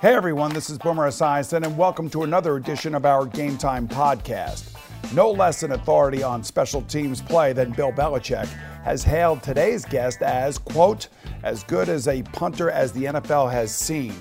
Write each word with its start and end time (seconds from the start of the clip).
Hey 0.00 0.14
everyone, 0.14 0.52
this 0.52 0.68
is 0.68 0.78
Boomer 0.78 1.08
Esiason, 1.08 1.64
and 1.64 1.78
welcome 1.78 2.10
to 2.10 2.24
another 2.24 2.56
edition 2.56 2.94
of 2.94 3.06
our 3.06 3.26
Game 3.26 3.56
Time 3.56 3.88
podcast. 3.88 4.74
No 5.14 5.30
less 5.30 5.62
an 5.62 5.72
authority 5.72 6.22
on 6.22 6.44
special 6.44 6.82
teams 6.82 7.22
play 7.22 7.52
than 7.52 7.72
Bill 7.72 7.92
Belichick 7.92 8.46
has 8.84 9.02
hailed 9.02 9.42
today's 9.42 9.84
guest 9.84 10.22
as, 10.22 10.58
quote, 10.58 11.08
as 11.42 11.64
good 11.64 11.88
as 11.88 12.08
a 12.08 12.22
punter 12.22 12.70
as 12.70 12.92
the 12.92 13.04
NFL 13.04 13.50
has 13.50 13.74
seen. 13.74 14.14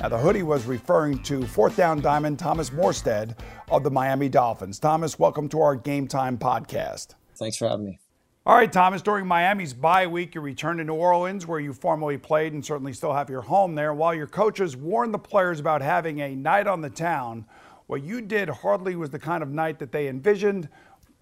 Now, 0.00 0.08
the 0.08 0.18
hoodie 0.18 0.42
was 0.42 0.66
referring 0.66 1.22
to 1.24 1.46
fourth 1.46 1.76
down 1.76 2.00
diamond 2.00 2.38
Thomas 2.38 2.70
Morstead 2.70 3.36
of 3.70 3.84
the 3.84 3.90
Miami 3.90 4.28
Dolphins. 4.28 4.78
Thomas, 4.78 5.18
welcome 5.18 5.48
to 5.50 5.60
our 5.60 5.76
Game 5.76 6.08
Time 6.08 6.36
podcast. 6.36 7.14
Thanks 7.36 7.56
for 7.56 7.68
having 7.68 7.86
me. 7.86 8.00
All 8.46 8.54
right, 8.54 8.70
Thomas, 8.70 9.00
during 9.00 9.26
Miami's 9.26 9.72
bye 9.72 10.06
week, 10.06 10.34
you 10.34 10.42
returned 10.42 10.76
to 10.78 10.84
New 10.84 10.92
Orleans 10.92 11.46
where 11.46 11.60
you 11.60 11.72
formerly 11.72 12.18
played 12.18 12.52
and 12.52 12.62
certainly 12.62 12.92
still 12.92 13.14
have 13.14 13.30
your 13.30 13.40
home 13.40 13.74
there. 13.74 13.94
While 13.94 14.12
your 14.12 14.26
coaches 14.26 14.76
warned 14.76 15.14
the 15.14 15.18
players 15.18 15.60
about 15.60 15.80
having 15.80 16.20
a 16.20 16.36
night 16.36 16.66
on 16.66 16.82
the 16.82 16.90
town, 16.90 17.46
what 17.86 18.02
you 18.02 18.20
did 18.20 18.50
hardly 18.50 18.96
was 18.96 19.08
the 19.08 19.18
kind 19.18 19.42
of 19.42 19.48
night 19.48 19.78
that 19.78 19.92
they 19.92 20.08
envisioned. 20.08 20.68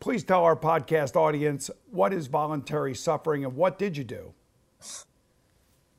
Please 0.00 0.24
tell 0.24 0.42
our 0.42 0.56
podcast 0.56 1.14
audience 1.14 1.70
what 1.92 2.12
is 2.12 2.26
voluntary 2.26 2.92
suffering 2.92 3.44
and 3.44 3.54
what 3.54 3.78
did 3.78 3.96
you 3.96 4.02
do? 4.02 4.34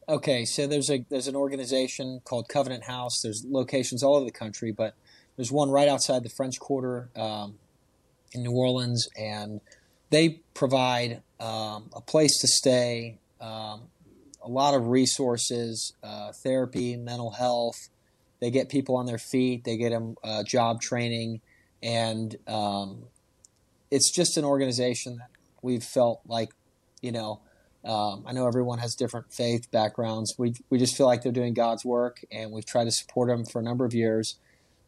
Okay, 0.09 0.43
so 0.43 0.67
there's 0.67 0.89
a 0.89 1.05
there's 1.09 1.29
an 1.29 1.37
organization 1.37 2.19
called 2.25 2.49
Covenant 2.49 2.83
House. 2.83 3.21
There's 3.21 3.45
locations 3.45 4.03
all 4.03 4.17
over 4.17 4.25
the 4.25 4.31
country, 4.31 4.73
but 4.73 4.93
there's 5.37 5.53
one 5.53 5.69
right 5.69 5.87
outside 5.87 6.23
the 6.23 6.29
French 6.29 6.59
Quarter 6.59 7.11
um, 7.15 7.59
in 8.33 8.43
New 8.43 8.51
Orleans, 8.51 9.07
and 9.17 9.61
they 10.13 10.41
provide 10.53 11.23
um, 11.39 11.89
a 11.93 12.01
place 12.01 12.39
to 12.39 12.47
stay, 12.47 13.17
um, 13.41 13.81
a 14.43 14.47
lot 14.47 14.75
of 14.75 14.87
resources, 14.87 15.93
uh, 16.03 16.31
therapy, 16.43 16.95
mental 16.95 17.31
health. 17.31 17.89
They 18.39 18.51
get 18.51 18.69
people 18.69 18.95
on 18.95 19.07
their 19.07 19.17
feet. 19.17 19.63
They 19.63 19.75
get 19.75 19.89
them 19.89 20.15
uh, 20.23 20.43
job 20.43 20.81
training, 20.81 21.41
and 21.81 22.35
um, 22.47 23.05
it's 23.89 24.11
just 24.11 24.37
an 24.37 24.45
organization 24.45 25.17
that 25.17 25.29
we've 25.63 25.83
felt 25.83 26.21
like, 26.27 26.49
you 27.01 27.11
know, 27.11 27.41
um, 27.83 28.23
I 28.27 28.33
know 28.33 28.47
everyone 28.47 28.79
has 28.79 28.93
different 28.95 29.33
faith 29.33 29.71
backgrounds. 29.71 30.35
We 30.37 30.53
we 30.69 30.77
just 30.77 30.95
feel 30.95 31.07
like 31.07 31.23
they're 31.23 31.31
doing 31.31 31.55
God's 31.55 31.83
work, 31.83 32.23
and 32.31 32.51
we've 32.51 32.65
tried 32.65 32.85
to 32.85 32.91
support 32.91 33.29
them 33.29 33.45
for 33.45 33.59
a 33.59 33.63
number 33.63 33.83
of 33.83 33.95
years. 33.95 34.35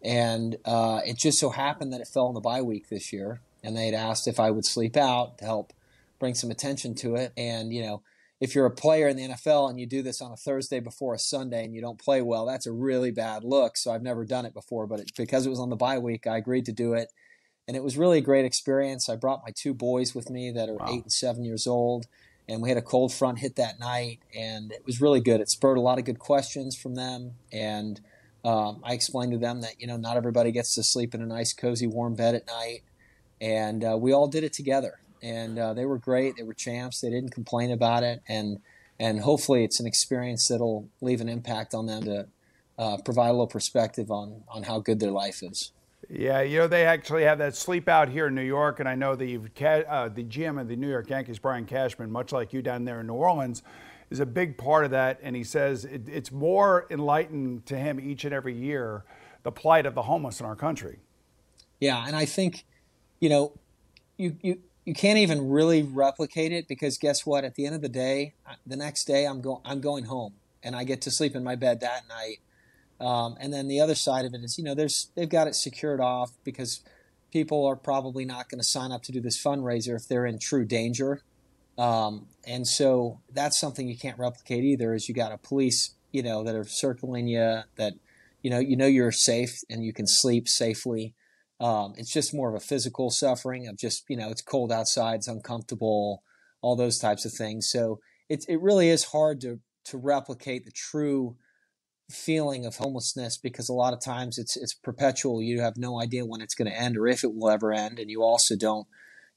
And 0.04 0.58
uh, 0.66 1.02
it 1.04 1.18
just 1.18 1.40
so 1.40 1.50
happened 1.50 1.92
that 1.94 2.02
it 2.02 2.08
fell 2.08 2.28
on 2.28 2.36
the 2.36 2.42
bye 2.42 2.62
week 2.62 2.90
this 2.90 3.12
year, 3.12 3.42
and 3.66 3.76
they'd 3.76 3.96
asked 3.96 4.28
if 4.28 4.40
I 4.40 4.52
would 4.52 4.66
sleep 4.66 4.96
out 4.96 5.40
to 5.40 5.46
help 5.46 5.74
bring 6.20 6.36
some 6.36 6.52
attention 6.52 6.96
to 6.96 7.16
it. 7.16 7.34
And 7.36 7.74
you 7.74 7.82
know, 7.82 8.04
if 8.40 8.54
you're 8.54 8.66
a 8.66 8.72
player 8.72 9.08
in 9.08 9.18
the 9.18 9.30
NFL 9.30 9.70
and 9.70 9.80
you 9.80 9.88
do 9.88 10.02
this 10.02 10.22
on 10.22 10.32
a 10.32 10.38
Thursday 10.38 10.80
before 10.80 11.14
a 11.14 11.20
Sunday 11.20 11.66
and 11.66 11.74
you 11.74 11.82
don't 11.82 12.00
play 12.00 12.22
well, 12.22 12.46
that's 12.46 12.68
a 12.68 12.72
really 12.72 13.12
bad 13.12 13.44
look. 13.44 13.76
So 13.76 13.92
I've 13.92 14.04
never 14.04 14.24
done 14.26 14.46
it 14.46 14.54
before, 14.54 14.86
but 14.88 15.00
it, 15.00 15.12
because 15.18 15.46
it 15.46 15.50
was 15.50 15.60
on 15.60 15.70
the 15.70 15.76
bye 15.76 15.98
week, 15.98 16.28
I 16.28 16.38
agreed 16.38 16.66
to 16.66 16.72
do 16.72 16.94
it, 16.94 17.10
and 17.68 17.76
it 17.76 17.84
was 17.84 17.98
really 17.98 18.20
a 18.20 18.22
great 18.22 18.46
experience. 18.46 19.10
I 19.10 19.16
brought 19.16 19.42
my 19.44 19.52
two 19.56 19.74
boys 19.74 20.14
with 20.14 20.30
me 20.30 20.52
that 20.52 20.70
are 20.70 20.76
Wow. 20.76 20.88
eight 20.90 21.04
and 21.04 21.12
seven 21.12 21.44
years 21.44 21.66
old. 21.66 22.06
And 22.48 22.62
we 22.62 22.70
had 22.70 22.78
a 22.78 22.84
cold 22.84 23.12
front 23.12 23.40
hit 23.40 23.56
that 23.56 23.80
night, 23.80 24.20
and 24.38 24.72
it 24.72 24.86
was 24.86 25.02
really 25.02 25.20
good. 25.20 25.42
It 25.42 25.50
spurred 25.50 25.80
a 25.80 25.82
lot 25.82 25.98
of 25.98 26.06
good 26.06 26.20
questions 26.20 26.76
from 26.78 26.94
them, 26.94 27.32
and 27.52 28.00
um, 28.44 28.82
I 28.84 28.94
explained 28.94 29.32
to 29.32 29.40
them 29.40 29.62
that 29.62 29.82
you 29.82 29.88
know 29.88 29.98
not 29.98 30.16
everybody 30.16 30.52
gets 30.52 30.76
to 30.76 30.84
sleep 30.84 31.16
in 31.16 31.24
a 31.24 31.26
nice, 31.26 31.54
cozy, 31.54 31.88
warm 31.88 32.14
bed 32.14 32.36
at 32.36 32.46
night, 32.46 32.84
and 33.42 33.84
uh, 33.84 33.98
we 34.00 34.14
all 34.14 34.28
did 34.28 34.44
it 34.44 34.54
together. 34.54 35.00
And 35.22 35.58
uh, 35.58 35.74
they 35.74 35.86
were 35.86 35.98
great. 35.98 36.36
They 36.38 36.44
were 36.44 36.54
champs. 36.54 37.02
They 37.02 37.10
didn't 37.10 37.32
complain 37.32 37.72
about 37.72 38.04
it, 38.04 38.22
and 38.28 38.60
and 39.00 39.22
hopefully 39.22 39.64
it's 39.64 39.80
an 39.80 39.88
experience 39.88 40.48
that'll 40.48 40.88
leave 41.02 41.20
an 41.20 41.30
impact 41.30 41.74
on 41.74 41.88
them 41.88 42.04
to 42.04 42.28
uh, 42.78 42.98
provide 42.98 43.30
a 43.30 43.32
little 43.32 43.48
perspective 43.48 44.12
on 44.12 44.44
on 44.48 44.64
how 44.64 44.80
good 44.80 45.00
their 45.00 45.12
life 45.12 45.42
is. 45.42 45.72
Yeah, 46.10 46.42
you 46.42 46.60
know 46.60 46.68
they 46.68 46.86
actually 46.86 47.24
have 47.24 47.40
that 47.40 47.56
sleep 47.56 47.88
out 47.88 48.10
here 48.10 48.28
in 48.28 48.36
New 48.36 48.44
York, 48.44 48.80
and 48.80 48.88
I 48.88 48.96
know 48.96 49.16
the 49.16 49.38
uh, 49.38 50.10
the 50.10 50.24
GM 50.24 50.62
of 50.62 50.68
the 50.68 50.76
New 50.76 50.90
York 50.90 51.10
Yankees, 51.10 51.40
Brian 51.40 51.66
Cashman, 51.66 52.12
much 52.12 52.32
like 52.32 52.54
you 52.54 52.62
down 52.62 52.86
there 52.86 53.00
in 53.00 53.08
New 53.08 53.14
Orleans, 53.14 53.64
is 54.12 54.20
a 54.20 54.26
big 54.26 54.58
part 54.58 54.86
of 54.86 54.92
that. 54.92 55.20
And 55.24 55.36
he 55.36 55.44
says 55.44 55.86
it, 55.86 56.08
it's 56.08 56.32
more 56.32 56.86
enlightened 56.92 57.66
to 57.68 57.78
him 57.78 58.00
each 58.00 58.26
and 58.26 58.34
every 58.34 58.54
year 58.54 59.04
the 59.44 59.52
plight 59.52 59.86
of 59.86 59.96
the 59.96 60.04
homeless 60.04 60.40
in 60.40 60.46
our 60.46 60.56
country. 60.56 61.00
Yeah, 61.80 62.04
and 62.06 62.16
I 62.16 62.26
think, 62.26 62.66
you 63.20 63.30
know, 63.30 63.54
you 64.18 64.38
you 64.42 64.60
you 64.86 64.94
can't 64.94 65.18
even 65.18 65.50
really 65.50 65.82
replicate 65.82 66.52
it 66.52 66.68
because 66.68 66.98
guess 66.98 67.26
what? 67.26 67.44
At 67.44 67.56
the 67.56 67.66
end 67.66 67.76
of 67.76 67.82
the 67.82 67.90
day, 67.90 68.36
the 68.66 68.76
next 68.76 69.06
day 69.06 69.26
I'm 69.26 69.42
going 69.42 69.62
I'm 69.66 69.82
going 69.82 70.06
home 70.06 70.34
and 70.64 70.76
I 70.76 70.84
get 70.84 71.02
to 71.02 71.12
sleep 71.12 71.36
in 71.36 71.44
my 71.44 71.56
bed 71.56 71.80
that 71.82 72.04
night. 72.08 72.40
Um, 73.00 73.36
and 73.40 73.54
then 73.54 73.68
the 73.68 73.82
other 73.82 73.96
side 73.96 74.26
of 74.26 74.34
it 74.34 74.42
is, 74.44 74.58
you 74.58 74.64
know, 74.64 74.74
there's 74.74 75.12
they've 75.16 75.30
got 75.30 75.48
it 75.48 75.56
secured 75.56 76.00
off 76.00 76.32
because 76.44 76.82
people 77.32 77.66
are 77.66 77.76
probably 77.76 78.26
not 78.26 78.50
going 78.50 78.60
to 78.60 78.66
sign 78.66 78.92
up 78.92 79.04
to 79.04 79.12
do 79.12 79.20
this 79.20 79.42
fundraiser 79.42 79.96
if 79.96 80.08
they're 80.08 80.26
in 80.26 80.40
true 80.40 80.66
danger. 80.66 81.22
Um, 81.78 82.28
and 82.48 82.66
so 82.66 83.20
that's 83.34 83.60
something 83.60 83.90
you 83.90 83.98
can't 83.98 84.18
replicate 84.18 84.64
either. 84.64 84.94
Is 84.94 85.10
you 85.10 85.16
got 85.16 85.32
a 85.32 85.38
police, 85.38 85.96
you 86.12 86.24
know, 86.24 86.44
that 86.44 86.56
are 86.56 86.64
circling 86.64 87.28
you 87.28 87.62
that, 87.76 87.94
you 88.42 88.50
know, 88.50 88.60
you 88.60 88.78
know 88.78 88.86
you're 88.86 89.12
safe 89.12 89.60
and 89.70 89.84
you 89.84 89.92
can 89.92 90.08
sleep 90.08 90.48
safely. 90.48 91.14
Um, 91.60 91.94
it's 91.98 92.12
just 92.12 92.34
more 92.34 92.50
of 92.50 92.56
a 92.56 92.66
physical 92.66 93.10
suffering 93.10 93.68
of 93.68 93.78
just, 93.78 94.04
you 94.10 94.18
know, 94.18 94.30
it's 94.30 94.42
cold 94.42 94.72
outside, 94.72 95.16
it's 95.16 95.28
uncomfortable, 95.28 96.22
all 96.62 96.76
those 96.76 97.00
types 97.00 97.26
of 97.26 97.32
things. 97.34 97.70
So 97.70 98.00
it 98.30 98.44
it 98.48 98.62
really 98.62 98.90
is 98.90 99.06
hard 99.06 99.42
to 99.42 99.60
to 99.86 99.98
replicate 99.98 100.66
the 100.66 100.72
true 100.72 101.38
feeling 102.12 102.66
of 102.66 102.76
homelessness 102.76 103.38
because 103.38 103.70
a 103.70 103.74
lot 103.74 103.94
of 103.94 104.02
times 104.02 104.38
it's 104.38 104.58
it's 104.58 104.74
perpetual. 104.74 105.42
You 105.42 105.62
have 105.62 105.78
no 105.78 106.02
idea 106.02 106.26
when 106.26 106.42
it's 106.42 106.56
going 106.56 106.70
to 106.70 106.78
end 106.78 106.98
or 106.98 107.08
if 107.08 107.24
it 107.24 107.34
will 107.34 107.50
ever 107.50 107.74
end, 107.74 108.00
and 108.00 108.10
you 108.10 108.22
also 108.22 108.56
don't. 108.56 108.88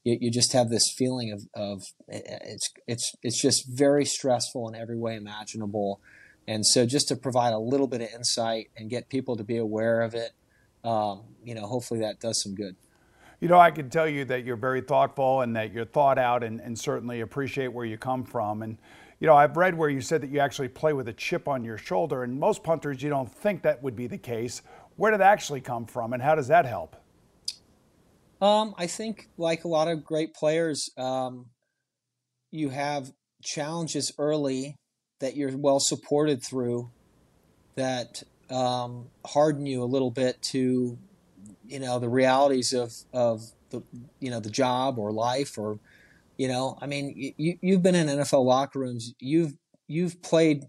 You, 0.03 0.17
you 0.21 0.31
just 0.31 0.53
have 0.53 0.69
this 0.69 0.93
feeling 0.97 1.31
of, 1.31 1.43
of 1.53 1.83
it's 2.07 2.71
it's 2.87 3.15
it's 3.21 3.41
just 3.41 3.65
very 3.67 4.05
stressful 4.05 4.67
in 4.69 4.75
every 4.75 4.97
way 4.97 5.15
imaginable, 5.15 6.01
and 6.47 6.65
so 6.65 6.85
just 6.85 7.07
to 7.09 7.15
provide 7.15 7.53
a 7.53 7.59
little 7.59 7.87
bit 7.87 8.01
of 8.01 8.09
insight 8.13 8.69
and 8.77 8.89
get 8.89 9.09
people 9.09 9.35
to 9.35 9.43
be 9.43 9.57
aware 9.57 10.01
of 10.01 10.13
it, 10.13 10.31
um, 10.83 11.21
you 11.43 11.55
know, 11.55 11.65
hopefully 11.65 11.99
that 12.01 12.19
does 12.19 12.41
some 12.41 12.55
good. 12.55 12.75
You 13.39 13.47
know, 13.47 13.59
I 13.59 13.71
can 13.71 13.89
tell 13.89 14.07
you 14.07 14.25
that 14.25 14.43
you're 14.43 14.57
very 14.57 14.81
thoughtful 14.81 15.41
and 15.41 15.55
that 15.55 15.71
you're 15.71 15.85
thought 15.85 16.17
out 16.17 16.43
and, 16.43 16.59
and 16.59 16.77
certainly 16.77 17.21
appreciate 17.21 17.69
where 17.69 17.85
you 17.85 17.97
come 17.97 18.25
from. 18.25 18.63
And, 18.63 18.77
you 19.19 19.27
know, 19.27 19.35
I've 19.35 19.55
read 19.55 19.77
where 19.77 19.89
you 19.89 20.01
said 20.01 20.21
that 20.21 20.29
you 20.29 20.39
actually 20.39 20.67
play 20.67 20.91
with 20.91 21.07
a 21.07 21.13
chip 21.13 21.47
on 21.47 21.63
your 21.63 21.77
shoulder, 21.77 22.23
and 22.23 22.39
most 22.39 22.63
punters, 22.63 23.01
you 23.01 23.09
don't 23.09 23.31
think 23.31 23.63
that 23.63 23.81
would 23.81 23.95
be 23.95 24.07
the 24.07 24.17
case. 24.17 24.61
Where 24.97 25.11
did 25.11 25.21
that 25.21 25.31
actually 25.31 25.61
come 25.61 25.85
from, 25.85 26.11
and 26.13 26.21
how 26.21 26.35
does 26.35 26.49
that 26.49 26.65
help? 26.65 26.97
Um, 28.41 28.73
I 28.77 28.87
think, 28.87 29.29
like 29.37 29.63
a 29.63 29.67
lot 29.67 29.87
of 29.87 30.03
great 30.03 30.33
players, 30.33 30.89
um, 30.97 31.47
you 32.51 32.69
have 32.69 33.11
challenges 33.41 34.11
early 34.17 34.75
that 35.19 35.35
you're 35.35 35.55
well 35.57 35.79
supported 35.79 36.43
through 36.43 36.91
that 37.75 38.23
um, 38.51 39.07
harden 39.25 39.65
you 39.65 39.83
a 39.83 39.85
little 39.85 40.11
bit 40.11 40.41
to, 40.41 40.97
you 41.67 41.79
know, 41.79 41.99
the 41.99 42.09
realities 42.09 42.73
of, 42.73 42.93
of 43.13 43.43
the, 43.69 43.83
you 44.19 44.31
know, 44.31 44.39
the 44.39 44.49
job 44.49 44.97
or 44.97 45.11
life 45.11 45.57
or 45.57 45.79
You 46.37 46.47
know, 46.47 46.77
I 46.81 46.87
mean, 46.87 47.33
you 47.37 47.57
you've 47.61 47.83
been 47.83 47.95
in 47.95 48.07
NFL 48.07 48.45
locker 48.45 48.79
rooms. 48.79 49.13
You've 49.19 49.55
you've 49.87 50.21
played. 50.21 50.63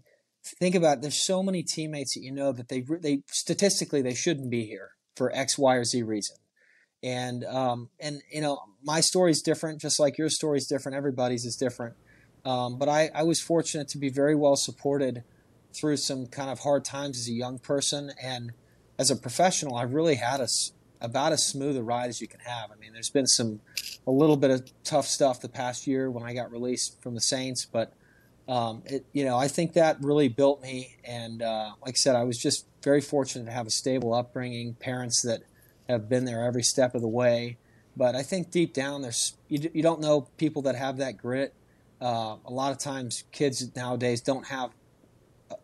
Think 0.59 0.75
about 0.75 0.97
it, 0.97 1.01
there's 1.01 1.23
so 1.23 1.41
many 1.41 1.63
teammates 1.63 2.15
that 2.15 2.21
you 2.23 2.31
know 2.31 2.51
that 2.51 2.67
they 2.67 2.81
they 2.81 3.23
statistically 3.27 4.01
they 4.01 4.13
shouldn't 4.13 4.49
be 4.49 4.65
here 4.65 4.89
for 5.15 5.31
X, 5.33 5.57
Y, 5.57 5.75
or 5.75 5.85
Z 5.85 6.03
reason. 6.03 6.35
And 7.01 7.45
um, 7.45 7.89
and 8.01 8.21
you 8.31 8.41
know, 8.41 8.59
my 8.83 8.99
story 9.01 9.31
is 9.31 9.41
different, 9.41 9.79
just 9.79 9.97
like 9.97 10.17
your 10.17 10.29
story 10.29 10.57
is 10.57 10.67
different. 10.67 10.97
Everybody's 10.97 11.45
is 11.45 11.55
different. 11.55 11.95
Um, 12.43 12.77
but 12.77 12.89
I, 12.89 13.09
I 13.13 13.23
was 13.23 13.39
fortunate 13.39 13.87
to 13.89 13.97
be 13.97 14.09
very 14.09 14.35
well 14.35 14.55
supported 14.55 15.23
through 15.73 15.97
some 15.97 16.27
kind 16.27 16.49
of 16.49 16.59
hard 16.59 16.85
times 16.85 17.19
as 17.19 17.27
a 17.27 17.33
young 17.33 17.59
person, 17.59 18.11
and 18.21 18.51
as 18.97 19.09
a 19.09 19.15
professional, 19.15 19.75
I 19.75 19.83
really 19.83 20.15
had 20.15 20.41
a, 20.41 20.47
about 20.99 21.31
as 21.31 21.47
smooth 21.47 21.77
a 21.77 21.83
ride 21.83 22.09
as 22.09 22.21
you 22.21 22.27
can 22.27 22.39
have. 22.41 22.71
I 22.71 22.75
mean, 22.75 22.93
there's 22.93 23.09
been 23.09 23.27
some 23.27 23.61
a 24.05 24.11
little 24.11 24.37
bit 24.37 24.51
of 24.51 24.69
tough 24.83 25.07
stuff 25.07 25.41
the 25.41 25.49
past 25.49 25.87
year 25.87 26.09
when 26.11 26.23
I 26.23 26.33
got 26.33 26.51
released 26.51 27.01
from 27.01 27.15
the 27.15 27.21
Saints, 27.21 27.65
but 27.65 27.93
um, 28.47 28.83
it, 28.85 29.05
you 29.13 29.23
know, 29.23 29.37
I 29.37 29.47
think 29.47 29.73
that 29.73 29.97
really 30.01 30.27
built 30.27 30.61
me. 30.61 30.97
And 31.03 31.41
uh, 31.41 31.71
like 31.85 31.95
I 31.95 31.97
said, 31.97 32.15
I 32.15 32.23
was 32.23 32.37
just 32.37 32.65
very 32.83 33.01
fortunate 33.01 33.45
to 33.45 33.51
have 33.51 33.67
a 33.67 33.71
stable 33.71 34.13
upbringing, 34.13 34.73
parents 34.75 35.21
that 35.21 35.41
have 35.87 36.09
been 36.09 36.25
there 36.25 36.43
every 36.43 36.63
step 36.63 36.95
of 36.95 37.01
the 37.01 37.07
way. 37.07 37.57
But 37.95 38.15
I 38.15 38.23
think 38.23 38.51
deep 38.51 38.73
down, 38.73 39.01
there's 39.01 39.35
you, 39.47 39.69
you 39.73 39.81
don't 39.81 40.01
know 40.01 40.27
people 40.37 40.61
that 40.63 40.75
have 40.75 40.97
that 40.97 41.17
grit. 41.17 41.53
Uh, 41.99 42.37
a 42.45 42.51
lot 42.51 42.71
of 42.71 42.79
times, 42.79 43.23
kids 43.31 43.75
nowadays 43.75 44.21
don't 44.21 44.47
have 44.47 44.71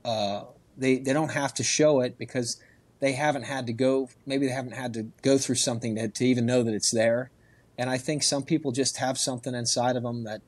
uh, 0.06 0.44
they 0.78 0.98
they 0.98 1.14
don't 1.14 1.32
have 1.32 1.54
to 1.56 1.64
show 1.64 2.02
it 2.02 2.18
because 2.18 2.62
they 3.00 3.14
haven't 3.14 3.44
had 3.44 3.68
to 3.68 3.74
go. 3.74 4.10
Maybe 4.26 4.48
they 4.48 4.54
haven't 4.54 4.74
had 4.74 4.94
to 4.94 5.04
go 5.22 5.38
through 5.38 5.56
something 5.56 5.96
to, 5.96 6.08
to 6.08 6.26
even 6.26 6.46
know 6.46 6.64
that 6.64 6.74
it's 6.74 6.92
there. 6.92 7.32
And 7.78 7.90
I 7.90 7.98
think 7.98 8.24
some 8.24 8.44
people 8.44 8.72
just 8.72 8.98
have 8.98 9.18
something 9.18 9.54
inside 9.54 9.96
of 9.96 10.04
them 10.04 10.24
that 10.24 10.42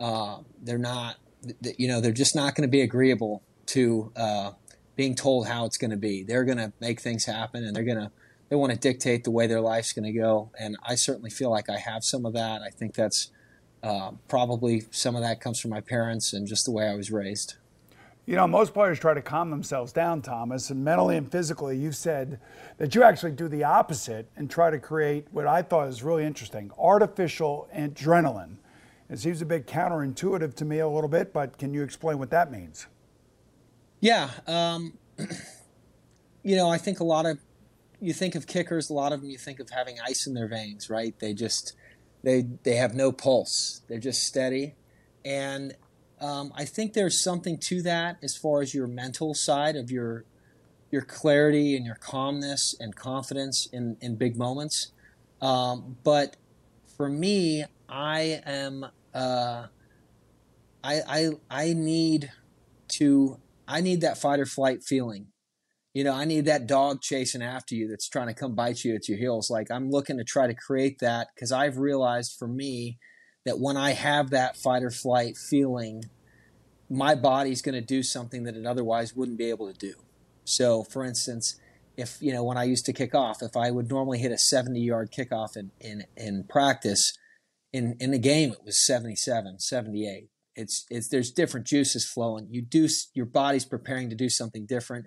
uh, 0.00 0.38
they're 0.62 0.78
not. 0.78 1.16
That, 1.62 1.78
you 1.78 1.86
know, 1.86 2.00
they're 2.00 2.12
just 2.12 2.34
not 2.34 2.56
going 2.56 2.66
to 2.66 2.70
be 2.70 2.80
agreeable 2.80 3.42
to 3.66 4.12
uh, 4.16 4.50
being 4.96 5.14
told 5.14 5.46
how 5.46 5.64
it's 5.66 5.76
going 5.76 5.92
to 5.92 5.96
be. 5.96 6.24
They're 6.24 6.44
going 6.44 6.58
to 6.58 6.72
make 6.80 7.00
things 7.00 7.24
happen, 7.26 7.64
and 7.64 7.74
they're 7.74 7.84
going 7.84 7.98
to 7.98 8.10
they 8.48 8.56
want 8.56 8.72
to 8.72 8.78
dictate 8.78 9.24
the 9.24 9.30
way 9.30 9.46
their 9.46 9.60
life's 9.60 9.92
going 9.92 10.12
to 10.12 10.18
go. 10.18 10.50
And 10.58 10.76
I 10.86 10.94
certainly 10.94 11.30
feel 11.30 11.50
like 11.50 11.68
I 11.68 11.76
have 11.76 12.02
some 12.02 12.24
of 12.24 12.32
that. 12.32 12.62
I 12.62 12.70
think 12.70 12.94
that's 12.94 13.30
uh, 13.82 14.12
probably 14.26 14.84
some 14.90 15.14
of 15.14 15.22
that 15.22 15.40
comes 15.40 15.60
from 15.60 15.70
my 15.70 15.80
parents 15.80 16.32
and 16.32 16.46
just 16.46 16.64
the 16.64 16.70
way 16.70 16.88
I 16.88 16.94
was 16.94 17.10
raised. 17.10 17.54
You 18.28 18.36
know, 18.36 18.46
most 18.46 18.74
players 18.74 18.98
try 18.98 19.14
to 19.14 19.22
calm 19.22 19.48
themselves 19.48 19.90
down, 19.90 20.20
Thomas, 20.20 20.68
and 20.68 20.84
mentally 20.84 21.16
and 21.16 21.32
physically, 21.32 21.78
you've 21.78 21.96
said 21.96 22.38
that 22.76 22.94
you 22.94 23.02
actually 23.02 23.32
do 23.32 23.48
the 23.48 23.64
opposite 23.64 24.28
and 24.36 24.50
try 24.50 24.68
to 24.70 24.78
create 24.78 25.28
what 25.30 25.46
I 25.46 25.62
thought 25.62 25.88
is 25.88 26.02
really 26.02 26.26
interesting 26.26 26.70
artificial 26.78 27.70
adrenaline. 27.74 28.56
It 29.08 29.18
seems 29.18 29.40
a 29.40 29.46
bit 29.46 29.66
counterintuitive 29.66 30.54
to 30.56 30.66
me 30.66 30.80
a 30.80 30.86
little 30.86 31.08
bit, 31.08 31.32
but 31.32 31.56
can 31.56 31.72
you 31.72 31.82
explain 31.82 32.18
what 32.18 32.28
that 32.28 32.52
means? 32.52 32.86
Yeah. 34.00 34.28
Um, 34.46 34.98
you 36.42 36.54
know, 36.54 36.68
I 36.68 36.76
think 36.76 37.00
a 37.00 37.04
lot 37.04 37.24
of 37.24 37.38
you 37.98 38.12
think 38.12 38.34
of 38.34 38.46
kickers, 38.46 38.90
a 38.90 38.92
lot 38.92 39.14
of 39.14 39.22
them 39.22 39.30
you 39.30 39.38
think 39.38 39.58
of 39.58 39.70
having 39.70 39.96
ice 40.06 40.26
in 40.26 40.34
their 40.34 40.48
veins, 40.48 40.90
right? 40.90 41.18
They 41.18 41.32
just 41.32 41.72
they 42.22 42.44
they 42.62 42.76
have 42.76 42.94
no 42.94 43.10
pulse. 43.10 43.80
They're 43.88 43.98
just 43.98 44.22
steady, 44.22 44.74
and 45.24 45.74
um, 46.20 46.52
I 46.56 46.64
think 46.64 46.92
there's 46.92 47.22
something 47.22 47.58
to 47.58 47.82
that 47.82 48.18
as 48.22 48.36
far 48.36 48.60
as 48.62 48.74
your 48.74 48.86
mental 48.86 49.34
side 49.34 49.76
of 49.76 49.90
your 49.90 50.24
your 50.90 51.02
clarity 51.02 51.76
and 51.76 51.84
your 51.84 51.96
calmness 51.96 52.74
and 52.78 52.94
confidence 52.96 53.66
in 53.72 53.96
in 54.00 54.16
big 54.16 54.36
moments. 54.36 54.92
Um, 55.40 55.96
but 56.02 56.36
for 56.96 57.08
me, 57.08 57.64
I 57.88 58.40
am 58.44 58.86
uh, 59.14 59.66
I 60.82 61.00
I 61.08 61.30
I 61.50 61.72
need 61.72 62.32
to 62.88 63.38
I 63.66 63.80
need 63.80 64.00
that 64.00 64.18
fight 64.18 64.40
or 64.40 64.46
flight 64.46 64.82
feeling 64.82 65.28
you 65.98 66.04
know, 66.04 66.12
I 66.12 66.26
need 66.26 66.44
that 66.44 66.68
dog 66.68 67.00
chasing 67.00 67.42
after 67.42 67.74
you 67.74 67.88
that's 67.88 68.08
trying 68.08 68.28
to 68.28 68.32
come 68.32 68.54
bite 68.54 68.84
you 68.84 68.94
at 68.94 69.08
your 69.08 69.18
heels. 69.18 69.50
Like 69.50 69.68
I'm 69.68 69.90
looking 69.90 70.16
to 70.18 70.22
try 70.22 70.46
to 70.46 70.54
create 70.54 71.00
that 71.00 71.28
because 71.34 71.50
I've 71.50 71.78
realized 71.78 72.36
for 72.38 72.46
me 72.46 72.98
that 73.48 73.58
when 73.58 73.76
I 73.76 73.92
have 73.92 74.30
that 74.30 74.56
fight 74.56 74.82
or 74.82 74.90
flight 74.90 75.36
feeling, 75.36 76.04
my 76.90 77.14
body's 77.14 77.62
going 77.62 77.74
to 77.74 77.80
do 77.80 78.02
something 78.02 78.44
that 78.44 78.56
it 78.56 78.66
otherwise 78.66 79.14
wouldn't 79.14 79.38
be 79.38 79.48
able 79.48 79.72
to 79.72 79.78
do. 79.78 79.94
So, 80.44 80.84
for 80.84 81.04
instance, 81.04 81.58
if 81.96 82.18
you 82.20 82.32
know 82.32 82.44
when 82.44 82.56
I 82.56 82.64
used 82.64 82.84
to 82.86 82.92
kick 82.92 83.14
off, 83.14 83.42
if 83.42 83.56
I 83.56 83.70
would 83.70 83.88
normally 83.88 84.18
hit 84.18 84.32
a 84.32 84.38
70 84.38 84.80
yard 84.80 85.10
kickoff 85.10 85.56
in 85.56 85.72
in 85.80 86.04
in 86.16 86.44
practice, 86.48 87.12
in 87.72 87.96
in 87.98 88.10
the 88.10 88.18
game 88.18 88.52
it 88.52 88.64
was 88.64 88.86
77, 88.86 89.58
78. 89.58 90.28
It's 90.54 90.86
it's 90.90 91.08
there's 91.08 91.32
different 91.32 91.66
juices 91.66 92.06
flowing. 92.06 92.48
You 92.50 92.62
do 92.62 92.86
your 93.14 93.26
body's 93.26 93.64
preparing 93.64 94.10
to 94.10 94.16
do 94.16 94.28
something 94.28 94.66
different 94.66 95.06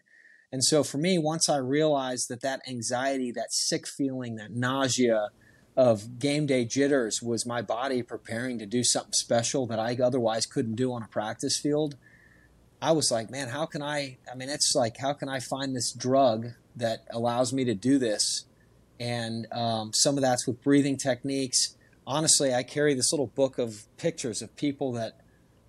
and 0.52 0.64
so 0.64 0.84
for 0.84 0.98
me, 0.98 1.18
once 1.18 1.48
I 1.48 1.58
realized 1.58 2.28
that 2.30 2.42
that 2.42 2.62
anxiety, 2.68 3.32
that 3.32 3.54
sick 3.54 3.88
feeling, 3.88 4.36
that 4.36 4.52
nausea 4.52 5.30
of 5.76 6.20
game 6.20 6.46
day 6.46 6.66
jitters 6.66 7.22
was 7.22 7.46
my 7.46 7.62
body 7.62 8.04
preparing 8.04 8.60
to 8.60 8.66
do 8.66 8.84
something 8.84 9.14
special 9.14 9.66
that 9.68 9.80
I 9.80 9.98
otherwise 10.04 10.46
couldn't 10.46 10.76
do 10.76 10.92
on 10.94 11.04
a 11.04 11.08
practice 11.08 11.58
field, 11.58 11.96
I 12.82 12.92
was 12.92 13.12
like, 13.12 13.30
man, 13.30 13.50
how 13.50 13.66
can 13.66 13.82
I? 13.82 14.18
I 14.32 14.36
mean, 14.36 14.50
it's 14.50 14.74
like, 14.76 14.98
how 14.98 15.14
can 15.14 15.30
I 15.30 15.40
find 15.40 15.76
this 15.76 15.92
drug 15.92 16.48
that 16.76 17.06
allows 17.12 17.54
me 17.54 17.64
to 17.66 17.76
do 17.76 18.00
this? 18.00 18.46
And 19.00 19.48
um, 19.52 19.94
some 19.94 20.18
of 20.18 20.22
that's 20.22 20.46
with 20.46 20.62
breathing 20.62 20.98
techniques. 20.98 21.76
Honestly, 22.06 22.54
I 22.54 22.64
carry 22.64 22.94
this 22.94 23.14
little 23.14 23.28
book 23.28 23.58
of 23.58 23.86
pictures 23.98 24.42
of 24.42 24.56
people 24.56 24.92
that 24.94 25.20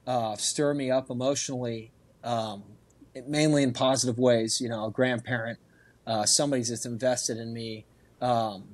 uh, 0.06 0.36
stir 0.36 0.74
me 0.74 0.90
up 0.90 1.10
emotionally 1.10 1.92
um, 2.24 2.64
mainly 3.26 3.62
in 3.62 3.72
positive 3.72 4.18
ways. 4.18 4.58
You 4.60 4.68
know, 4.68 4.86
a 4.86 4.90
grandparent, 4.90 5.58
uh, 6.06 6.24
somebody's 6.24 6.68
that's 6.68 6.86
invested 6.86 7.38
in 7.38 7.52
me, 7.52 7.84
um, 8.20 8.64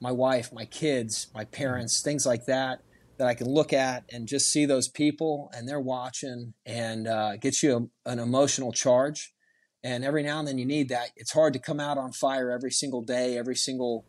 my 0.00 0.12
wife, 0.12 0.52
my 0.52 0.64
kids, 0.64 1.28
my 1.34 1.44
parents, 1.44 2.02
things 2.02 2.26
like 2.26 2.46
that 2.46 2.82
that 3.18 3.26
I 3.26 3.34
can 3.34 3.48
look 3.48 3.72
at 3.72 4.04
and 4.12 4.28
just 4.28 4.50
see 4.50 4.64
those 4.64 4.88
people 4.88 5.50
and 5.52 5.68
they're 5.68 5.80
watching 5.80 6.54
and 6.64 7.08
uh, 7.08 7.36
gets 7.36 7.62
you 7.62 7.90
a, 8.06 8.10
an 8.10 8.18
emotional 8.18 8.72
charge. 8.72 9.34
And 9.82 10.04
every 10.04 10.22
now 10.22 10.38
and 10.38 10.48
then 10.48 10.58
you 10.58 10.64
need 10.64 10.88
that. 10.88 11.10
It's 11.16 11.32
hard 11.32 11.52
to 11.52 11.58
come 11.58 11.80
out 11.80 11.98
on 11.98 12.12
fire 12.12 12.50
every 12.50 12.70
single 12.70 13.02
day, 13.02 13.36
every 13.36 13.56
single 13.56 14.04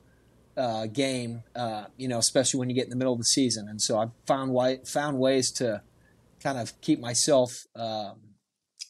uh, 0.58 0.88
game, 0.88 1.44
uh, 1.56 1.86
you 1.98 2.08
know, 2.08 2.18
especially 2.18 2.60
when 2.60 2.70
you 2.70 2.76
get 2.76 2.86
in 2.86 2.90
the 2.90 2.96
middle 2.96 3.14
of 3.14 3.20
the 3.20 3.26
season. 3.26 3.68
And 3.68 3.82
so 3.82 3.98
I've 4.00 4.12
found 4.28 4.56
found 4.88 5.20
ways 5.20 5.52
to 5.54 5.82
kind 6.42 6.58
of 6.58 6.80
keep 6.82 7.00
myself, 7.00 7.66
um, 7.76 8.20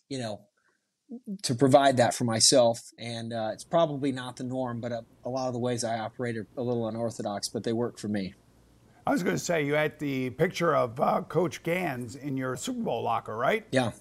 you 0.09 0.19
know, 0.19 0.41
to 1.43 1.55
provide 1.55 1.97
that 1.97 2.13
for 2.13 2.23
myself. 2.23 2.79
And 2.97 3.33
uh, 3.33 3.49
it's 3.53 3.63
probably 3.63 4.11
not 4.11 4.37
the 4.37 4.43
norm, 4.43 4.79
but 4.79 4.91
a, 4.91 5.05
a, 5.25 5.29
lot 5.29 5.47
of 5.47 5.53
the 5.53 5.59
ways 5.59 5.83
I 5.83 5.99
operate 5.99 6.37
are 6.37 6.47
a 6.57 6.61
little 6.61 6.87
unorthodox, 6.87 7.49
but 7.49 7.63
they 7.63 7.73
work 7.73 7.97
for 7.97 8.07
me. 8.07 8.33
I 9.07 9.11
was 9.11 9.23
going 9.23 9.35
to 9.35 9.43
say, 9.43 9.65
you 9.65 9.73
had 9.73 9.97
the 9.99 10.29
picture 10.31 10.75
of 10.75 10.99
uh, 10.99 11.21
Coach 11.21 11.63
Gansz 11.63 12.15
in 12.15 12.37
your 12.37 12.55
Super 12.55 12.83
Bowl 12.83 13.03
locker, 13.03 13.35
right? 13.35 13.65
Yeah. 13.71 13.91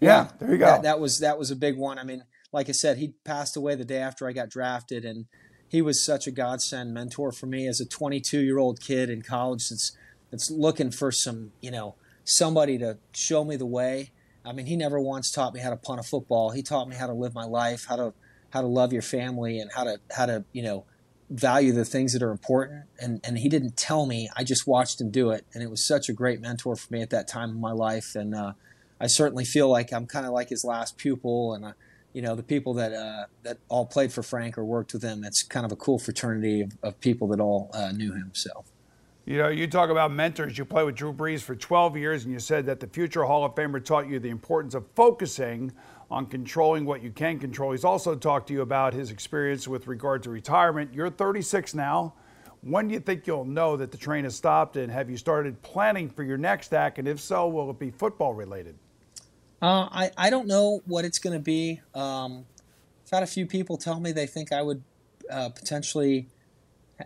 Yeah, 0.00 0.24
yeah 0.24 0.30
there 0.38 0.52
you 0.52 0.58
go. 0.58 0.66
That, 0.66 0.82
that, 0.82 1.00
was 1.00 1.20
that 1.20 1.38
was 1.38 1.50
a 1.50 1.56
big 1.56 1.76
one. 1.76 1.98
I 1.98 2.04
mean, 2.04 2.24
like 2.52 2.68
I 2.68 2.72
said, 2.72 2.98
he 2.98 3.14
passed 3.24 3.56
away 3.56 3.74
the 3.76 3.84
day 3.84 3.98
after 3.98 4.28
I 4.28 4.32
got 4.32 4.50
drafted, 4.50 5.04
and 5.04 5.26
he 5.68 5.80
was 5.80 6.04
such 6.04 6.26
a 6.26 6.30
godsend 6.30 6.92
mentor 6.92 7.32
for 7.32 7.46
me 7.46 7.66
as 7.66 7.80
a 7.80 7.86
22 7.86 8.40
year 8.40 8.58
old 8.58 8.80
kid 8.80 9.08
in 9.08 9.22
college 9.22 9.68
that's 9.68 9.96
that's 10.30 10.50
looking 10.50 10.90
for 10.90 11.10
some, 11.10 11.52
you 11.60 11.70
know, 11.70 11.96
somebody 12.24 12.78
to 12.78 12.98
show 13.12 13.44
me 13.44 13.56
the 13.56 13.66
way 13.66 14.10
I 14.44 14.52
mean, 14.52 14.66
he 14.66 14.76
never 14.76 14.98
once 14.98 15.30
taught 15.30 15.54
me 15.54 15.60
how 15.60 15.70
to 15.70 15.76
punt 15.76 16.00
a 16.00 16.02
football. 16.02 16.50
He 16.50 16.62
taught 16.62 16.88
me 16.88 16.96
how 16.96 17.06
to 17.06 17.12
live 17.12 17.34
my 17.34 17.44
life, 17.44 17.86
how 17.88 17.96
to 17.96 18.14
how 18.50 18.62
to 18.62 18.66
love 18.66 18.92
your 18.92 19.02
family, 19.02 19.58
and 19.58 19.70
how 19.72 19.84
to 19.84 20.00
how 20.16 20.26
to 20.26 20.44
you 20.52 20.62
know 20.62 20.84
value 21.28 21.72
the 21.72 21.84
things 21.84 22.12
that 22.12 22.22
are 22.22 22.30
important. 22.30 22.84
And 22.98 23.20
and 23.24 23.38
he 23.38 23.48
didn't 23.48 23.76
tell 23.76 24.06
me. 24.06 24.28
I 24.36 24.44
just 24.44 24.66
watched 24.66 25.00
him 25.00 25.10
do 25.10 25.30
it, 25.30 25.44
and 25.52 25.62
it 25.62 25.70
was 25.70 25.84
such 25.84 26.08
a 26.08 26.12
great 26.12 26.40
mentor 26.40 26.76
for 26.76 26.92
me 26.92 27.02
at 27.02 27.10
that 27.10 27.28
time 27.28 27.50
in 27.50 27.60
my 27.60 27.72
life. 27.72 28.14
And 28.14 28.34
uh, 28.34 28.52
I 29.00 29.06
certainly 29.06 29.44
feel 29.44 29.68
like 29.68 29.92
I'm 29.92 30.06
kind 30.06 30.26
of 30.26 30.32
like 30.32 30.48
his 30.48 30.64
last 30.64 30.96
pupil, 30.96 31.54
and. 31.54 31.64
Uh, 31.64 31.72
you 32.12 32.22
know 32.22 32.34
the 32.34 32.42
people 32.42 32.74
that 32.74 32.92
uh, 32.92 33.26
that 33.44 33.58
all 33.68 33.86
played 33.86 34.12
for 34.12 34.24
Frank 34.24 34.58
or 34.58 34.64
worked 34.64 34.92
with 34.92 35.02
him. 35.02 35.22
It's 35.22 35.44
kind 35.44 35.64
of 35.64 35.70
a 35.70 35.76
cool 35.76 36.00
fraternity 36.00 36.62
of, 36.62 36.76
of 36.82 37.00
people 37.00 37.28
that 37.28 37.38
all 37.38 37.70
uh, 37.72 37.92
knew 37.92 38.12
him. 38.12 38.30
So 38.32 38.64
you 39.24 39.38
know, 39.38 39.48
you 39.48 39.66
talk 39.66 39.90
about 39.90 40.12
mentors. 40.12 40.56
You 40.56 40.64
played 40.64 40.86
with 40.86 40.96
Drew 40.96 41.12
Brees 41.12 41.42
for 41.42 41.54
12 41.54 41.96
years, 41.96 42.24
and 42.24 42.32
you 42.32 42.40
said 42.40 42.66
that 42.66 42.80
the 42.80 42.86
future 42.86 43.24
Hall 43.24 43.44
of 43.44 43.54
Famer 43.54 43.84
taught 43.84 44.08
you 44.08 44.18
the 44.18 44.30
importance 44.30 44.74
of 44.74 44.86
focusing 44.94 45.72
on 46.10 46.26
controlling 46.26 46.84
what 46.84 47.02
you 47.02 47.10
can 47.10 47.38
control. 47.38 47.70
He's 47.70 47.84
also 47.84 48.16
talked 48.16 48.48
to 48.48 48.54
you 48.54 48.62
about 48.62 48.94
his 48.94 49.10
experience 49.10 49.68
with 49.68 49.86
regard 49.86 50.22
to 50.24 50.30
retirement. 50.30 50.92
You're 50.92 51.10
36 51.10 51.74
now. 51.74 52.14
When 52.62 52.88
do 52.88 52.94
you 52.94 53.00
think 53.00 53.26
you'll 53.26 53.44
know 53.44 53.76
that 53.76 53.90
the 53.90 53.96
train 53.96 54.24
has 54.24 54.34
stopped, 54.34 54.76
and 54.76 54.90
have 54.90 55.08
you 55.08 55.16
started 55.16 55.62
planning 55.62 56.10
for 56.10 56.22
your 56.22 56.36
next 56.36 56.74
act? 56.74 56.98
And 56.98 57.06
if 57.06 57.20
so, 57.20 57.48
will 57.48 57.70
it 57.70 57.78
be 57.78 57.90
football 57.90 58.34
related? 58.34 58.76
Uh, 59.62 59.88
I, 59.90 60.10
I 60.16 60.30
don't 60.30 60.46
know 60.46 60.82
what 60.86 61.04
it's 61.04 61.18
going 61.18 61.34
to 61.34 61.42
be. 61.42 61.80
Um, 61.94 62.46
I've 63.04 63.10
had 63.10 63.22
a 63.22 63.26
few 63.26 63.46
people 63.46 63.76
tell 63.76 64.00
me 64.00 64.12
they 64.12 64.26
think 64.26 64.52
I 64.52 64.62
would 64.62 64.82
uh, 65.30 65.50
potentially 65.50 66.28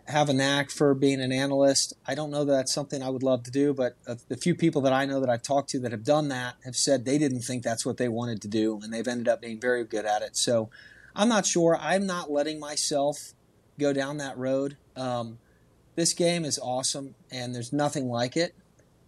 have 0.06 0.28
a 0.28 0.32
knack 0.32 0.70
for 0.70 0.94
being 0.94 1.20
an 1.20 1.32
analyst. 1.32 1.94
I 2.06 2.14
don't 2.14 2.30
know 2.30 2.44
that 2.44 2.52
that's 2.52 2.72
something 2.72 3.02
I 3.02 3.08
would 3.08 3.22
love 3.22 3.42
to 3.44 3.50
do, 3.50 3.74
but 3.74 3.96
the 4.28 4.36
few 4.36 4.54
people 4.54 4.82
that 4.82 4.92
I 4.92 5.04
know 5.04 5.20
that 5.20 5.28
I've 5.28 5.42
talked 5.42 5.70
to 5.70 5.78
that 5.80 5.92
have 5.92 6.04
done 6.04 6.28
that 6.28 6.56
have 6.64 6.76
said 6.76 7.04
they 7.04 7.18
didn't 7.18 7.40
think 7.40 7.62
that's 7.62 7.84
what 7.84 7.96
they 7.96 8.08
wanted 8.08 8.42
to 8.42 8.48
do, 8.48 8.80
and 8.82 8.92
they've 8.92 9.06
ended 9.06 9.28
up 9.28 9.40
being 9.40 9.60
very 9.60 9.84
good 9.84 10.04
at 10.04 10.22
it. 10.22 10.36
So 10.36 10.70
I'm 11.14 11.28
not 11.28 11.46
sure. 11.46 11.78
I'm 11.80 12.06
not 12.06 12.30
letting 12.30 12.58
myself 12.58 13.34
go 13.78 13.92
down 13.92 14.18
that 14.18 14.36
road. 14.36 14.76
Um, 14.96 15.38
this 15.96 16.12
game 16.12 16.44
is 16.44 16.58
awesome, 16.58 17.14
and 17.30 17.54
there's 17.54 17.72
nothing 17.72 18.08
like 18.08 18.36
it. 18.36 18.54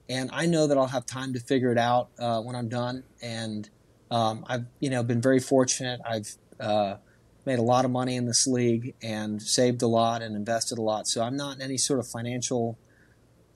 And 0.09 0.31
I 0.33 0.47
know 0.47 0.69
that 0.69 0.79
I'll 0.79 0.87
have 0.87 1.05
time 1.05 1.33
to 1.33 1.41
figure 1.41 1.73
it 1.73 1.79
out 1.79 2.11
uh, 2.19 2.41
when 2.41 2.55
I'm 2.55 2.69
done. 2.69 3.03
And 3.21 3.69
um, 4.11 4.45
I've, 4.49 4.67
you 4.79 4.89
know, 4.89 5.03
been 5.03 5.21
very 5.21 5.41
fortunate. 5.41 6.01
I've 6.09 6.37
uh, 6.61 6.97
made 7.47 7.59
a 7.59 7.63
lot 7.63 7.85
of 7.85 7.91
money 7.91 8.17
in 8.17 8.27
this 8.27 8.47
league 8.47 8.95
and 9.03 9.41
saved 9.41 9.81
a 9.83 9.87
lot 9.87 10.21
and 10.21 10.35
invested 10.35 10.79
a 10.79 10.83
lot. 10.83 11.07
So 11.07 11.23
I'm 11.23 11.37
not 11.37 11.57
in 11.57 11.63
any 11.63 11.79
sort 11.79 12.01
of 12.01 12.09
financial 12.09 12.79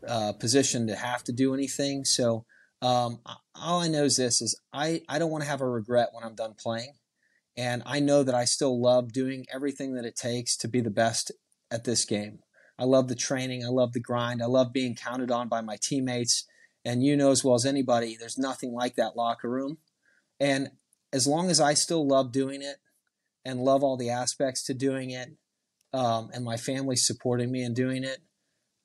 uh, 0.07 0.33
position 0.33 0.87
to 0.87 0.97
have 0.97 1.25
to 1.25 1.33
do 1.33 1.53
anything. 1.53 2.05
So 2.05 2.47
um, 2.81 3.19
all 3.55 3.81
I 3.81 3.89
know 3.89 4.05
is 4.05 4.17
this: 4.17 4.41
is 4.41 4.59
I 4.73 5.03
I 5.09 5.19
don't 5.19 5.31
want 5.31 5.45
to 5.45 5.51
have 5.51 5.61
a 5.61 5.69
regret 5.69 6.11
when 6.13 6.25
I'm 6.25 6.35
done 6.35 6.55
playing, 6.59 6.95
and 7.57 7.83
I 7.85 8.01
know 8.01 8.23
that 8.23 8.35
I 8.35 8.45
still 8.45 8.81
love 8.81 9.13
doing 9.13 9.45
everything 9.53 9.95
that 9.95 10.07
it 10.07 10.17
takes 10.17 10.57
to 10.59 10.69
be 10.69 10.81
the 10.81 10.91
best 10.91 11.33
at 11.71 11.85
this 11.85 12.05
game. 12.05 12.39
I 12.79 12.85
love 12.85 13.09
the 13.09 13.15
training. 13.15 13.63
I 13.63 13.69
love 13.69 13.93
the 13.93 14.01
grind. 14.01 14.43
I 14.43 14.47
love 14.47 14.73
being 14.73 14.95
counted 14.95 15.31
on 15.31 15.49
by 15.49 15.61
my 15.61 15.77
teammates. 15.81 16.47
And 16.83 17.05
you 17.05 17.15
know 17.15 17.31
as 17.31 17.45
well 17.45 17.55
as 17.55 17.67
anybody, 17.67 18.17
there's 18.19 18.39
nothing 18.39 18.73
like 18.73 18.97
that 18.97 19.17
locker 19.17 19.51
room. 19.51 19.77
And 20.41 20.71
as 21.13 21.27
long 21.27 21.51
as 21.51 21.61
I 21.61 21.75
still 21.75 22.09
love 22.09 22.33
doing 22.33 22.63
it, 22.63 22.77
and 23.45 23.61
love 23.61 23.83
all 23.83 23.97
the 23.97 24.11
aspects 24.11 24.65
to 24.65 24.75
doing 24.75 25.11
it, 25.11 25.31
um, 25.93 26.31
and 26.33 26.45
my 26.45 26.57
family 26.57 26.97
supporting 26.97 27.51
me 27.51 27.63
in 27.63 27.75
doing 27.75 28.05
it. 28.05 28.19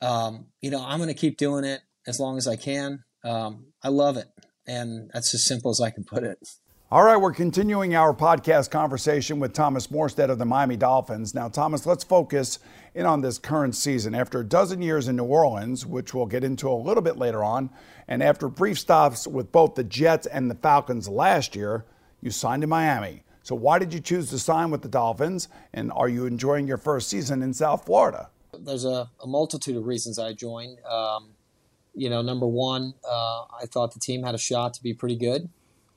Um, 0.01 0.47
you 0.61 0.69
know, 0.69 0.83
I'm 0.85 0.99
going 0.99 1.09
to 1.09 1.19
keep 1.19 1.37
doing 1.37 1.63
it 1.63 1.81
as 2.07 2.19
long 2.19 2.37
as 2.37 2.47
I 2.47 2.55
can. 2.55 3.03
Um, 3.23 3.67
I 3.83 3.89
love 3.89 4.17
it, 4.17 4.27
and 4.67 5.09
that's 5.13 5.33
as 5.33 5.45
simple 5.45 5.71
as 5.71 5.81
I 5.81 5.89
can 5.89 6.03
put 6.03 6.23
it. 6.23 6.39
All 6.91 7.03
right, 7.03 7.17
we're 7.17 7.33
continuing 7.33 7.95
our 7.95 8.13
podcast 8.13 8.69
conversation 8.69 9.39
with 9.39 9.53
Thomas 9.53 9.87
Morstead 9.87 10.29
of 10.29 10.37
the 10.37 10.45
Miami 10.45 10.77
Dolphins. 10.77 11.33
Now, 11.33 11.49
Thomas, 11.49 11.85
let's 11.87 12.03
focus 12.03 12.59
in 12.93 13.07
on 13.07 13.21
this 13.21 13.39
current 13.39 13.75
season. 13.75 14.13
After 14.13 14.39
a 14.39 14.45
dozen 14.45 14.83
years 14.83 15.07
in 15.07 15.15
New 15.15 15.25
Orleans, 15.25 15.85
which 15.85 16.13
we'll 16.13 16.27
get 16.27 16.43
into 16.43 16.69
a 16.69 16.73
little 16.73 17.01
bit 17.01 17.17
later 17.17 17.43
on, 17.43 17.71
and 18.07 18.21
after 18.21 18.47
brief 18.47 18.77
stops 18.77 19.25
with 19.25 19.51
both 19.51 19.73
the 19.73 19.83
Jets 19.83 20.27
and 20.27 20.49
the 20.49 20.55
Falcons 20.55 21.09
last 21.09 21.55
year, 21.55 21.85
you 22.21 22.29
signed 22.29 22.63
in 22.63 22.69
Miami. 22.69 23.23
So, 23.45 23.53
why 23.53 23.77
did 23.77 23.93
you 23.93 23.99
choose 23.99 24.31
to 24.31 24.39
sign 24.39 24.71
with 24.71 24.81
the 24.81 24.87
Dolphins? 24.87 25.49
And 25.71 25.91
are 25.91 26.09
you 26.09 26.25
enjoying 26.25 26.67
your 26.67 26.79
first 26.79 27.09
season 27.09 27.43
in 27.43 27.53
South 27.53 27.85
Florida? 27.85 28.29
There's 28.57 28.85
a, 28.85 29.07
a 29.21 29.27
multitude 29.27 29.77
of 29.77 29.85
reasons 29.85 30.17
I 30.17 30.33
joined. 30.33 30.79
Um, 30.83 31.35
you 31.93 32.09
know, 32.09 32.23
number 32.23 32.47
one, 32.47 32.95
uh, 33.07 33.43
I 33.61 33.67
thought 33.67 33.93
the 33.93 33.99
team 33.99 34.23
had 34.23 34.33
a 34.33 34.39
shot 34.39 34.73
to 34.73 34.81
be 34.81 34.95
pretty 34.95 35.15
good, 35.15 35.47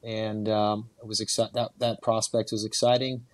and 0.04 0.46
um, 0.46 0.90
it 0.98 1.06
was 1.06 1.22
exci- 1.22 1.50
that 1.54 1.70
that 1.78 2.02
prospect 2.02 2.52
was 2.52 2.66
exciting. 2.66 3.24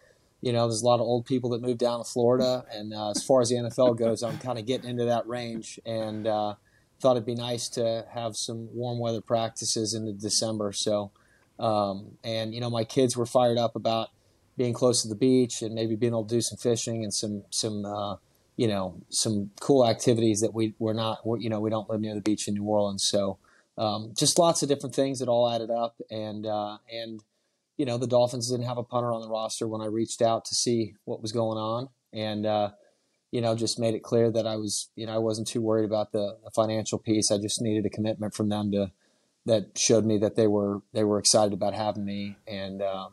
You 0.40 0.52
know, 0.52 0.68
there's 0.68 0.83
a 0.83 0.87
lot 0.87 1.00
of 1.00 1.06
old 1.09 1.26
people 1.26 1.50
that 1.50 1.61
moved 1.61 1.80
down 1.80 1.99
to 1.99 2.09
Florida, 2.09 2.64
and 2.71 2.94
uh, 2.94 3.11
as 3.11 3.25
far 3.25 3.40
as 3.40 3.49
the 3.49 3.56
NFL 3.56 3.99
goes, 3.99 4.23
I'm 4.23 4.38
kind 4.38 4.61
of 4.61 4.64
getting 4.64 4.88
into 4.88 5.06
that 5.06 5.26
range, 5.26 5.80
and 5.85 6.28
uh, 6.28 6.54
thought 7.00 7.16
it'd 7.16 7.26
be 7.26 7.35
nice 7.35 7.68
to 7.71 8.06
have 8.14 8.37
some 8.37 8.68
warm 8.73 9.00
weather 9.00 9.21
practices 9.21 9.92
into 9.92 10.12
December. 10.12 10.73
So 10.73 11.11
um, 11.58 12.18
and 12.25 12.54
you 12.54 12.61
know, 12.61 12.70
my 12.70 12.84
kids 12.84 13.16
were 13.16 13.26
fired 13.26 13.58
up 13.58 13.76
about 13.76 14.08
being 14.56 14.73
close 14.73 15.02
to 15.02 15.08
the 15.08 15.14
beach 15.14 15.62
and 15.62 15.75
maybe 15.75 15.96
being 15.96 16.12
able 16.12 16.25
to 16.25 16.34
do 16.34 16.40
some 16.40 16.58
fishing 16.58 17.02
and 17.02 17.12
some 17.12 17.44
some 17.50 17.84
uh, 17.84 18.16
you 18.56 18.68
know 18.68 19.00
some 19.08 19.50
cool 19.61 19.87
activities 19.87 20.40
that 20.40 20.54
we 20.54 20.75
we're 20.78 20.92
not 20.92 21.18
you 21.38 21.50
know 21.50 21.61
we 21.61 21.70
don't 21.70 21.88
live 21.90 22.00
near 22.00 22.14
the 22.14 22.20
beach 22.20 22.49
in 22.49 22.54
New 22.54 22.64
Orleans. 22.64 23.06
So 23.08 23.38
um, 23.76 24.12
just 24.16 24.38
lots 24.38 24.62
of 24.62 24.68
different 24.68 24.94
things 24.94 25.18
that 25.18 25.28
all 25.28 25.50
added 25.50 25.70
up 25.70 25.96
and 26.11 26.46
uh, 26.46 26.78
and 26.90 27.20
you 27.76 27.87
know 27.87 27.99
the 27.99 28.06
Dolphins 28.06 28.50
didn't 28.50 28.66
have 28.66 28.78
a 28.78 28.84
punter 28.84 29.12
on 29.12 29.20
the 29.20 29.28
roster 29.28 29.66
when 29.66 29.80
I 29.80 29.87
reached 29.87 30.23
out 30.23 30.44
to 30.46 30.54
see 30.54 30.94
what 31.04 31.23
was 31.23 31.32
going 31.32 31.58
on 31.58 31.88
and. 32.12 32.46
Uh, 32.46 32.70
you 33.30 33.40
know, 33.40 33.56
just 33.56 33.80
made 33.80 33.94
it 33.94 34.04
clear 34.04 34.30
that 34.30 34.46
I 34.46 34.54
was, 34.54 34.90
you 34.94 35.06
know, 35.06 35.12
I 35.12 35.18
wasn't 35.18 35.49
too 35.49 35.61
worried 35.61 35.84
about 35.84 36.12
the, 36.12 36.37
the 36.44 36.52
financial 36.52 37.00
piece. 37.00 37.32
I 37.32 37.38
just 37.38 37.61
needed 37.61 37.84
a 37.84 37.90
commitment 37.90 38.32
from 38.32 38.49
them 38.49 38.70
to, 38.70 38.92
that 39.46 39.78
showed 39.78 40.04
me 40.04 40.18
that 40.18 40.36
they 40.36 40.46
were 40.46 40.80
they 40.92 41.04
were 41.04 41.18
excited 41.18 41.52
about 41.52 41.74
having 41.74 42.04
me 42.04 42.36
and 42.46 42.82
um, 42.82 43.12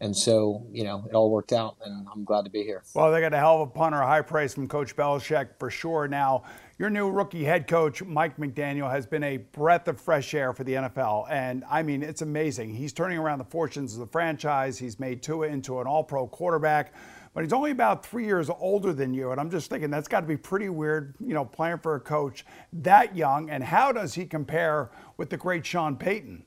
and 0.00 0.16
so 0.16 0.66
you 0.72 0.84
know 0.84 1.04
it 1.08 1.14
all 1.14 1.30
worked 1.30 1.52
out 1.52 1.76
and 1.84 2.06
I'm 2.12 2.24
glad 2.24 2.44
to 2.44 2.50
be 2.50 2.62
here. 2.62 2.82
Well, 2.94 3.12
they 3.12 3.20
got 3.20 3.34
a 3.34 3.38
hell 3.38 3.62
of 3.62 3.68
a 3.68 3.70
punter, 3.70 4.00
high 4.00 4.22
praise 4.22 4.54
from 4.54 4.68
Coach 4.68 4.96
Belichick 4.96 5.50
for 5.58 5.70
sure. 5.70 6.08
Now 6.08 6.44
your 6.78 6.88
new 6.88 7.10
rookie 7.10 7.44
head 7.44 7.68
coach 7.68 8.02
Mike 8.02 8.38
McDaniel 8.38 8.90
has 8.90 9.06
been 9.06 9.22
a 9.22 9.36
breath 9.36 9.86
of 9.88 10.00
fresh 10.00 10.32
air 10.32 10.52
for 10.52 10.64
the 10.64 10.72
NFL, 10.72 11.26
and 11.30 11.64
I 11.70 11.82
mean 11.82 12.02
it's 12.02 12.22
amazing. 12.22 12.74
He's 12.74 12.92
turning 12.92 13.18
around 13.18 13.38
the 13.38 13.44
fortunes 13.44 13.92
of 13.94 14.00
the 14.00 14.06
franchise. 14.06 14.78
He's 14.78 14.98
made 14.98 15.22
Tua 15.22 15.48
into 15.48 15.80
an 15.80 15.86
All-Pro 15.86 16.26
quarterback 16.28 16.94
but 17.34 17.44
he's 17.44 17.52
only 17.52 17.70
about 17.70 18.04
three 18.04 18.26
years 18.26 18.50
older 18.50 18.92
than 18.92 19.14
you. 19.14 19.30
And 19.30 19.40
I'm 19.40 19.50
just 19.50 19.70
thinking 19.70 19.90
that's 19.90 20.08
got 20.08 20.20
to 20.20 20.26
be 20.26 20.36
pretty 20.36 20.68
weird, 20.68 21.14
you 21.20 21.32
know, 21.32 21.44
playing 21.44 21.78
for 21.78 21.94
a 21.94 22.00
coach 22.00 22.44
that 22.72 23.16
young. 23.16 23.48
And 23.50 23.62
how 23.62 23.92
does 23.92 24.14
he 24.14 24.26
compare 24.26 24.90
with 25.16 25.30
the 25.30 25.36
great 25.36 25.64
Sean 25.64 25.96
Payton? 25.96 26.44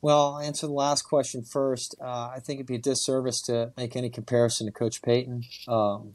Well, 0.00 0.34
I'll 0.34 0.40
answer 0.40 0.66
the 0.66 0.72
last 0.72 1.02
question 1.02 1.42
first. 1.42 1.96
Uh, 2.00 2.30
I 2.34 2.40
think 2.40 2.58
it'd 2.58 2.66
be 2.66 2.76
a 2.76 2.78
disservice 2.78 3.40
to 3.42 3.72
make 3.76 3.96
any 3.96 4.10
comparison 4.10 4.66
to 4.66 4.72
Coach 4.72 5.02
Payton. 5.02 5.44
Um, 5.66 6.14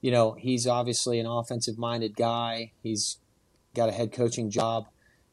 you 0.00 0.12
know, 0.12 0.32
he's 0.32 0.66
obviously 0.66 1.18
an 1.18 1.26
offensive 1.26 1.78
minded 1.78 2.16
guy. 2.16 2.72
He's 2.82 3.18
got 3.74 3.88
a 3.88 3.92
head 3.92 4.12
coaching 4.12 4.50
job 4.50 4.86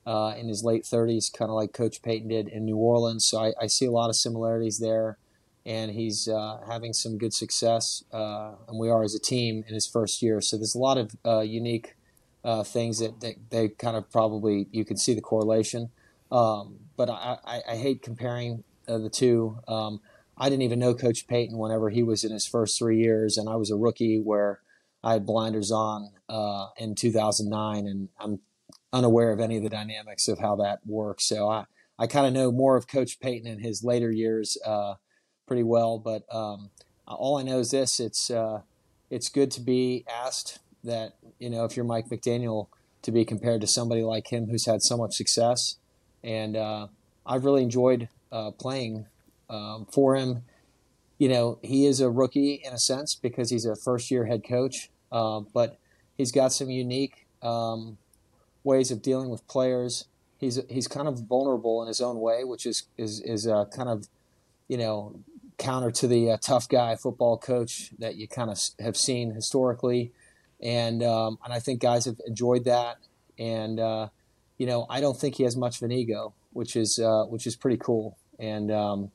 uh, 0.07 0.33
in 0.37 0.47
his 0.47 0.63
late 0.63 0.83
30s, 0.83 1.31
kind 1.31 1.49
of 1.49 1.55
like 1.55 1.73
Coach 1.73 2.01
Payton 2.01 2.29
did 2.29 2.47
in 2.47 2.65
New 2.65 2.77
Orleans. 2.77 3.25
So 3.25 3.39
I, 3.39 3.53
I 3.61 3.67
see 3.67 3.85
a 3.85 3.91
lot 3.91 4.09
of 4.09 4.15
similarities 4.15 4.79
there 4.79 5.17
and 5.65 5.91
he's 5.91 6.27
uh, 6.27 6.59
having 6.67 6.93
some 6.93 7.17
good 7.17 7.33
success, 7.33 8.03
uh, 8.13 8.53
and 8.67 8.77
we 8.77 8.89
are 8.89 9.03
as 9.03 9.15
a 9.15 9.19
team 9.19 9.63
in 9.67 9.73
his 9.73 9.87
first 9.87 10.21
year. 10.21 10.39
So 10.41 10.57
there's 10.57 10.75
a 10.75 10.79
lot 10.79 10.97
of 10.97 11.15
uh, 11.25 11.39
unique 11.39 11.95
uh, 12.43 12.63
things 12.63 12.99
that, 12.99 13.19
that, 13.21 13.35
they 13.49 13.69
kind 13.69 13.97
of 13.97 14.11
probably 14.11 14.67
you 14.71 14.85
can 14.85 14.97
see 14.97 15.15
the 15.15 15.21
correlation. 15.21 15.89
Um, 16.31 16.77
but 16.95 17.09
I, 17.09 17.37
I, 17.43 17.61
I, 17.71 17.75
hate 17.75 18.01
comparing 18.01 18.63
uh, 18.87 18.99
the 18.99 19.09
two. 19.09 19.59
Um, 19.67 20.01
I 20.37 20.49
didn't 20.49 20.63
even 20.63 20.79
know 20.79 20.93
Coach 20.93 21.27
Payton 21.27 21.57
whenever 21.57 21.89
he 21.89 22.03
was 22.03 22.23
in 22.23 22.31
his 22.31 22.45
first 22.45 22.77
three 22.77 22.99
years, 22.99 23.37
and 23.37 23.49
I 23.49 23.55
was 23.55 23.71
a 23.71 23.75
rookie 23.75 24.19
where 24.19 24.61
I 25.03 25.13
had 25.13 25.25
blinders 25.25 25.71
on 25.71 26.11
uh, 26.29 26.67
in 26.77 26.93
2009, 26.95 27.87
and 27.87 28.09
I'm 28.19 28.39
unaware 28.91 29.31
of 29.31 29.39
any 29.39 29.57
of 29.57 29.63
the 29.63 29.69
dynamics 29.69 30.27
of 30.27 30.39
how 30.39 30.55
that 30.57 30.79
works. 30.85 31.25
So 31.25 31.47
I, 31.49 31.65
I 31.97 32.07
kind 32.07 32.27
of 32.27 32.33
know 32.33 32.51
more 32.51 32.75
of 32.75 32.87
Coach 32.87 33.19
Payton 33.19 33.47
in 33.47 33.59
his 33.59 33.83
later 33.83 34.11
years 34.11 34.57
pretty 35.47 35.63
well. 35.63 35.97
But 35.99 36.23
um, 36.33 36.69
all 37.07 37.37
I 37.37 37.43
know 37.43 37.59
is 37.59 37.71
this: 37.71 37.99
it's 37.99 38.29
uh, 38.29 38.61
it's 39.09 39.29
good 39.29 39.51
to 39.51 39.61
be 39.61 40.05
asked 40.09 40.59
that 40.83 41.15
you 41.39 41.49
know 41.49 41.65
if 41.65 41.75
you're 41.75 41.85
Mike 41.85 42.09
McDaniel 42.09 42.67
to 43.01 43.11
be 43.11 43.25
compared 43.25 43.61
to 43.61 43.67
somebody 43.67 44.01
like 44.01 44.31
him 44.31 44.47
who's 44.47 44.65
had 44.65 44.81
so 44.81 44.97
much 44.97 45.15
success, 45.15 45.75
and 46.23 46.55
uh, 46.55 46.87
I've 47.25 47.45
really 47.45 47.63
enjoyed 47.63 48.09
uh, 48.31 48.51
playing 48.51 49.05
um, 49.49 49.87
for 49.91 50.15
him. 50.15 50.43
You 51.17 51.29
know, 51.29 51.59
he 51.61 51.85
is 51.85 52.01
a 52.01 52.09
rookie 52.09 52.61
in 52.63 52.73
a 52.73 52.77
sense 52.77 53.15
because 53.15 53.49
he's 53.49 53.65
a 53.65 53.75
first 53.75 54.11
year 54.11 54.25
head 54.25 54.43
coach, 54.47 54.89
uh, 55.11 55.41
but 55.53 55.77
he's 56.17 56.31
got 56.31 56.51
some 56.51 56.69
unique 56.69 57.25
um, 57.41 57.97
ways 58.63 58.91
of 58.91 59.01
dealing 59.01 59.29
with 59.29 59.47
players. 59.47 60.05
He's 60.37 60.59
he's 60.69 60.87
kind 60.87 61.07
of 61.07 61.19
vulnerable 61.19 61.81
in 61.81 61.87
his 61.87 62.01
own 62.01 62.19
way, 62.19 62.43
which 62.43 62.65
is 62.65 62.83
is 62.97 63.21
is 63.21 63.47
uh, 63.47 63.65
kind 63.65 63.87
of 63.87 64.07
you 64.67 64.77
know 64.77 65.19
counter 65.57 65.91
to 65.91 66.07
the 66.07 66.31
uh, 66.31 66.37
tough 66.41 66.67
guy 66.67 66.95
football 66.95 67.37
coach 67.37 67.91
that 67.99 68.15
you 68.15 68.27
kind 68.27 68.49
of 68.49 68.59
have 68.79 68.97
seen 68.97 69.31
historically, 69.31 70.11
and 70.61 71.03
um, 71.03 71.37
and 71.43 71.53
I 71.53 71.59
think 71.59 71.81
guys 71.81 72.05
have 72.05 72.17
enjoyed 72.25 72.65
that. 72.65 72.97
And 73.37 73.79
uh, 73.79 74.09
you 74.57 74.65
know, 74.65 74.85
I 74.89 75.01
don't 75.01 75.17
think 75.17 75.35
he 75.35 75.43
has 75.43 75.55
much 75.55 75.77
of 75.77 75.83
an 75.83 75.91
ego, 75.91 76.33
which 76.53 76.75
is 76.75 76.99
uh, 76.99 77.23
which 77.25 77.47
is 77.47 77.55
pretty 77.55 77.77
cool. 77.77 78.17
And 78.39 78.71
um, 78.71 79.11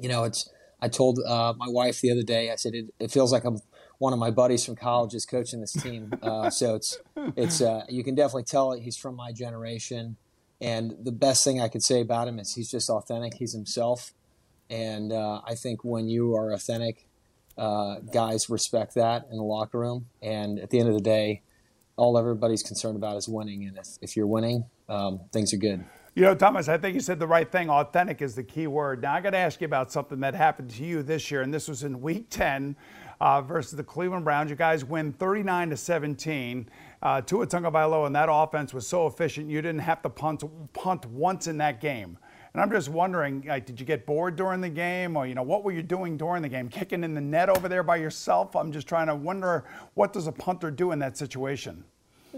you 0.00 0.08
know, 0.08 0.24
it's 0.24 0.48
I 0.80 0.88
told 0.88 1.18
uh, 1.26 1.54
my 1.56 1.68
wife 1.68 2.00
the 2.00 2.10
other 2.10 2.22
day. 2.22 2.50
I 2.50 2.56
said 2.56 2.74
it, 2.74 2.92
it, 2.98 3.10
feels 3.10 3.32
like 3.32 3.44
I'm 3.44 3.60
one 3.98 4.12
of 4.12 4.18
my 4.18 4.30
buddies 4.30 4.64
from 4.64 4.76
college 4.76 5.14
is 5.14 5.24
coaching 5.24 5.60
this 5.60 5.72
team. 5.72 6.12
Uh, 6.22 6.50
so 6.50 6.74
it's 6.74 6.98
it's 7.36 7.60
uh, 7.60 7.84
you 7.88 8.02
can 8.04 8.14
definitely 8.14 8.44
tell 8.44 8.72
he's 8.72 8.96
from 8.96 9.14
my 9.14 9.32
generation. 9.32 10.16
And 10.60 10.94
the 11.02 11.12
best 11.12 11.44
thing 11.44 11.60
I 11.60 11.68
could 11.68 11.82
say 11.82 12.00
about 12.00 12.28
him 12.28 12.38
is 12.38 12.54
he's 12.54 12.70
just 12.70 12.88
authentic. 12.88 13.34
He's 13.34 13.52
himself 13.52 14.12
and 14.74 15.12
uh, 15.12 15.40
I 15.46 15.54
think 15.54 15.84
when 15.84 16.08
you 16.08 16.34
are 16.34 16.50
authentic, 16.50 17.06
uh, 17.56 18.00
guys 18.12 18.50
respect 18.50 18.96
that 18.96 19.28
in 19.30 19.36
the 19.36 19.44
locker 19.44 19.78
room. 19.78 20.06
And 20.20 20.58
at 20.58 20.70
the 20.70 20.80
end 20.80 20.88
of 20.88 20.94
the 20.94 21.00
day, 21.00 21.42
all 21.96 22.18
everybody's 22.18 22.64
concerned 22.64 22.96
about 22.96 23.16
is 23.16 23.28
winning. 23.28 23.64
And 23.64 23.78
if, 23.78 23.86
if 24.02 24.16
you're 24.16 24.26
winning, 24.26 24.64
um, 24.88 25.20
things 25.32 25.54
are 25.54 25.58
good. 25.58 25.84
You 26.16 26.22
know, 26.22 26.34
Thomas, 26.34 26.68
I 26.68 26.76
think 26.78 26.94
you 26.94 27.00
said 27.00 27.20
the 27.20 27.26
right 27.26 27.50
thing. 27.50 27.70
Authentic 27.70 28.20
is 28.20 28.34
the 28.34 28.42
key 28.42 28.66
word. 28.66 29.02
Now, 29.02 29.14
I 29.14 29.20
got 29.20 29.30
to 29.30 29.38
ask 29.38 29.60
you 29.60 29.66
about 29.66 29.92
something 29.92 30.18
that 30.20 30.34
happened 30.34 30.70
to 30.70 30.84
you 30.84 31.04
this 31.04 31.30
year, 31.30 31.42
and 31.42 31.54
this 31.54 31.68
was 31.68 31.84
in 31.84 32.00
week 32.00 32.26
10. 32.30 32.74
uh, 33.20 33.40
versus 33.40 33.72
the 33.72 33.84
Cleveland 33.84 34.24
Browns. 34.24 34.50
You 34.50 34.56
guys 34.56 34.84
win 34.84 35.12
39 35.12 35.70
to 35.70 35.76
17. 35.76 36.68
Uh, 37.02 37.20
Tua 37.20 37.46
Tagovailoa 37.46 38.06
and 38.06 38.16
that 38.16 38.28
offense 38.30 38.74
was 38.74 38.86
so 38.86 39.06
efficient 39.06 39.48
you 39.48 39.60
didn't 39.60 39.80
have 39.80 40.02
to 40.02 40.08
punt 40.08 40.42
punt 40.72 41.06
once 41.06 41.46
in 41.46 41.58
that 41.58 41.80
game. 41.80 42.18
And 42.54 42.62
I'm 42.62 42.70
just 42.70 42.88
wondering, 42.88 43.44
like, 43.46 43.66
did 43.66 43.80
you 43.80 43.86
get 43.86 44.06
bored 44.06 44.36
during 44.36 44.60
the 44.60 44.68
game, 44.68 45.16
or 45.16 45.26
you 45.26 45.34
know, 45.34 45.42
what 45.42 45.64
were 45.64 45.72
you 45.72 45.82
doing 45.82 46.16
during 46.16 46.40
the 46.40 46.48
game? 46.48 46.68
Kicking 46.68 47.02
in 47.02 47.14
the 47.14 47.20
net 47.20 47.48
over 47.48 47.68
there 47.68 47.82
by 47.82 47.96
yourself? 47.96 48.54
I'm 48.54 48.70
just 48.70 48.86
trying 48.86 49.08
to 49.08 49.14
wonder 49.16 49.64
what 49.94 50.12
does 50.12 50.28
a 50.28 50.32
punter 50.32 50.70
do 50.70 50.92
in 50.92 51.00
that 51.00 51.18
situation. 51.18 51.84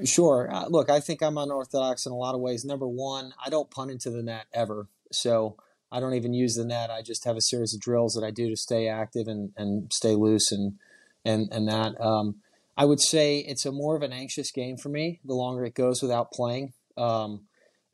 Sure. 0.04 0.48
Uh, 0.50 0.66
look, 0.68 0.88
I 0.88 1.00
think 1.00 1.22
I'm 1.22 1.36
unorthodox 1.36 2.06
in 2.06 2.12
a 2.12 2.16
lot 2.16 2.34
of 2.34 2.40
ways. 2.40 2.64
Number 2.64 2.88
one, 2.88 3.34
I 3.44 3.50
don't 3.50 3.70
punt 3.70 3.90
into 3.90 4.10
the 4.10 4.22
net 4.22 4.46
ever, 4.54 4.88
so 5.12 5.56
I 5.92 6.00
don't 6.00 6.14
even 6.14 6.32
use 6.32 6.54
the 6.54 6.64
net. 6.64 6.90
I 6.90 7.02
just 7.02 7.24
have 7.24 7.36
a 7.36 7.42
series 7.42 7.74
of 7.74 7.80
drills 7.80 8.14
that 8.14 8.24
I 8.24 8.30
do 8.30 8.48
to 8.48 8.56
stay 8.56 8.88
active 8.88 9.28
and, 9.28 9.52
and 9.56 9.92
stay 9.92 10.14
loose 10.14 10.50
and 10.50 10.78
and 11.26 11.48
and 11.52 11.68
that. 11.68 12.00
Um, 12.00 12.36
I 12.76 12.86
would 12.86 13.00
say 13.00 13.38
it's 13.38 13.66
a 13.66 13.72
more 13.72 13.96
of 13.96 14.02
an 14.02 14.12
anxious 14.12 14.50
game 14.50 14.76
for 14.78 14.88
me 14.88 15.20
the 15.24 15.34
longer 15.34 15.64
it 15.64 15.74
goes 15.74 16.00
without 16.00 16.32
playing. 16.32 16.72
Um, 16.96 17.45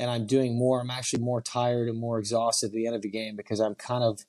and 0.02 0.10
I'm 0.10 0.26
doing 0.26 0.58
more. 0.58 0.80
I'm 0.80 0.90
actually 0.90 1.22
more 1.22 1.40
tired 1.40 1.88
and 1.88 1.96
more 1.96 2.18
exhausted 2.18 2.66
at 2.66 2.72
the 2.72 2.86
end 2.86 2.96
of 2.96 3.02
the 3.02 3.08
game 3.08 3.36
because 3.36 3.60
I'm 3.60 3.76
kind 3.76 4.02
of 4.02 4.24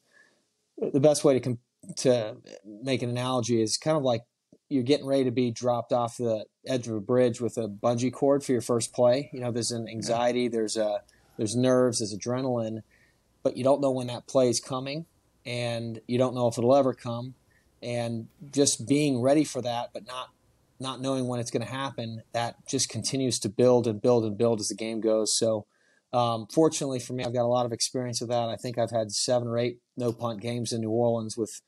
the 0.94 1.00
best 1.00 1.24
way 1.24 1.40
to 1.40 1.58
to 1.98 2.38
make 2.84 3.02
an 3.02 3.10
analogy 3.10 3.60
is 3.60 3.76
kind 3.76 3.98
of 3.98 4.04
like 4.04 4.22
you're 4.70 4.84
getting 4.84 5.08
ready 5.08 5.24
to 5.24 5.32
be 5.32 5.50
dropped 5.50 5.92
off 5.92 6.18
the 6.18 6.46
edge 6.68 6.88
of 6.88 6.94
a 6.94 7.02
bridge 7.02 7.42
with 7.42 7.58
a 7.58 7.68
bungee 7.68 8.14
cord 8.14 8.44
for 8.44 8.52
your 8.52 8.62
first 8.62 8.94
play. 8.94 9.32
You 9.34 9.40
know, 9.40 9.52
there's 9.52 9.72
an 9.72 9.88
anxiety, 9.90 10.48
there's 10.48 10.78
a 10.78 11.02
there's 11.38 11.56
nerves, 11.56 12.00
there's 12.00 12.16
adrenaline, 12.16 12.84
but 13.42 13.58
you 13.58 13.64
don't 13.64 13.82
know 13.82 13.92
when 13.92 14.08
that 14.08 14.28
play 14.28 14.50
is 14.50 14.60
coming, 14.60 15.08
and 15.44 16.00
you 16.08 16.20
don't 16.20 16.36
know 16.36 16.48
if 16.48 16.60
it'll 16.60 16.76
ever 16.76 16.94
come. 16.94 17.34
And 17.82 18.28
just 18.52 18.88
being 18.88 19.20
ready 19.20 19.44
for 19.44 19.62
that, 19.64 19.90
but 19.92 20.06
not 20.06 20.30
not 20.84 21.02
knowing 21.02 21.28
when 21.28 21.40
it's 21.40 21.50
going 21.50 21.66
to 21.66 21.72
happen, 21.72 22.22
that 22.34 22.56
just 22.68 22.90
continues 22.90 23.40
to 23.40 23.50
build 23.50 23.88
and 23.88 24.00
build 24.00 24.24
and 24.26 24.38
build 24.38 24.60
as 24.60 24.68
the 24.68 24.76
game 24.76 25.02
goes. 25.02 25.36
So, 25.36 25.66
um, 26.12 26.46
fortunately 26.54 27.00
for 27.00 27.14
me, 27.14 27.24
I've 27.24 27.34
got 27.34 27.46
a 27.46 27.48
lot 27.48 27.66
of 27.66 27.72
experience 27.72 28.22
with 28.22 28.30
that. 28.30 28.50
I 28.50 28.56
think 28.56 28.78
I've 28.78 28.92
had 28.92 29.12
seven 29.12 29.48
or 29.48 29.58
eight 29.58 29.78
no 29.98 30.12
punt 30.14 30.42
games 30.42 30.72
in 30.72 30.82
New 30.82 30.92
Orleans 30.92 31.36
with 31.36 31.62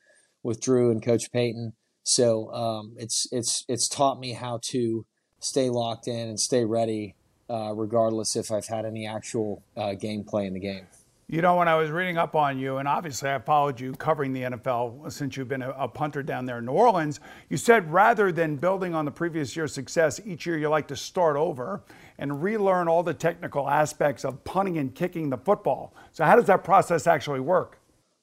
with 0.44 0.60
Drew 0.60 0.92
and 0.92 1.02
Coach 1.02 1.32
Payton. 1.32 1.72
So 2.04 2.52
um, 2.52 2.94
it's 2.96 3.26
it's 3.32 3.64
it's 3.68 3.88
taught 3.88 4.20
me 4.20 4.34
how 4.34 4.60
to 4.70 5.04
stay 5.40 5.68
locked 5.68 6.06
in 6.06 6.28
and 6.28 6.38
stay 6.38 6.64
ready, 6.64 7.16
uh, 7.50 7.72
regardless 7.74 8.36
if 8.36 8.52
I've 8.52 8.66
had 8.66 8.84
any 8.84 9.06
actual 9.06 9.64
uh, 9.76 9.94
gameplay 10.00 10.46
in 10.46 10.54
the 10.54 10.60
game. 10.60 10.86
You 11.28 11.42
know, 11.42 11.56
when 11.56 11.66
I 11.66 11.74
was 11.74 11.90
reading 11.90 12.18
up 12.18 12.36
on 12.36 12.56
you, 12.56 12.76
and 12.76 12.86
obviously 12.86 13.28
I 13.28 13.40
followed 13.40 13.80
you 13.80 13.92
covering 13.94 14.32
the 14.32 14.42
NFL 14.42 15.10
since 15.10 15.36
you've 15.36 15.48
been 15.48 15.62
a, 15.62 15.70
a, 15.70 15.88
punter 15.88 16.22
down 16.22 16.46
there 16.46 16.58
in 16.58 16.66
New 16.66 16.72
Orleans, 16.72 17.18
you 17.50 17.56
said 17.56 17.92
rather 17.92 18.30
than 18.30 18.54
building 18.54 18.94
on 18.94 19.04
the 19.04 19.10
previous 19.10 19.56
year's 19.56 19.74
success, 19.74 20.20
each 20.24 20.46
year 20.46 20.56
you 20.56 20.68
like 20.68 20.86
to 20.86 20.94
start 20.94 21.36
over 21.36 21.82
and 22.18 22.44
relearn 22.44 22.86
all 22.86 23.02
the 23.02 23.12
technical 23.12 23.68
aspects 23.68 24.24
of 24.24 24.44
punting 24.44 24.78
and 24.78 24.94
kicking 24.94 25.28
the 25.28 25.36
football. 25.36 25.96
So, 26.12 26.24
how 26.24 26.36
does 26.36 26.46
that 26.46 26.62
process 26.62 27.08
actually 27.08 27.40
work? 27.40 27.80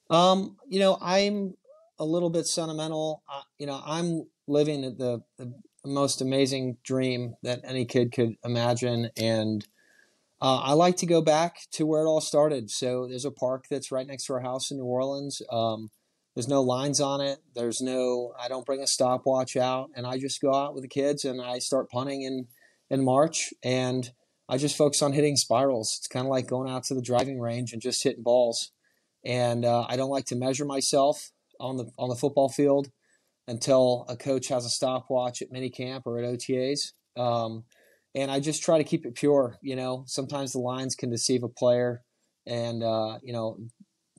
Um, 0.09 0.55
you 0.69 0.79
know, 0.79 0.97
I'm 1.01 1.55
a 1.99 2.05
little 2.05 2.29
bit 2.29 2.45
sentimental. 2.45 3.21
You 3.57 3.67
know, 3.67 3.81
I'm 3.85 4.27
living 4.47 4.81
the, 4.81 5.21
the 5.37 5.53
most 5.85 6.21
amazing 6.21 6.77
dream 6.83 7.35
that 7.43 7.59
any 7.65 7.83
kid 7.83 8.13
could 8.13 8.35
imagine. 8.45 9.09
And 9.17 9.67
uh, 10.43 10.57
I 10.57 10.73
like 10.73 10.97
to 10.97 11.05
go 11.05 11.21
back 11.21 11.55
to 11.71 11.85
where 11.85 12.01
it 12.01 12.05
all 12.05 12.19
started. 12.19 12.69
So 12.69 13.07
there's 13.07 13.23
a 13.23 13.31
park 13.31 13.67
that's 13.71 13.93
right 13.93 14.05
next 14.05 14.25
to 14.25 14.33
our 14.33 14.41
house 14.41 14.71
in 14.71 14.77
New 14.77 14.83
Orleans. 14.83 15.41
Um, 15.49 15.89
there's 16.35 16.49
no 16.49 16.61
lines 16.61 16.99
on 16.99 17.21
it. 17.21 17.39
There's 17.55 17.79
no. 17.79 18.33
I 18.37 18.49
don't 18.49 18.65
bring 18.65 18.81
a 18.81 18.87
stopwatch 18.87 19.55
out, 19.55 19.91
and 19.95 20.05
I 20.05 20.17
just 20.17 20.41
go 20.41 20.53
out 20.53 20.73
with 20.73 20.83
the 20.83 20.89
kids 20.89 21.23
and 21.23 21.41
I 21.41 21.59
start 21.59 21.89
punting 21.89 22.23
in 22.23 22.47
in 22.89 23.05
March, 23.05 23.53
and 23.63 24.11
I 24.49 24.57
just 24.57 24.75
focus 24.75 25.01
on 25.01 25.13
hitting 25.13 25.37
spirals. 25.37 25.95
It's 25.99 26.07
kind 26.07 26.25
of 26.25 26.29
like 26.29 26.47
going 26.47 26.69
out 26.69 26.83
to 26.85 26.93
the 26.93 27.01
driving 27.01 27.39
range 27.39 27.71
and 27.71 27.81
just 27.81 28.03
hitting 28.03 28.23
balls. 28.23 28.71
And 29.23 29.63
uh, 29.63 29.85
I 29.87 29.95
don't 29.95 30.09
like 30.09 30.25
to 30.25 30.35
measure 30.35 30.65
myself 30.65 31.31
on 31.57 31.77
the 31.77 31.85
on 31.97 32.09
the 32.09 32.15
football 32.15 32.49
field 32.49 32.89
until 33.47 34.05
a 34.09 34.17
coach 34.17 34.49
has 34.49 34.65
a 34.65 34.69
stopwatch 34.69 35.41
at 35.41 35.51
minicamp 35.51 36.01
or 36.05 36.19
at 36.19 36.25
OTAs. 36.25 36.91
Um, 37.15 37.63
and 38.15 38.29
I 38.31 38.39
just 38.39 38.63
try 38.63 38.77
to 38.77 38.83
keep 38.83 39.05
it 39.05 39.15
pure. 39.15 39.57
You 39.61 39.75
know, 39.75 40.03
sometimes 40.07 40.51
the 40.51 40.59
lines 40.59 40.95
can 40.95 41.09
deceive 41.09 41.43
a 41.43 41.49
player, 41.49 42.01
and 42.45 42.83
uh, 42.83 43.19
you 43.23 43.33
know, 43.33 43.57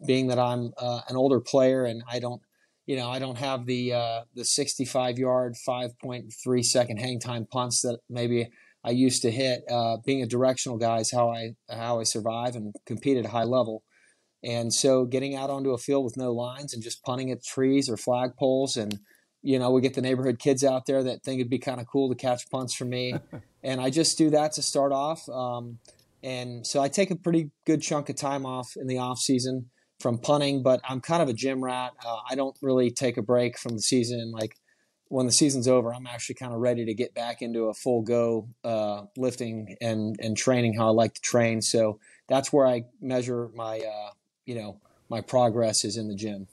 being 0.07 0.29
that 0.29 0.39
I'm 0.39 0.73
uh, 0.79 1.01
an 1.09 1.17
older 1.17 1.41
player 1.41 1.85
and 1.85 2.03
I 2.11 2.19
don't, 2.19 2.43
you 2.87 2.97
know, 2.97 3.09
I 3.11 3.19
don't 3.19 3.39
have 3.39 3.67
the 3.67 3.93
uh, 3.93 4.21
the 4.35 4.45
65 4.45 5.19
yard, 5.19 5.55
5.3 5.67 6.65
second 6.65 6.99
hang 6.99 7.21
time 7.21 7.47
punts 7.51 7.83
that 7.83 8.01
maybe 8.11 8.51
I 8.85 8.91
used 8.91 9.23
to 9.23 9.31
hit. 9.31 9.63
Uh, 9.71 9.97
being 10.05 10.23
a 10.23 10.27
directional 10.27 10.79
guy 10.79 10.99
is 10.99 11.11
how 11.11 11.31
I 11.31 11.55
how 11.71 12.01
I 12.01 12.03
survive 12.03 12.57
and 12.57 12.75
compete 12.87 13.17
at 13.17 13.25
a 13.27 13.31
high 13.31 13.45
level. 13.45 13.83
And 14.43 14.75
so, 14.75 15.07
getting 15.07 15.35
out 15.35 15.49
onto 15.49 15.71
a 15.71 15.79
field 15.79 16.05
with 16.05 16.19
no 16.19 16.33
lines 16.33 16.75
and 16.75 16.83
just 16.83 17.03
punting 17.03 17.31
at 17.31 17.43
trees 17.43 17.89
or 17.89 17.97
flagpoles 17.97 18.77
and 18.77 18.99
you 19.45 19.59
know, 19.59 19.71
we 19.71 19.83
get 19.83 19.93
the 19.93 20.01
neighborhood 20.01 20.39
kids 20.39 20.65
out 20.65 20.87
there 20.87 21.03
that 21.03 21.23
think 21.23 21.39
it'd 21.39 21.51
be 21.51 21.59
kind 21.59 21.79
of 21.79 21.87
cool 21.87 22.09
to 22.09 22.15
catch 22.15 22.51
punts 22.51 22.75
for 22.75 22.87
me. 22.87 23.15
and 23.63 23.79
I 23.79 23.91
just 23.91 24.17
do 24.17 24.31
that 24.31 24.53
to 24.53 24.63
start 24.63 24.91
off. 24.91 25.29
Um, 25.29 25.79
and 26.23 26.67
so 26.67 26.81
I 26.81 26.89
take 26.89 27.11
a 27.11 27.17
pretty 27.17 27.51
good 27.67 27.83
chunk 27.83 28.09
of 28.09 28.17
time 28.17 28.47
off 28.47 28.73
in 28.75 28.87
the 28.87 28.97
off 28.97 29.19
season 29.19 29.69
from 30.01 30.19
punting, 30.19 30.63
but 30.63 30.81
I'm 30.89 31.03
kind 31.03 31.23
of 31.23 31.29
a 31.29 31.35
gym 31.35 31.63
rat. 31.63 31.93
Uh, 32.05 32.17
I 32.29 32.35
don't 32.35 32.57
really 32.63 32.91
take 32.91 33.19
a 33.19 33.23
break 33.23 33.59
from 33.59 33.75
the 33.75 33.83
season. 33.83 34.33
Like 34.33 34.57
when 35.09 35.27
the 35.27 35.33
season's 35.33 35.69
over, 35.69 35.95
I'm 35.95 36.07
actually 36.07 36.37
kind 36.37 36.55
of 36.55 36.61
ready 36.61 36.87
to 36.87 36.95
get 36.95 37.13
back 37.15 37.43
into 37.43 37.65
a 37.65 37.75
full 37.75 38.01
go 38.01 38.49
uh, 38.65 39.03
lifting 39.19 39.77
and 39.83 40.17
and 40.21 40.39
training 40.39 40.75
how 40.79 40.87
I 40.87 40.93
like 40.93 41.15
to 41.15 41.21
train. 41.21 41.61
So 41.61 42.01
that's 42.29 42.51
where 42.51 42.67
I 42.67 42.85
measure 43.03 43.51
my 43.55 43.81
uh, 43.81 44.11
you 44.47 44.55
know 44.55 44.81
my 45.11 45.21
progress 45.21 45.85
is 45.85 45.99
in 45.99 46.09
the 46.09 46.17
gym. 46.17 46.49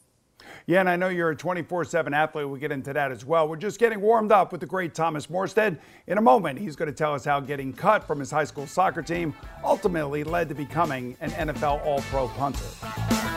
Yeah, 0.66 0.80
and 0.80 0.90
I 0.90 0.96
know 0.96 1.10
you're 1.10 1.32
a 1.32 1.36
24 1.36 1.86
7 1.86 2.14
athlete. 2.14 2.48
We'll 2.48 2.60
get 2.60 2.72
into 2.72 2.94
that 2.94 3.12
as 3.12 3.26
well. 3.26 3.48
We're 3.48 3.56
just 3.56 3.80
getting 3.80 4.02
warmed 4.02 4.32
up 4.32 4.52
with 4.52 4.62
the 4.62 4.68
great 4.68 4.94
Thomas 4.94 5.28
Morstead. 5.28 5.78
In 6.08 6.18
a 6.18 6.22
moment, 6.22 6.60
he's 6.60 6.76
going 6.76 6.90
to 6.90 6.96
tell 6.96 7.14
us 7.14 7.26
how 7.26 7.40
getting 7.40 7.74
cut 7.74 8.06
from 8.06 8.20
his 8.20 8.32
high 8.32 8.46
school 8.46 8.68
soccer 8.68 9.02
team 9.02 9.34
ultimately 9.64 10.24
led 10.24 10.50
to 10.50 10.56
becoming 10.56 11.16
an 11.22 11.32
NFL 11.32 11.86
All 11.86 12.02
Pro 12.10 12.28
punter. 12.30 13.31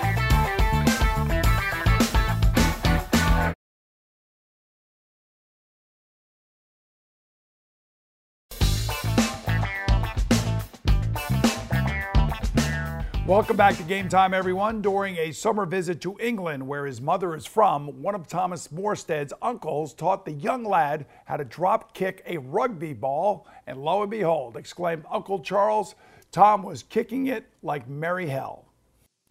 Welcome 13.27 13.57
back 13.57 13.79
to 13.79 13.83
Game 13.85 14.11
Time, 14.11 14.35
everyone. 14.35 14.83
During 14.83 15.17
a 15.17 15.33
summer 15.33 15.65
visit 15.65 16.03
to 16.03 16.15
England, 16.21 16.69
where 16.69 16.85
his 16.85 17.01
mother 17.01 17.35
is 17.35 17.47
from, 17.47 18.03
one 18.03 18.15
of 18.15 18.29
Thomas 18.29 18.69
Morstead's 18.69 19.33
uncles 19.41 19.95
taught 19.95 20.27
the 20.27 20.33
young 20.33 20.63
lad 20.63 21.07
how 21.25 21.39
to 21.39 21.45
drop 21.47 21.95
kick 21.95 22.23
a 22.27 22.37
rugby 22.37 22.93
ball, 22.93 23.47
and 23.67 23.83
lo 23.83 24.03
and 24.03 24.11
behold, 24.11 24.59
exclaimed 24.59 25.07
Uncle 25.11 25.41
Charles, 25.41 25.95
Tom 26.33 26.63
was 26.63 26.83
kicking 26.83 27.29
it 27.29 27.47
like 27.63 27.89
merry 27.89 28.27
hell. 28.27 28.67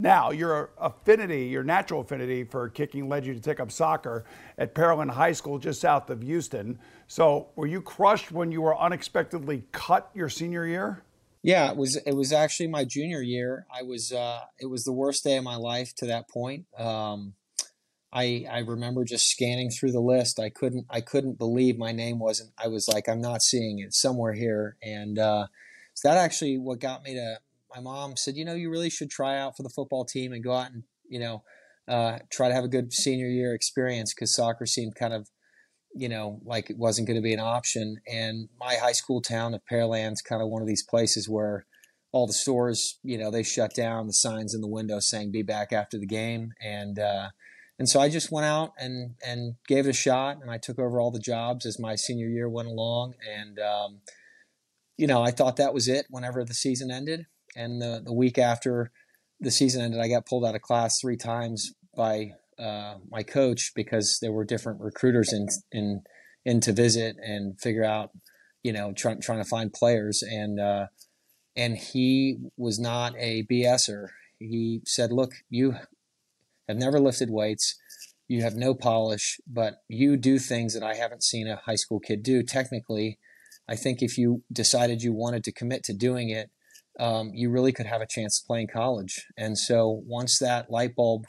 Now, 0.00 0.32
your 0.32 0.70
affinity, 0.76 1.44
your 1.46 1.62
natural 1.62 2.00
affinity 2.00 2.42
for 2.42 2.68
kicking 2.70 3.08
led 3.08 3.24
you 3.24 3.32
to 3.32 3.40
take 3.40 3.60
up 3.60 3.70
soccer 3.70 4.24
at 4.58 4.74
Pearland 4.74 5.12
High 5.12 5.30
School 5.30 5.60
just 5.60 5.80
south 5.80 6.10
of 6.10 6.20
Houston. 6.20 6.80
So, 7.06 7.46
were 7.54 7.68
you 7.68 7.80
crushed 7.80 8.32
when 8.32 8.50
you 8.50 8.60
were 8.60 8.76
unexpectedly 8.76 9.62
cut 9.70 10.10
your 10.14 10.28
senior 10.28 10.66
year? 10.66 11.04
Yeah, 11.44 11.70
it 11.70 11.76
was 11.76 11.96
it 11.96 12.14
was 12.14 12.32
actually 12.32 12.68
my 12.68 12.86
junior 12.86 13.20
year. 13.20 13.66
I 13.70 13.82
was 13.82 14.12
uh, 14.12 14.40
it 14.58 14.64
was 14.64 14.84
the 14.84 14.94
worst 14.94 15.24
day 15.24 15.36
of 15.36 15.44
my 15.44 15.56
life 15.56 15.94
to 15.96 16.06
that 16.06 16.26
point. 16.30 16.64
Um, 16.78 17.34
I 18.10 18.46
I 18.50 18.60
remember 18.60 19.04
just 19.04 19.28
scanning 19.28 19.68
through 19.68 19.92
the 19.92 20.00
list. 20.00 20.40
I 20.40 20.48
couldn't 20.48 20.86
I 20.88 21.02
couldn't 21.02 21.36
believe 21.36 21.76
my 21.76 21.92
name 21.92 22.18
wasn't. 22.18 22.52
I 22.56 22.68
was 22.68 22.88
like 22.88 23.10
I'm 23.10 23.20
not 23.20 23.42
seeing 23.42 23.78
it 23.80 23.92
somewhere 23.92 24.32
here, 24.32 24.78
and 24.82 25.18
uh, 25.18 25.48
so 25.92 26.08
that 26.08 26.16
actually 26.16 26.56
what 26.56 26.80
got 26.80 27.02
me 27.02 27.12
to. 27.12 27.38
My 27.74 27.82
mom 27.82 28.16
said, 28.16 28.36
you 28.36 28.46
know, 28.46 28.54
you 28.54 28.70
really 28.70 28.88
should 28.88 29.10
try 29.10 29.38
out 29.38 29.54
for 29.54 29.64
the 29.64 29.68
football 29.68 30.06
team 30.06 30.32
and 30.32 30.42
go 30.42 30.54
out 30.54 30.70
and 30.70 30.84
you 31.06 31.20
know 31.20 31.42
uh, 31.86 32.20
try 32.30 32.48
to 32.48 32.54
have 32.54 32.64
a 32.64 32.68
good 32.68 32.94
senior 32.94 33.28
year 33.28 33.54
experience 33.54 34.14
because 34.14 34.34
soccer 34.34 34.64
seemed 34.64 34.94
kind 34.94 35.12
of 35.12 35.28
you 35.94 36.08
know, 36.08 36.40
like 36.44 36.70
it 36.70 36.78
wasn't 36.78 37.06
going 37.06 37.16
to 37.16 37.22
be 37.22 37.32
an 37.32 37.40
option. 37.40 37.98
And 38.06 38.48
my 38.58 38.74
high 38.74 38.92
school 38.92 39.20
town 39.20 39.54
of 39.54 39.64
Pearland's 39.66 40.22
kind 40.22 40.42
of 40.42 40.48
one 40.48 40.62
of 40.62 40.68
these 40.68 40.84
places 40.84 41.28
where 41.28 41.66
all 42.12 42.26
the 42.26 42.32
stores, 42.32 42.98
you 43.02 43.18
know, 43.18 43.30
they 43.30 43.42
shut 43.42 43.74
down. 43.74 44.06
The 44.06 44.12
signs 44.12 44.54
in 44.54 44.60
the 44.60 44.68
window 44.68 45.00
saying 45.00 45.32
"Be 45.32 45.42
back 45.42 45.72
after 45.72 45.98
the 45.98 46.06
game," 46.06 46.52
and 46.60 46.98
uh, 46.98 47.28
and 47.78 47.88
so 47.88 48.00
I 48.00 48.08
just 48.08 48.30
went 48.30 48.46
out 48.46 48.72
and 48.78 49.14
and 49.24 49.54
gave 49.66 49.86
it 49.86 49.90
a 49.90 49.94
shot. 49.94 50.38
And 50.40 50.50
I 50.50 50.58
took 50.58 50.78
over 50.78 51.00
all 51.00 51.10
the 51.10 51.18
jobs 51.18 51.66
as 51.66 51.78
my 51.78 51.96
senior 51.96 52.28
year 52.28 52.48
went 52.48 52.68
along. 52.68 53.14
And 53.36 53.58
um, 53.58 54.00
you 54.96 55.06
know, 55.06 55.22
I 55.22 55.30
thought 55.30 55.56
that 55.56 55.74
was 55.74 55.88
it. 55.88 56.06
Whenever 56.08 56.44
the 56.44 56.54
season 56.54 56.90
ended, 56.90 57.26
and 57.56 57.80
the 57.80 58.02
the 58.04 58.12
week 58.12 58.38
after 58.38 58.90
the 59.40 59.50
season 59.50 59.82
ended, 59.82 60.00
I 60.00 60.08
got 60.08 60.26
pulled 60.26 60.44
out 60.44 60.54
of 60.54 60.62
class 60.62 61.00
three 61.00 61.16
times 61.16 61.72
by 61.96 62.32
uh, 62.58 62.96
my 63.10 63.22
coach 63.22 63.72
because 63.74 64.18
there 64.20 64.32
were 64.32 64.44
different 64.44 64.80
recruiters 64.80 65.32
in 65.32 65.48
in 65.72 66.02
in 66.44 66.60
to 66.60 66.72
visit 66.72 67.16
and 67.22 67.58
figure 67.60 67.84
out, 67.84 68.10
you 68.62 68.72
know, 68.72 68.92
trying 68.92 69.20
trying 69.20 69.42
to 69.42 69.48
find 69.48 69.72
players 69.72 70.22
and 70.22 70.60
uh, 70.60 70.86
and 71.56 71.76
he 71.76 72.38
was 72.56 72.78
not 72.78 73.14
a 73.18 73.44
BSer. 73.44 74.08
He 74.38 74.82
said, 74.84 75.12
"Look, 75.12 75.32
you 75.48 75.76
have 76.68 76.76
never 76.76 77.00
lifted 77.00 77.30
weights." 77.30 77.76
You 78.26 78.40
have 78.40 78.56
no 78.56 78.74
polish, 78.74 79.38
but 79.46 79.82
you 79.86 80.16
do 80.16 80.38
things 80.38 80.72
that 80.72 80.82
I 80.82 80.94
haven't 80.94 81.22
seen 81.22 81.46
a 81.46 81.56
high 81.56 81.74
school 81.74 82.00
kid 82.00 82.22
do. 82.22 82.42
Technically, 82.42 83.18
I 83.68 83.76
think 83.76 84.00
if 84.00 84.16
you 84.16 84.42
decided 84.50 85.02
you 85.02 85.12
wanted 85.12 85.44
to 85.44 85.52
commit 85.52 85.84
to 85.84 85.92
doing 85.92 86.30
it, 86.30 86.50
um, 86.98 87.32
you 87.34 87.50
really 87.50 87.72
could 87.72 87.86
have 87.86 88.00
a 88.00 88.06
chance 88.06 88.40
to 88.40 88.46
play 88.46 88.62
in 88.62 88.66
college. 88.66 89.26
And 89.36 89.58
so 89.58 90.02
once 90.06 90.38
that 90.38 90.70
light 90.70 90.94
bulb 90.94 91.26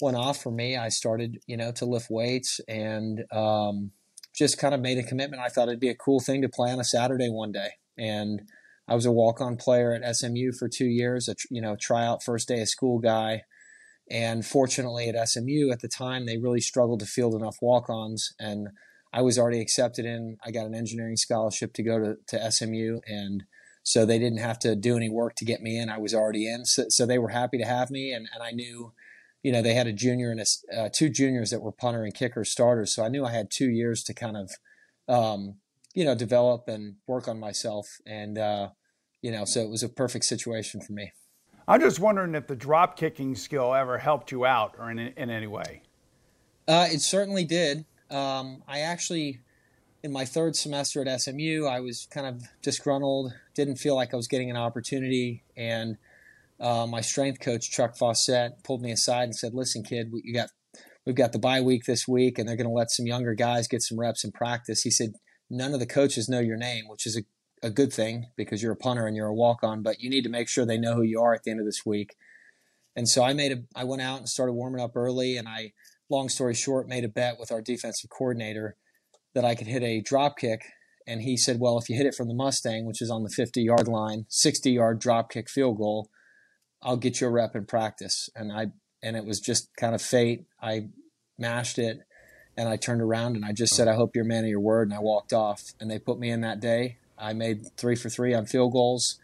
went 0.00 0.16
off 0.16 0.42
for 0.42 0.50
me, 0.50 0.76
I 0.76 0.88
started, 0.88 1.38
you 1.46 1.56
know, 1.56 1.72
to 1.72 1.84
lift 1.84 2.10
weights 2.10 2.60
and 2.68 3.24
um, 3.32 3.92
just 4.34 4.58
kind 4.58 4.74
of 4.74 4.80
made 4.80 4.98
a 4.98 5.02
commitment. 5.02 5.42
I 5.42 5.48
thought 5.48 5.68
it'd 5.68 5.80
be 5.80 5.88
a 5.88 5.94
cool 5.94 6.20
thing 6.20 6.42
to 6.42 6.48
play 6.48 6.70
on 6.70 6.80
a 6.80 6.84
Saturday 6.84 7.28
one 7.28 7.52
day. 7.52 7.70
And 7.96 8.42
I 8.88 8.94
was 8.94 9.06
a 9.06 9.12
walk-on 9.12 9.56
player 9.56 9.94
at 9.94 10.16
SMU 10.16 10.52
for 10.52 10.68
two 10.68 10.86
years, 10.86 11.28
a 11.28 11.36
you 11.50 11.62
know 11.62 11.76
tryout 11.76 12.22
first 12.22 12.48
day 12.48 12.60
of 12.60 12.68
school 12.68 12.98
guy. 12.98 13.42
And 14.10 14.44
fortunately, 14.44 15.08
at 15.08 15.28
SMU 15.28 15.70
at 15.70 15.80
the 15.80 15.88
time, 15.88 16.26
they 16.26 16.36
really 16.36 16.60
struggled 16.60 17.00
to 17.00 17.06
field 17.06 17.34
enough 17.34 17.56
walk-ons, 17.62 18.34
and 18.38 18.68
I 19.14 19.22
was 19.22 19.38
already 19.38 19.60
accepted 19.60 20.04
in. 20.04 20.36
I 20.44 20.50
got 20.50 20.66
an 20.66 20.74
engineering 20.74 21.16
scholarship 21.16 21.72
to 21.74 21.82
go 21.82 21.98
to, 21.98 22.16
to 22.28 22.50
SMU, 22.50 23.00
and 23.06 23.44
so 23.82 24.04
they 24.04 24.18
didn't 24.18 24.40
have 24.40 24.58
to 24.60 24.76
do 24.76 24.96
any 24.96 25.08
work 25.08 25.36
to 25.36 25.46
get 25.46 25.62
me 25.62 25.78
in. 25.78 25.88
I 25.88 25.98
was 25.98 26.12
already 26.12 26.46
in, 26.46 26.66
so, 26.66 26.86
so 26.88 27.06
they 27.06 27.18
were 27.18 27.30
happy 27.30 27.56
to 27.56 27.64
have 27.64 27.90
me, 27.90 28.12
and, 28.12 28.28
and 28.34 28.42
I 28.42 28.50
knew, 28.50 28.92
you 29.44 29.52
know, 29.52 29.62
they 29.62 29.74
had 29.74 29.86
a 29.86 29.92
junior 29.92 30.32
and 30.32 30.40
a, 30.40 30.76
uh, 30.76 30.88
two 30.92 31.10
juniors 31.10 31.50
that 31.50 31.60
were 31.60 31.70
punter 31.70 32.02
and 32.02 32.14
kicker 32.14 32.44
starters, 32.44 32.94
so 32.94 33.04
I 33.04 33.08
knew 33.08 33.24
I 33.24 33.30
had 33.30 33.50
two 33.50 33.70
years 33.70 34.02
to 34.04 34.14
kind 34.14 34.36
of, 34.36 34.50
um, 35.06 35.56
you 35.94 36.04
know, 36.04 36.14
develop 36.14 36.66
and 36.66 36.96
work 37.06 37.28
on 37.28 37.38
myself, 37.38 37.86
and 38.06 38.38
uh, 38.38 38.70
you 39.20 39.30
know, 39.30 39.44
so 39.44 39.60
it 39.60 39.68
was 39.68 39.82
a 39.82 39.88
perfect 39.88 40.24
situation 40.24 40.80
for 40.80 40.92
me. 40.92 41.12
I'm 41.68 41.80
just 41.80 42.00
wondering 42.00 42.34
if 42.34 42.46
the 42.46 42.56
drop 42.56 42.98
kicking 42.98 43.36
skill 43.36 43.74
ever 43.74 43.98
helped 43.98 44.32
you 44.32 44.46
out 44.46 44.74
or 44.78 44.90
in 44.90 44.98
in 44.98 45.30
any 45.30 45.46
way. 45.46 45.82
Uh, 46.66 46.88
it 46.90 47.02
certainly 47.02 47.44
did. 47.44 47.84
Um, 48.10 48.62
I 48.66 48.80
actually 48.80 49.40
in 50.02 50.12
my 50.12 50.24
third 50.26 50.54
semester 50.54 51.06
at 51.06 51.20
SMU, 51.20 51.64
I 51.64 51.80
was 51.80 52.06
kind 52.10 52.26
of 52.26 52.44
disgruntled, 52.60 53.32
didn't 53.54 53.76
feel 53.76 53.94
like 53.94 54.12
I 54.12 54.16
was 54.16 54.28
getting 54.28 54.50
an 54.50 54.56
opportunity, 54.56 55.44
and 55.56 55.96
uh, 56.60 56.86
my 56.86 57.00
strength 57.00 57.40
coach 57.40 57.70
Chuck 57.70 57.96
Faucette 57.96 58.62
pulled 58.64 58.82
me 58.82 58.92
aside 58.92 59.24
and 59.24 59.34
said, 59.34 59.54
"Listen, 59.54 59.82
kid, 59.82 60.10
we, 60.12 60.22
you 60.24 60.34
got 60.34 60.50
we've 61.04 61.16
got 61.16 61.32
the 61.32 61.38
bye 61.38 61.60
week 61.60 61.84
this 61.84 62.06
week, 62.06 62.38
and 62.38 62.48
they're 62.48 62.56
going 62.56 62.68
to 62.68 62.72
let 62.72 62.90
some 62.90 63.06
younger 63.06 63.34
guys 63.34 63.68
get 63.68 63.82
some 63.82 63.98
reps 63.98 64.24
in 64.24 64.32
practice." 64.32 64.82
He 64.82 64.90
said, 64.90 65.12
"None 65.50 65.74
of 65.74 65.80
the 65.80 65.86
coaches 65.86 66.28
know 66.28 66.40
your 66.40 66.56
name, 66.56 66.84
which 66.88 67.06
is 67.06 67.16
a, 67.16 67.66
a 67.66 67.70
good 67.70 67.92
thing 67.92 68.26
because 68.36 68.62
you're 68.62 68.72
a 68.72 68.76
punter 68.76 69.06
and 69.06 69.16
you're 69.16 69.26
a 69.26 69.34
walk 69.34 69.62
on, 69.62 69.82
but 69.82 70.00
you 70.00 70.08
need 70.08 70.22
to 70.22 70.30
make 70.30 70.48
sure 70.48 70.64
they 70.64 70.78
know 70.78 70.94
who 70.94 71.02
you 71.02 71.20
are 71.20 71.34
at 71.34 71.42
the 71.44 71.50
end 71.50 71.60
of 71.60 71.66
this 71.66 71.84
week." 71.84 72.14
And 72.96 73.08
so 73.08 73.24
I 73.24 73.32
made 73.32 73.52
a 73.52 73.62
I 73.74 73.84
went 73.84 74.02
out 74.02 74.18
and 74.18 74.28
started 74.28 74.52
warming 74.52 74.82
up 74.82 74.96
early, 74.96 75.36
and 75.36 75.48
I, 75.48 75.72
long 76.08 76.28
story 76.28 76.54
short, 76.54 76.88
made 76.88 77.04
a 77.04 77.08
bet 77.08 77.38
with 77.38 77.50
our 77.50 77.60
defensive 77.60 78.10
coordinator 78.10 78.76
that 79.34 79.44
I 79.44 79.54
could 79.54 79.66
hit 79.66 79.82
a 79.82 80.00
drop 80.00 80.38
kick. 80.38 80.62
And 81.06 81.20
he 81.20 81.36
said, 81.36 81.60
well, 81.60 81.78
if 81.78 81.90
you 81.90 81.96
hit 81.96 82.06
it 82.06 82.14
from 82.14 82.28
the 82.28 82.34
Mustang, 82.34 82.86
which 82.86 83.02
is 83.02 83.10
on 83.10 83.24
the 83.24 83.30
50 83.30 83.62
yard 83.62 83.88
line, 83.88 84.24
60 84.28 84.70
yard 84.70 85.00
drop 85.00 85.30
kick 85.30 85.50
field 85.50 85.76
goal, 85.76 86.08
I'll 86.84 86.96
get 86.96 87.20
you 87.20 87.26
a 87.26 87.30
rep 87.30 87.56
in 87.56 87.64
practice. 87.64 88.28
And 88.36 88.52
I, 88.52 88.66
and 89.02 89.16
it 89.16 89.24
was 89.24 89.40
just 89.40 89.74
kind 89.76 89.94
of 89.94 90.02
fate. 90.02 90.44
I 90.62 90.88
mashed 91.38 91.78
it 91.78 92.00
and 92.56 92.68
I 92.68 92.76
turned 92.76 93.00
around 93.00 93.36
and 93.36 93.44
I 93.44 93.52
just 93.52 93.74
said, 93.74 93.88
I 93.88 93.94
hope 93.94 94.14
you're 94.14 94.24
a 94.24 94.28
man 94.28 94.44
of 94.44 94.50
your 94.50 94.60
word. 94.60 94.88
And 94.88 94.96
I 94.96 95.00
walked 95.00 95.32
off 95.32 95.72
and 95.80 95.90
they 95.90 95.98
put 95.98 96.18
me 96.18 96.30
in 96.30 96.42
that 96.42 96.60
day. 96.60 96.98
I 97.18 97.32
made 97.32 97.76
three 97.76 97.96
for 97.96 98.08
three 98.08 98.34
on 98.34 98.46
field 98.46 98.72
goals. 98.72 99.18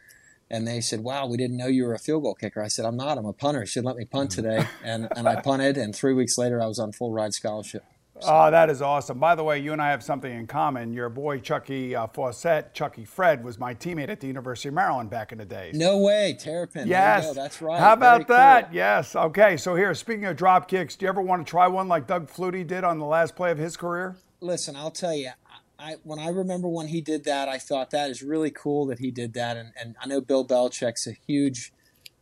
And 0.53 0.67
they 0.67 0.81
said, 0.81 1.01
Wow, 1.01 1.27
we 1.27 1.37
didn't 1.37 1.57
know 1.57 1.69
you 1.69 1.85
were 1.85 1.95
a 1.95 1.99
field 1.99 2.25
goal 2.25 2.35
kicker. 2.35 2.61
I 2.61 2.67
said, 2.67 2.85
I'm 2.85 2.97
not. 2.97 3.19
I'm 3.19 3.27
a 3.27 3.33
punter. 3.33 3.61
You 3.61 3.67
should 3.67 3.85
let 3.85 3.97
me 3.97 4.05
punt 4.05 4.31
mm-hmm. 4.31 4.43
today. 4.43 4.67
And, 4.83 5.09
and 5.15 5.29
I 5.29 5.41
punted. 5.41 5.77
And 5.77 5.95
three 5.95 6.13
weeks 6.13 6.37
later, 6.37 6.61
I 6.61 6.67
was 6.67 6.81
on 6.81 6.91
full 6.91 7.13
ride 7.13 7.35
scholarship. 7.35 7.85
Oh, 8.27 8.51
that 8.51 8.71
is 8.71 8.83
awesome. 8.83 9.19
By 9.19 9.35
the 9.35 9.45
way, 9.45 9.59
you 9.59 9.73
and 9.73 9.81
I 9.81 9.91
have 9.91 10.03
something 10.03 10.33
in 10.33 10.47
common. 10.47 10.93
Your 10.93 11.09
boy 11.09 11.39
Chucky 11.39 11.95
uh, 11.95 12.07
Faucette, 12.07 12.73
Chucky 12.75 13.05
Fred, 13.05 13.45
was 13.45 13.59
my 13.59 13.75
teammate 13.75 14.09
at 14.09 14.21
the 14.21 14.27
University 14.27 14.69
of 14.69 14.75
Maryland 14.75 15.11
back 15.11 15.33
in 15.33 15.39
the 15.39 15.45
days. 15.45 15.77
No 15.77 15.99
way, 15.99 16.37
Terrapin. 16.39 16.89
Yes, 16.89 17.35
that's 17.35 17.61
right. 17.63 17.79
How 17.79 17.93
about 17.93 18.27
Very 18.27 18.39
that? 18.39 18.67
Cool. 18.67 18.77
Yes. 18.77 19.17
Okay. 19.17 19.57
So 19.57 19.75
here, 19.75 19.95
speaking 19.95 20.25
of 20.27 20.37
drop 20.37 20.69
kicks, 20.69 20.97
do 20.97 21.07
you 21.07 21.09
ever 21.09 21.23
want 21.23 21.47
to 21.47 21.51
try 21.51 21.67
one 21.67 21.89
like 21.89 22.07
Doug 22.07 22.31
Flutie 22.31 22.67
did 22.67 22.85
on 22.85 22.99
the 22.99 23.07
last 23.07 23.37
play 23.37 23.51
of 23.51 23.59
his 23.59 23.77
career? 23.77 24.17
Listen, 24.41 24.77
I'll 24.77 24.91
tell 24.91 25.15
you. 25.15 25.31
I, 25.79 25.97
when 26.03 26.19
I 26.19 26.29
remember 26.29 26.69
when 26.69 26.89
he 26.89 27.01
did 27.01 27.25
that, 27.25 27.49
I 27.49 27.59
thought 27.59 27.91
that 27.91 28.11
is 28.11 28.23
really 28.23 28.51
cool 28.51 28.85
that 28.87 28.99
he 28.99 29.11
did 29.11 29.33
that, 29.33 29.57
and, 29.57 29.73
and 29.81 29.97
I 29.99 30.07
know 30.07 30.21
Bill 30.21 30.47
Belichick's 30.47 31.07
a 31.07 31.17
huge 31.27 31.73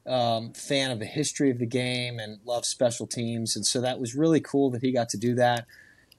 um, 0.06 0.52
fan 0.52 0.90
of 0.90 1.00
the 1.00 1.06
history 1.06 1.50
of 1.50 1.58
the 1.58 1.66
game 1.66 2.18
and 2.18 2.38
loves 2.44 2.68
special 2.68 3.06
teams, 3.06 3.56
and 3.56 3.66
so 3.66 3.80
that 3.80 3.98
was 4.00 4.14
really 4.14 4.40
cool 4.40 4.70
that 4.70 4.82
he 4.82 4.92
got 4.92 5.08
to 5.10 5.16
do 5.16 5.34
that. 5.34 5.66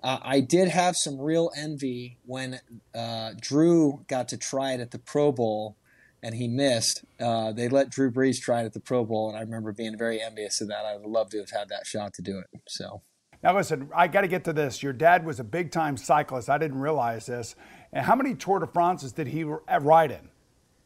Uh, 0.01 0.17
I 0.21 0.39
did 0.39 0.69
have 0.69 0.95
some 0.95 1.19
real 1.19 1.51
envy 1.57 2.17
when 2.25 2.59
uh, 2.95 3.31
Drew 3.39 4.05
got 4.07 4.29
to 4.29 4.37
try 4.37 4.73
it 4.73 4.79
at 4.79 4.91
the 4.91 4.99
Pro 4.99 5.31
Bowl 5.31 5.75
and 6.21 6.35
he 6.35 6.47
missed. 6.47 7.03
Uh, 7.19 7.51
they 7.51 7.67
let 7.69 7.89
Drew 7.89 8.11
Brees 8.11 8.39
try 8.39 8.61
it 8.61 8.65
at 8.65 8.73
the 8.73 8.79
Pro 8.79 9.05
Bowl, 9.05 9.29
and 9.29 9.37
I 9.37 9.41
remember 9.41 9.71
being 9.71 9.97
very 9.97 10.21
envious 10.21 10.59
of 10.61 10.67
that. 10.67 10.85
I 10.85 10.97
would 10.97 11.05
love 11.05 11.29
to 11.29 11.37
have 11.37 11.49
had 11.51 11.69
that 11.69 11.85
shot 11.85 12.13
to 12.15 12.21
do 12.21 12.39
it. 12.39 12.47
So. 12.67 13.01
Now 13.41 13.55
listen, 13.55 13.89
I 13.95 14.07
got 14.07 14.21
to 14.21 14.27
get 14.27 14.43
to 14.45 14.53
this. 14.53 14.83
Your 14.83 14.91
dad 14.91 15.25
was 15.25 15.39
a 15.39 15.45
big-time 15.45 15.95
cyclist. 15.95 16.49
I 16.49 16.57
didn't 16.57 16.79
realize 16.79 17.27
this. 17.27 17.55
And 17.93 18.05
how 18.05 18.15
many 18.15 18.35
Tour 18.35 18.59
de 18.59 18.67
France's 18.67 19.13
did 19.13 19.27
he 19.27 19.43
ride 19.43 20.11
in? 20.11 20.29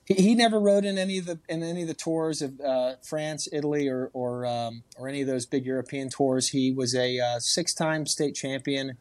He, 0.06 0.16
he 0.16 0.36
never 0.36 0.60
rode 0.60 0.86
in 0.86 0.98
any 0.98 1.18
of 1.18 1.26
the 1.26 1.39
in 1.48 1.63
any 1.63 1.84
of 1.84 1.88
the 1.88 1.94
tours 1.94 2.42
of 2.42 2.60
uh, 2.60 2.96
France, 3.08 3.48
Italy, 3.52 3.88
or 3.88 4.10
or 4.13 4.46
um, 4.46 4.84
or 4.98 5.08
any 5.08 5.22
of 5.22 5.28
those 5.28 5.46
big 5.46 5.66
European 5.66 6.10
tours. 6.10 6.50
He 6.50 6.72
was 6.72 6.96
a 6.96 7.20
uh, 7.20 7.39
six-time 7.39 8.06
state 8.06 8.36
champion 8.36 8.98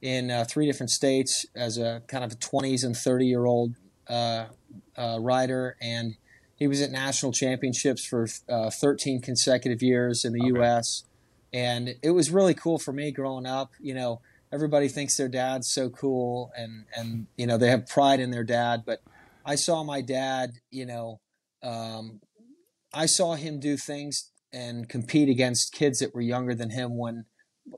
in 0.00 0.30
uh, 0.30 0.44
three 0.44 0.66
different 0.66 0.90
states 0.90 1.46
as 1.54 1.78
a 1.78 2.02
kind 2.08 2.24
of 2.24 2.32
a 2.32 2.34
20s 2.34 2.84
and 2.84 2.96
30 2.96 3.26
year 3.26 3.44
old 3.46 3.76
uh, 4.08 4.46
uh, 4.96 5.18
rider, 5.20 5.76
and 5.80 6.16
he 6.56 6.66
was 6.66 6.82
at 6.82 6.90
national 6.90 7.32
championships 7.32 8.04
for 8.04 8.28
uh, 8.48 8.70
13 8.70 9.20
consecutive 9.20 9.82
years 9.82 10.24
in 10.24 10.32
the 10.32 10.40
okay. 10.40 10.58
U.S. 10.58 11.04
And 11.52 11.96
it 12.02 12.10
was 12.10 12.30
really 12.30 12.54
cool 12.54 12.78
for 12.78 12.92
me 12.92 13.10
growing 13.12 13.46
up. 13.46 13.72
You 13.80 13.94
know, 13.94 14.20
everybody 14.52 14.88
thinks 14.88 15.16
their 15.16 15.28
dad's 15.28 15.68
so 15.72 15.88
cool, 15.88 16.52
and 16.56 16.84
and 16.96 17.26
you 17.36 17.46
know 17.46 17.56
they 17.56 17.68
have 17.68 17.86
pride 17.86 18.20
in 18.20 18.30
their 18.30 18.44
dad. 18.44 18.82
But 18.84 19.02
I 19.44 19.54
saw 19.54 19.82
my 19.82 20.00
dad. 20.00 20.52
You 20.70 20.86
know, 20.86 21.20
um, 21.62 22.20
I 22.92 23.06
saw 23.06 23.34
him 23.34 23.60
do 23.60 23.76
things 23.76 24.30
and 24.52 24.88
compete 24.88 25.28
against 25.28 25.72
kids 25.72 26.00
that 26.00 26.14
were 26.14 26.20
younger 26.20 26.54
than 26.54 26.70
him 26.70 26.96
when 26.96 27.24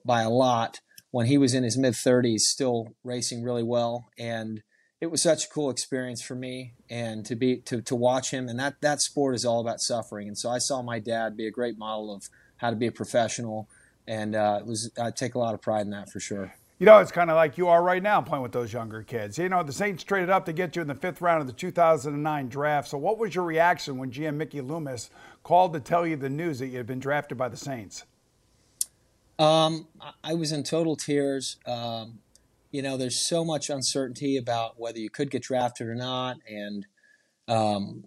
by 0.04 0.22
a 0.22 0.30
lot 0.30 0.80
when 1.14 1.26
he 1.26 1.38
was 1.38 1.54
in 1.54 1.62
his 1.62 1.78
mid 1.78 1.92
30s, 1.92 2.40
still 2.40 2.88
racing 3.04 3.44
really 3.44 3.62
well. 3.62 4.08
And 4.18 4.64
it 5.00 5.12
was 5.12 5.22
such 5.22 5.44
a 5.44 5.48
cool 5.48 5.70
experience 5.70 6.20
for 6.20 6.34
me 6.34 6.74
and 6.90 7.24
to 7.26 7.36
be 7.36 7.58
to, 7.66 7.80
to 7.82 7.94
watch 7.94 8.32
him. 8.32 8.48
And 8.48 8.58
that 8.58 8.80
that 8.80 9.00
sport 9.00 9.36
is 9.36 9.44
all 9.44 9.60
about 9.60 9.80
suffering. 9.80 10.26
And 10.26 10.36
so 10.36 10.50
I 10.50 10.58
saw 10.58 10.82
my 10.82 10.98
dad 10.98 11.36
be 11.36 11.46
a 11.46 11.52
great 11.52 11.78
model 11.78 12.12
of 12.12 12.28
how 12.56 12.70
to 12.70 12.76
be 12.76 12.88
a 12.88 12.92
professional, 12.92 13.68
and 14.08 14.34
uh, 14.34 14.58
it 14.60 14.66
was 14.66 14.90
I 15.00 15.12
take 15.12 15.36
a 15.36 15.38
lot 15.38 15.54
of 15.54 15.62
pride 15.62 15.82
in 15.82 15.90
that 15.90 16.10
for 16.10 16.18
sure. 16.18 16.54
You 16.78 16.86
know, 16.86 16.98
it's 16.98 17.12
kind 17.12 17.30
of 17.30 17.36
like 17.36 17.56
you 17.56 17.68
are 17.68 17.82
right 17.82 18.02
now 18.02 18.20
playing 18.20 18.42
with 18.42 18.50
those 18.50 18.72
younger 18.72 19.02
kids. 19.02 19.38
You 19.38 19.48
know, 19.48 19.62
the 19.62 19.72
Saints 19.72 20.02
traded 20.02 20.28
up 20.28 20.44
to 20.46 20.52
get 20.52 20.74
you 20.74 20.82
in 20.82 20.88
the 20.88 20.94
fifth 20.94 21.20
round 21.20 21.40
of 21.40 21.46
the 21.46 21.52
2009 21.52 22.48
draft. 22.48 22.88
So, 22.88 22.98
what 22.98 23.16
was 23.16 23.34
your 23.34 23.44
reaction 23.44 23.96
when 23.96 24.10
GM 24.10 24.34
Mickey 24.34 24.60
Loomis 24.60 25.08
called 25.44 25.72
to 25.74 25.80
tell 25.80 26.04
you 26.04 26.16
the 26.16 26.28
news 26.28 26.58
that 26.58 26.66
you 26.66 26.78
had 26.78 26.86
been 26.86 26.98
drafted 26.98 27.38
by 27.38 27.48
the 27.48 27.56
Saints? 27.56 28.04
Um, 29.38 29.86
I 30.22 30.34
was 30.34 30.50
in 30.50 30.64
total 30.64 30.96
tears. 30.96 31.56
Um, 31.64 32.18
you 32.72 32.82
know, 32.82 32.96
there's 32.96 33.24
so 33.24 33.44
much 33.44 33.70
uncertainty 33.70 34.36
about 34.36 34.78
whether 34.80 34.98
you 34.98 35.10
could 35.10 35.30
get 35.30 35.42
drafted 35.42 35.86
or 35.86 35.94
not, 35.94 36.38
and 36.48 36.86
um, 37.46 38.04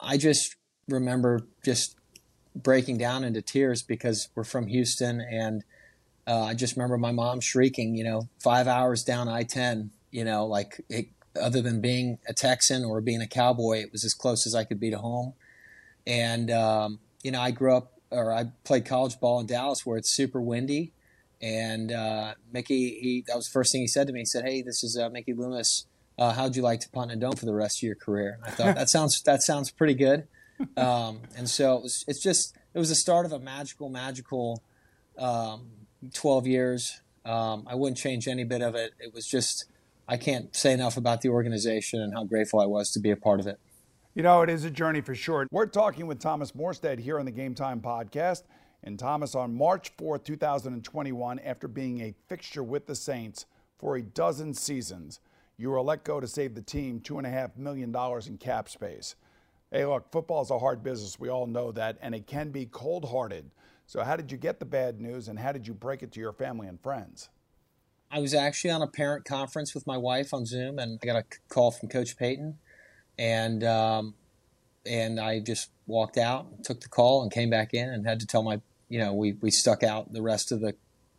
I 0.00 0.16
just 0.16 0.56
remember 0.88 1.40
just 1.62 1.96
breaking 2.56 2.96
down 2.96 3.22
into 3.22 3.42
tears 3.42 3.82
because 3.82 4.30
we're 4.34 4.44
from 4.44 4.66
Houston, 4.68 5.20
and 5.20 5.62
uh, 6.28 6.44
I 6.44 6.54
just 6.54 6.76
remember 6.76 6.98
my 6.98 7.12
mom 7.12 7.40
shrieking. 7.40 7.94
You 7.96 8.04
know, 8.04 8.28
five 8.42 8.68
hours 8.68 9.02
down 9.02 9.28
I-10. 9.28 9.90
You 10.10 10.24
know, 10.24 10.46
like 10.46 10.80
it, 10.88 11.08
other 11.40 11.62
than 11.62 11.80
being 11.80 12.18
a 12.28 12.34
Texan 12.34 12.84
or 12.84 13.00
being 13.00 13.22
a 13.22 13.26
cowboy, 13.26 13.78
it 13.78 13.92
was 13.92 14.04
as 14.04 14.14
close 14.14 14.46
as 14.46 14.54
I 14.54 14.64
could 14.64 14.78
be 14.78 14.90
to 14.90 14.98
home. 14.98 15.34
And 16.06 16.50
um, 16.50 17.00
you 17.22 17.30
know, 17.30 17.40
I 17.40 17.50
grew 17.50 17.74
up 17.74 17.92
or 18.10 18.32
I 18.32 18.52
played 18.64 18.86
college 18.86 19.18
ball 19.20 19.40
in 19.40 19.46
Dallas 19.46 19.84
where 19.84 19.98
it's 19.98 20.10
super 20.10 20.40
windy. 20.40 20.92
And 21.40 21.92
uh, 21.92 22.34
Mickey, 22.52 22.98
he 23.00 23.24
that 23.28 23.36
was 23.36 23.46
the 23.46 23.52
first 23.52 23.72
thing 23.72 23.80
he 23.80 23.86
said 23.86 24.06
to 24.08 24.12
me. 24.12 24.20
He 24.20 24.26
said, 24.26 24.44
"Hey, 24.44 24.62
this 24.62 24.82
is 24.82 24.98
uh, 24.98 25.08
Mickey 25.08 25.32
Loomis. 25.32 25.86
Uh, 26.18 26.32
how'd 26.32 26.56
you 26.56 26.62
like 26.62 26.80
to 26.80 26.88
punt 26.90 27.12
and 27.12 27.20
dome 27.20 27.36
for 27.36 27.46
the 27.46 27.54
rest 27.54 27.78
of 27.78 27.82
your 27.84 27.94
career?" 27.94 28.38
And 28.38 28.44
I 28.44 28.50
thought 28.50 28.74
that 28.74 28.88
sounds 28.88 29.22
that 29.22 29.42
sounds 29.42 29.70
pretty 29.70 29.94
good. 29.94 30.26
Um, 30.76 31.20
and 31.36 31.48
so 31.48 31.76
it 31.76 31.82
was, 31.84 32.04
it's 32.08 32.20
just 32.20 32.56
it 32.74 32.78
was 32.78 32.88
the 32.88 32.96
start 32.96 33.24
of 33.24 33.32
a 33.32 33.38
magical, 33.38 33.88
magical 33.88 34.64
um, 35.16 35.68
12 36.14 36.46
years. 36.46 37.00
Um, 37.24 37.64
I 37.66 37.74
wouldn't 37.74 37.98
change 37.98 38.28
any 38.28 38.44
bit 38.44 38.62
of 38.62 38.74
it. 38.74 38.92
It 38.98 39.12
was 39.12 39.26
just, 39.26 39.66
I 40.08 40.16
can't 40.16 40.54
say 40.54 40.72
enough 40.72 40.96
about 40.96 41.20
the 41.20 41.28
organization 41.28 42.00
and 42.00 42.14
how 42.14 42.24
grateful 42.24 42.60
I 42.60 42.66
was 42.66 42.90
to 42.92 43.00
be 43.00 43.10
a 43.10 43.16
part 43.16 43.40
of 43.40 43.46
it. 43.46 43.58
You 44.14 44.22
know, 44.22 44.42
it 44.42 44.50
is 44.50 44.64
a 44.64 44.70
journey 44.70 45.00
for 45.00 45.14
sure. 45.14 45.46
We're 45.50 45.66
talking 45.66 46.06
with 46.06 46.18
Thomas 46.18 46.52
Morstead 46.52 46.98
here 46.98 47.18
on 47.18 47.24
the 47.24 47.30
Game 47.30 47.54
Time 47.54 47.80
podcast. 47.80 48.42
And 48.82 48.98
Thomas, 48.98 49.34
on 49.34 49.54
March 49.54 49.96
4th, 49.96 50.24
2021, 50.24 51.38
after 51.40 51.68
being 51.68 52.00
a 52.00 52.14
fixture 52.28 52.62
with 52.62 52.86
the 52.86 52.94
Saints 52.94 53.46
for 53.76 53.96
a 53.96 54.02
dozen 54.02 54.54
seasons, 54.54 55.20
you 55.56 55.70
were 55.70 55.80
let 55.82 56.04
go 56.04 56.20
to 56.20 56.28
save 56.28 56.54
the 56.54 56.62
team 56.62 57.00
$2.5 57.00 57.56
million 57.56 57.94
in 58.26 58.38
cap 58.38 58.68
space. 58.68 59.16
Hey, 59.70 59.84
look, 59.84 60.10
football 60.10 60.42
is 60.42 60.50
a 60.50 60.58
hard 60.58 60.82
business. 60.82 61.18
We 61.18 61.28
all 61.28 61.46
know 61.46 61.72
that, 61.72 61.98
and 62.00 62.14
it 62.14 62.26
can 62.26 62.50
be 62.50 62.66
cold 62.66 63.04
hearted. 63.04 63.50
So, 63.88 64.04
how 64.04 64.16
did 64.16 64.30
you 64.30 64.36
get 64.36 64.58
the 64.60 64.66
bad 64.66 65.00
news, 65.00 65.28
and 65.28 65.38
how 65.38 65.50
did 65.50 65.66
you 65.66 65.72
break 65.72 66.02
it 66.02 66.12
to 66.12 66.20
your 66.20 66.34
family 66.34 66.68
and 66.68 66.78
friends? 66.78 67.30
I 68.10 68.18
was 68.18 68.34
actually 68.34 68.70
on 68.70 68.82
a 68.82 68.86
parent 68.86 69.24
conference 69.24 69.74
with 69.74 69.86
my 69.86 69.96
wife 69.96 70.34
on 70.34 70.44
Zoom, 70.44 70.78
and 70.78 71.00
I 71.02 71.06
got 71.06 71.16
a 71.16 71.24
call 71.48 71.70
from 71.70 71.88
Coach 71.88 72.18
Payton, 72.18 72.58
and 73.18 73.64
um, 73.64 74.14
and 74.84 75.18
I 75.18 75.40
just 75.40 75.70
walked 75.86 76.18
out, 76.18 76.64
took 76.64 76.82
the 76.82 76.88
call, 76.88 77.22
and 77.22 77.32
came 77.32 77.48
back 77.48 77.72
in, 77.72 77.88
and 77.88 78.06
had 78.06 78.20
to 78.20 78.26
tell 78.26 78.42
my, 78.42 78.60
you 78.90 78.98
know, 78.98 79.14
we 79.14 79.32
we 79.40 79.50
stuck 79.50 79.82
out 79.82 80.12
the 80.12 80.20
rest 80.20 80.52
of 80.52 80.60
the 80.60 80.74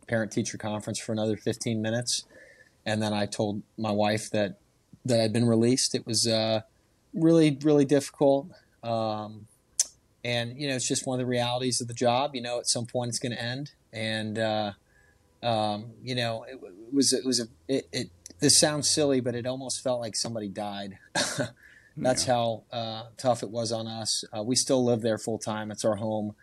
parent 0.06 0.30
teacher 0.30 0.56
conference 0.56 1.00
for 1.00 1.10
another 1.10 1.36
15 1.36 1.82
minutes, 1.82 2.24
and 2.86 3.02
then 3.02 3.12
I 3.12 3.26
told 3.26 3.62
my 3.78 3.90
wife 3.90 4.30
that 4.30 4.60
that 5.04 5.20
I'd 5.20 5.32
been 5.32 5.48
released. 5.48 5.96
It 5.96 6.06
was 6.06 6.24
uh, 6.24 6.60
really 7.14 7.58
really 7.64 7.84
difficult. 7.84 8.46
Um, 8.84 9.48
and 10.24 10.58
you 10.58 10.68
know, 10.68 10.76
it's 10.76 10.88
just 10.88 11.06
one 11.06 11.18
of 11.18 11.24
the 11.24 11.30
realities 11.30 11.80
of 11.80 11.88
the 11.88 11.94
job. 11.94 12.34
You 12.34 12.42
know, 12.42 12.58
at 12.58 12.68
some 12.68 12.86
point 12.86 13.08
it's 13.08 13.18
going 13.18 13.32
to 13.32 13.42
end, 13.42 13.72
and 13.92 14.38
uh, 14.38 14.72
um, 15.42 15.92
you 16.02 16.14
know, 16.14 16.44
it, 16.44 16.54
it, 16.62 16.94
was 16.94 17.12
it 17.12 17.24
was 17.24 17.40
a 17.40 17.44
it, 17.68 17.88
it, 17.92 18.10
This 18.40 18.58
sounds 18.58 18.90
silly, 18.90 19.20
but 19.20 19.34
it 19.34 19.46
almost 19.46 19.82
felt 19.82 20.00
like 20.00 20.16
somebody 20.16 20.48
died. 20.48 20.98
That's 21.96 22.26
yeah. 22.26 22.34
how 22.34 22.64
uh, 22.72 23.02
tough 23.16 23.42
it 23.42 23.50
was 23.50 23.72
on 23.72 23.86
us. 23.86 24.24
Uh, 24.36 24.42
we 24.42 24.56
still 24.56 24.84
live 24.84 25.02
there 25.02 25.18
full 25.18 25.38
time. 25.38 25.70
It's 25.70 25.84
our 25.84 25.96
home, 25.96 26.34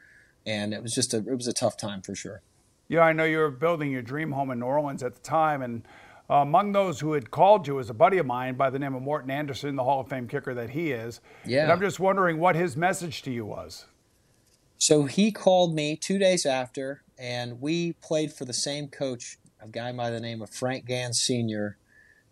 and 0.45 0.73
it 0.73 0.81
was 0.81 0.93
just 0.93 1.13
a 1.13 1.17
it 1.17 1.35
was 1.35 1.47
a 1.47 1.53
tough 1.53 1.77
time 1.77 2.01
for 2.01 2.15
sure. 2.15 2.41
Yeah, 2.89 3.01
I 3.01 3.11
know 3.13 3.25
you 3.25 3.39
were 3.39 3.51
building 3.51 3.91
your 3.91 4.01
dream 4.01 4.31
home 4.31 4.49
in 4.49 4.59
New 4.59 4.65
Orleans 4.65 5.03
at 5.03 5.15
the 5.15 5.21
time, 5.21 5.61
and 5.61 5.83
among 6.29 6.73
those 6.73 6.99
who 6.99 7.13
had 7.13 7.31
called 7.31 7.67
you 7.67 7.75
was 7.75 7.89
a 7.89 7.93
buddy 7.93 8.17
of 8.17 8.25
mine 8.25 8.55
by 8.55 8.69
the 8.69 8.79
name 8.79 8.93
of 8.93 9.01
Morten 9.01 9.31
Andersen, 9.31 9.75
the 9.75 9.83
Hall 9.83 10.01
of 10.01 10.09
Fame 10.09 10.27
kicker 10.27 10.53
that 10.53 10.71
he 10.71 10.91
is. 10.91 11.21
Yeah. 11.45 11.63
And 11.63 11.71
I'm 11.71 11.79
just 11.79 11.99
wondering 11.99 12.39
what 12.39 12.55
his 12.55 12.75
message 12.75 13.21
to 13.23 13.31
you 13.31 13.45
was. 13.45 13.85
So 14.77 15.05
he 15.05 15.31
called 15.31 15.73
me 15.73 15.95
two 15.95 16.19
days 16.19 16.45
after, 16.45 17.01
and 17.17 17.61
we 17.61 17.93
played 17.93 18.33
for 18.33 18.45
the 18.45 18.53
same 18.53 18.89
coach, 18.89 19.37
a 19.61 19.67
guy 19.67 19.91
by 19.91 20.09
the 20.09 20.19
name 20.19 20.41
of 20.41 20.49
Frank 20.49 20.87
Gansz 20.87 21.15
Sr. 21.15 21.77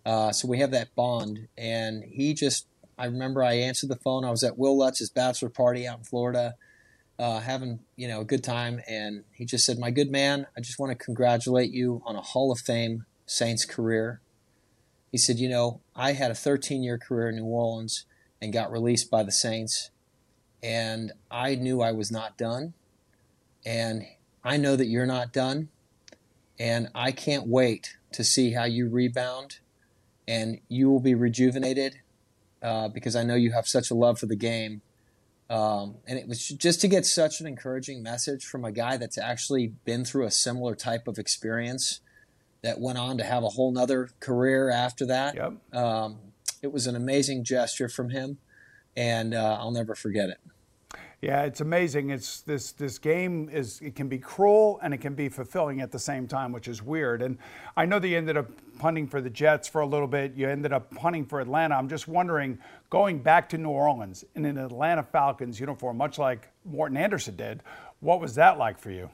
Uh, 0.05 0.31
so 0.31 0.47
we 0.47 0.59
have 0.59 0.71
that 0.71 0.93
bond. 0.93 1.47
And 1.57 2.03
he 2.03 2.33
just, 2.33 2.67
I 2.99 3.05
remember 3.05 3.41
I 3.41 3.53
answered 3.53 3.89
the 3.89 3.95
phone. 3.95 4.23
I 4.23 4.29
was 4.29 4.43
at 4.43 4.57
Will 4.57 4.77
Lutz's 4.77 5.09
bachelor 5.09 5.49
party 5.49 5.87
out 5.87 5.99
in 5.99 6.03
Florida, 6.03 6.55
uh, 7.17 7.39
having 7.39 7.79
you 7.95 8.07
know 8.07 8.21
a 8.21 8.25
good 8.25 8.43
time, 8.43 8.81
and 8.87 9.23
he 9.31 9.45
just 9.45 9.65
said, 9.65 9.79
"My 9.79 9.89
good 9.89 10.11
man, 10.11 10.47
I 10.55 10.59
just 10.59 10.79
want 10.79 10.91
to 10.91 11.03
congratulate 11.03 11.71
you 11.71 12.01
on 12.05 12.17
a 12.17 12.21
Hall 12.21 12.51
of 12.51 12.59
Fame 12.59 13.05
Saints 13.25 13.65
career. 13.65 14.21
He 15.11 15.17
said, 15.17 15.39
You 15.39 15.49
know, 15.49 15.81
I 15.95 16.13
had 16.13 16.31
a 16.31 16.35
13 16.35 16.83
year 16.83 16.97
career 16.97 17.29
in 17.29 17.37
New 17.37 17.45
Orleans 17.45 18.05
and 18.41 18.53
got 18.53 18.71
released 18.71 19.09
by 19.09 19.23
the 19.23 19.31
Saints, 19.31 19.91
and 20.61 21.11
I 21.31 21.55
knew 21.55 21.81
I 21.81 21.91
was 21.91 22.11
not 22.11 22.37
done. 22.37 22.73
And 23.65 24.05
I 24.43 24.57
know 24.57 24.75
that 24.75 24.85
you're 24.85 25.07
not 25.07 25.33
done, 25.33 25.69
and 26.59 26.89
I 26.93 27.11
can't 27.11 27.47
wait 27.47 27.97
to 28.13 28.23
see 28.23 28.51
how 28.51 28.65
you 28.65 28.87
rebound 28.87 29.59
and 30.27 30.59
you 30.67 30.89
will 30.89 30.99
be 30.99 31.13
rejuvenated 31.13 31.97
uh, 32.61 32.87
because 32.87 33.15
I 33.15 33.23
know 33.23 33.35
you 33.35 33.51
have 33.51 33.67
such 33.67 33.91
a 33.91 33.93
love 33.93 34.19
for 34.19 34.25
the 34.25 34.35
game. 34.35 34.81
Um, 35.49 35.97
and 36.07 36.17
it 36.17 36.27
was 36.27 36.47
just 36.47 36.81
to 36.81 36.87
get 36.87 37.05
such 37.05 37.39
an 37.39 37.45
encouraging 37.45 38.01
message 38.01 38.45
from 38.45 38.65
a 38.65 38.71
guy 38.71 38.97
that's 38.97 39.17
actually 39.17 39.73
been 39.85 40.03
through 40.03 40.25
a 40.25 40.31
similar 40.31 40.73
type 40.75 41.07
of 41.07 41.19
experience 41.19 41.99
that 42.65 42.79
went 42.79 42.97
on 42.97 43.17
to 43.19 43.23
have 43.23 43.43
a 43.43 43.49
whole 43.49 43.71
nother 43.71 44.09
career 44.19 44.71
after 44.71 45.05
that. 45.05 45.35
Yep. 45.35 45.75
Um, 45.75 46.17
it 46.63 46.71
was 46.71 46.87
an 46.87 46.95
amazing 46.95 47.43
gesture 47.43 47.87
from 47.87 48.09
him, 48.09 48.39
and 48.97 49.35
uh, 49.35 49.57
I'll 49.59 49.71
never 49.71 49.93
forget 49.93 50.29
it. 50.29 50.39
Yeah, 51.21 51.43
it's 51.43 51.61
amazing. 51.61 52.09
It's 52.09 52.41
this 52.41 52.71
this 52.71 52.97
game 52.97 53.49
is 53.49 53.79
it 53.81 53.95
can 53.95 54.07
be 54.07 54.17
cruel 54.17 54.79
and 54.83 54.93
it 54.93 54.97
can 54.97 55.13
be 55.15 55.29
fulfilling 55.29 55.81
at 55.81 55.91
the 55.91 55.99
same 55.99 56.27
time, 56.27 56.51
which 56.51 56.67
is 56.67 56.83
weird. 56.83 57.21
And 57.21 57.37
I 57.77 57.85
know 57.85 57.99
that 57.99 58.07
you 58.07 58.17
ended 58.17 58.35
up 58.35 58.47
punting 58.79 59.07
for 59.07 59.21
the 59.21 59.29
Jets 59.29 59.67
for 59.67 59.81
a 59.81 59.85
little 59.85 60.07
bit. 60.07 60.33
You 60.35 60.49
ended 60.49 60.73
up 60.73 60.93
punting 60.93 61.25
for 61.25 61.39
Atlanta. 61.39 61.75
I'm 61.75 61.87
just 61.87 62.07
wondering, 62.07 62.59
going 62.89 63.19
back 63.19 63.49
to 63.49 63.57
New 63.57 63.69
Orleans 63.69 64.25
in 64.35 64.45
an 64.45 64.57
Atlanta 64.57 65.03
Falcons 65.03 65.59
uniform, 65.59 65.97
much 65.97 66.19
like 66.19 66.49
Morten 66.63 66.97
Andersen 66.97 67.35
did, 67.35 67.63
what 68.01 68.19
was 68.19 68.35
that 68.35 68.57
like 68.57 68.77
for 68.77 68.91
you? 68.91 69.09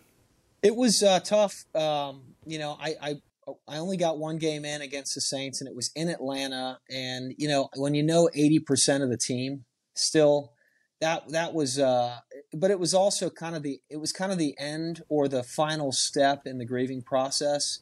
It 0.64 0.76
was 0.76 1.04
uh, 1.04 1.20
tough. 1.20 1.66
Um, 1.76 2.22
you 2.46 2.60
know, 2.60 2.78
I, 2.80 2.96
I 3.02 3.14
I 3.68 3.78
only 3.78 3.98
got 3.98 4.18
one 4.18 4.38
game 4.38 4.66
in 4.66 4.82
against 4.82 5.16
the 5.16 5.22
Saints, 5.22 5.62
and 5.62 5.68
it 5.68 5.76
was 5.76 5.92
in 5.96 6.10
Atlanta. 6.10 6.80
And 6.90 7.34
you 7.38 7.48
know, 7.48 7.70
when 7.76 7.94
you 7.94 8.04
know 8.04 8.30
eighty 8.34 8.60
percent 8.60 9.04
of 9.04 9.10
the 9.10 9.18
team, 9.18 9.66
still 9.96 10.54
that 11.00 11.30
that 11.30 11.54
was. 11.54 11.80
Uh, 11.80 12.18
but 12.54 12.72
it 12.72 12.80
was 12.80 12.94
also 12.94 13.30
kind 13.30 13.56
of 13.56 13.64
the 13.64 13.80
it 13.90 13.98
was 13.98 14.12
kind 14.12 14.32
of 14.32 14.38
the 14.38 14.56
end 14.60 15.04
or 15.10 15.28
the 15.28 15.44
final 15.44 15.92
step 15.92 16.46
in 16.46 16.58
the 16.58 16.66
grieving 16.66 17.02
process. 17.02 17.80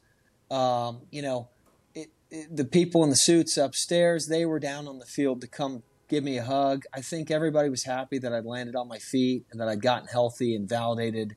Um, 0.50 1.02
you 1.10 1.22
know, 1.22 1.48
it, 1.94 2.08
it, 2.30 2.56
the 2.56 2.64
people 2.64 3.04
in 3.04 3.10
the 3.10 3.16
suits 3.16 3.56
upstairs, 3.56 4.26
they 4.26 4.44
were 4.44 4.58
down 4.58 4.88
on 4.88 4.98
the 4.98 5.06
field 5.06 5.40
to 5.42 5.46
come 5.46 5.82
give 6.08 6.24
me 6.24 6.36
a 6.38 6.44
hug. 6.44 6.82
I 6.92 7.00
think 7.00 7.30
everybody 7.30 7.68
was 7.70 7.84
happy 7.84 8.18
that 8.18 8.32
I'd 8.32 8.44
landed 8.44 8.74
on 8.74 8.88
my 8.88 8.98
feet 8.98 9.44
and 9.50 9.60
that 9.60 9.68
I'd 9.68 9.80
gotten 9.80 10.08
healthy 10.08 10.56
and 10.56 10.68
validated 10.68 11.36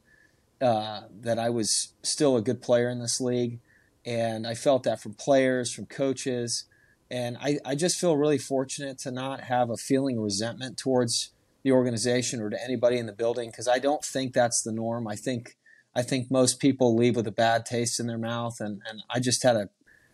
uh, 0.60 1.02
that 1.22 1.38
I 1.38 1.50
was 1.50 1.94
still 2.02 2.38
a 2.38 2.42
good 2.42 2.62
player 2.62 2.90
in 2.90 3.00
this 3.00 3.22
league. 3.22 3.60
And 4.06 4.46
I 4.46 4.54
felt 4.54 4.84
that 4.84 5.02
from 5.02 5.14
players, 5.14 5.74
from 5.74 5.86
coaches. 5.86 6.66
And 7.10 7.38
I, 7.40 7.60
I 7.66 7.76
just 7.76 8.00
feel 8.00 8.18
really 8.18 8.38
fortunate 8.38 8.98
to 9.00 9.12
not 9.12 9.42
have 9.42 9.70
a 9.70 9.78
feeling 9.78 10.18
of 10.18 10.24
resentment 10.24 10.78
towards 10.78 11.32
the 11.64 11.72
organization 11.72 12.42
or 12.42 12.50
to 12.50 12.62
anybody 12.62 12.98
in 12.98 13.06
the 13.06 13.14
building 13.14 13.50
because 13.50 13.68
I 13.68 13.80
don't 13.80 14.04
think 14.04 14.34
that's 14.34 14.62
the 14.62 14.72
norm. 14.72 15.08
I 15.08 15.16
think 15.16 15.58
I 15.96 16.02
think 16.02 16.32
most 16.32 16.60
people 16.60 16.96
leave 16.96 17.16
with 17.16 17.28
a 17.28 17.32
bad 17.32 17.66
taste 17.66 18.00
in 18.00 18.08
their 18.08 18.18
mouth, 18.18 18.60
and, 18.60 18.82
and 18.90 19.04
I 19.12 19.20
just 19.20 19.44
had 19.44 19.56
a 19.56 19.70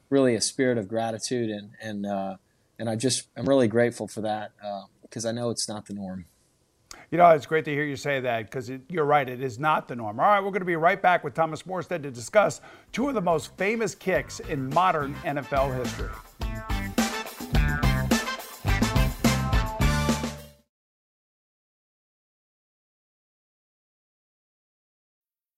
really 0.10 0.36
a 0.36 0.42
spirit 0.42 0.78
of 0.78 0.88
gratitude 0.88 1.50
and 1.50 1.72
and 1.82 2.06
uh, 2.06 2.36
and 2.78 2.90
I 2.90 2.96
just 2.96 3.28
I'm 3.36 3.46
really 3.46 3.68
grateful 3.68 4.08
for 4.08 4.22
that 4.22 4.52
because 5.02 5.26
uh, 5.26 5.30
I 5.30 5.32
know 5.32 5.50
it's 5.50 5.68
not 5.68 5.86
the 5.86 5.94
norm. 5.94 6.26
You 7.12 7.18
know, 7.18 7.28
it's 7.30 7.48
great 7.48 7.66
to 7.66 7.72
hear 7.72 7.84
you 7.84 7.96
say 7.96 8.20
that 8.20 8.46
because 8.46 8.72
you're 8.88 9.06
right, 9.06 9.28
it 9.28 9.42
is 9.42 9.58
not 9.58 9.88
the 9.88 9.96
norm. 9.96 10.20
All 10.20 10.28
right, 10.28 10.40
we're 10.40 10.52
going 10.52 10.60
to 10.60 10.66
be 10.66 10.76
right 10.76 11.02
back 11.02 11.24
with 11.24 11.34
Thomas 11.34 11.64
Morstead 11.64 12.04
to 12.04 12.12
discuss 12.12 12.62
two 12.92 13.08
of 13.08 13.16
the 13.16 13.22
most 13.22 13.56
famous 13.58 13.96
kicks 13.96 14.40
in 14.42 14.70
modern 14.70 15.16
NFL 15.26 15.76
history. 15.76 16.10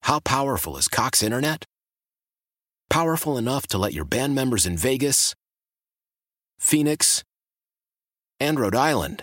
How 0.04 0.20
powerful 0.20 0.78
is 0.78 0.88
Cox 0.88 1.22
Internet? 1.22 1.66
Powerful 2.88 3.36
enough 3.36 3.66
to 3.68 3.78
let 3.78 3.92
your 3.92 4.04
band 4.06 4.34
members 4.34 4.64
in 4.64 4.76
Vegas, 4.78 5.34
Phoenix, 6.58 7.22
and 8.40 8.58
Rhode 8.58 8.74
Island 8.74 9.22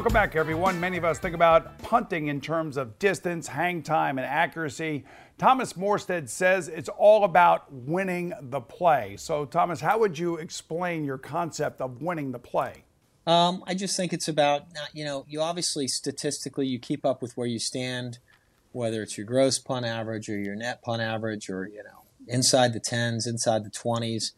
Welcome 0.00 0.14
back, 0.14 0.34
everyone. 0.34 0.80
Many 0.80 0.96
of 0.96 1.04
us 1.04 1.18
think 1.18 1.34
about 1.34 1.78
punting 1.80 2.28
in 2.28 2.40
terms 2.40 2.78
of 2.78 2.98
distance, 2.98 3.46
hang 3.46 3.82
time, 3.82 4.16
and 4.16 4.26
accuracy. 4.26 5.04
Thomas 5.36 5.74
Morstead 5.74 6.30
says 6.30 6.68
it's 6.68 6.88
all 6.88 7.24
about 7.24 7.70
winning 7.70 8.32
the 8.40 8.62
play. 8.62 9.16
So, 9.18 9.44
Thomas, 9.44 9.78
how 9.78 9.98
would 9.98 10.18
you 10.18 10.36
explain 10.36 11.04
your 11.04 11.18
concept 11.18 11.82
of 11.82 12.00
winning 12.00 12.32
the 12.32 12.38
play? 12.38 12.84
Um, 13.26 13.62
I 13.66 13.74
just 13.74 13.94
think 13.94 14.14
it's 14.14 14.26
about, 14.26 14.62
you 14.94 15.04
know, 15.04 15.26
you 15.28 15.42
obviously 15.42 15.86
statistically 15.86 16.66
you 16.66 16.78
keep 16.78 17.04
up 17.04 17.20
with 17.20 17.36
where 17.36 17.46
you 17.46 17.58
stand, 17.58 18.20
whether 18.72 19.02
it's 19.02 19.18
your 19.18 19.26
gross 19.26 19.58
punt 19.58 19.84
average 19.84 20.30
or 20.30 20.38
your 20.38 20.56
net 20.56 20.80
punt 20.80 21.02
average 21.02 21.50
or, 21.50 21.66
you 21.66 21.82
know, 21.82 22.04
inside 22.26 22.72
the 22.72 22.80
10s, 22.80 23.26
inside 23.26 23.64
the 23.64 23.70
20s. 23.70 24.32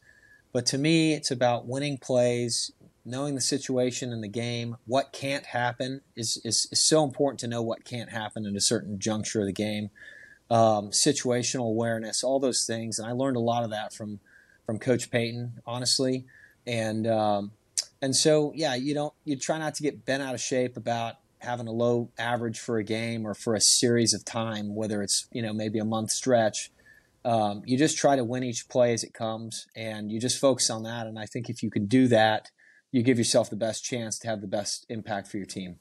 But 0.53 0.67
to 0.67 0.77
me, 0.77 1.15
it's 1.15 1.31
about 1.31 1.69
winning 1.69 1.99
plays, 1.99 2.73
knowing 3.05 3.35
the 3.35 3.41
situation 3.41 4.13
in 4.13 4.21
the 4.21 4.29
game, 4.29 4.77
what 4.87 5.13
can't 5.13 5.47
happen 5.47 6.03
is, 6.15 6.41
is, 6.45 6.69
is, 6.71 6.87
so 6.87 7.03
important 7.03 7.41
to 7.41 7.49
know 7.49 7.63
what 7.63 7.85
can't 7.85 8.11
happen 8.11 8.47
at 8.47 8.55
a 8.55 8.61
certain 8.61 8.99
juncture 8.99 9.41
of 9.41 9.47
the 9.47 9.53
game. 9.53 9.91
Um, 10.51 10.91
situational 10.91 11.69
awareness, 11.69 12.23
all 12.23 12.39
those 12.39 12.65
things, 12.67 12.99
and 12.99 13.09
I 13.09 13.13
learned 13.13 13.37
a 13.37 13.41
lot 13.41 13.65
of 13.65 13.71
that 13.71 13.93
from 13.95 14.21
from 14.67 14.79
Coach 14.79 15.11
Payton, 15.11 15.61
honestly, 15.67 16.25
and 16.67 17.07
um, 17.07 17.53
and 18.03 18.15
so 18.15 18.53
yeah, 18.55 18.75
you 18.75 18.93
don't 18.93 19.15
you 19.25 19.37
try 19.37 19.59
not 19.59 19.75
to 19.77 19.83
get 19.83 20.05
bent 20.05 20.23
out 20.23 20.35
of 20.35 20.41
shape 20.41 20.77
about 20.77 21.17
having 21.39 21.67
a 21.67 21.73
low 21.73 22.11
average 22.19 22.61
for 22.61 22.79
a 22.79 22.85
game 22.85 23.27
or 23.27 23.35
for 23.35 23.55
a 23.55 23.61
series 23.61 24.13
of 24.13 24.25
time, 24.25 24.75
whether 24.75 25.03
it's 25.03 25.27
you 25.33 25.41
know 25.41 25.53
maybe 25.53 25.79
a 25.79 25.85
month 25.85 26.11
stretch. 26.11 26.71
Um, 27.25 27.63
you 27.65 27.79
just 27.79 27.97
try 27.97 28.17
to 28.17 28.25
win 28.25 28.43
each 28.43 28.69
play 28.69 28.93
as 28.93 29.05
it 29.05 29.15
comes, 29.15 29.67
and 29.75 30.11
you 30.11 30.21
just 30.21 30.39
focus 30.39 30.69
on 30.69 30.83
that. 30.83 31.07
And 31.07 31.19
I 31.19 31.27
think 31.27 31.49
if 31.49 31.63
you 31.63 31.71
can 31.71 31.87
do 31.87 32.09
that, 32.09 32.51
you 32.93 33.03
give 33.03 33.19
yourself 33.19 33.51
the 33.51 33.57
best 33.57 33.83
chance 33.83 34.19
to 34.21 34.29
have 34.29 34.41
the 34.41 34.47
best 34.47 34.87
impact 34.89 35.27
for 35.27 35.39
your 35.39 35.47
team. 35.47 35.79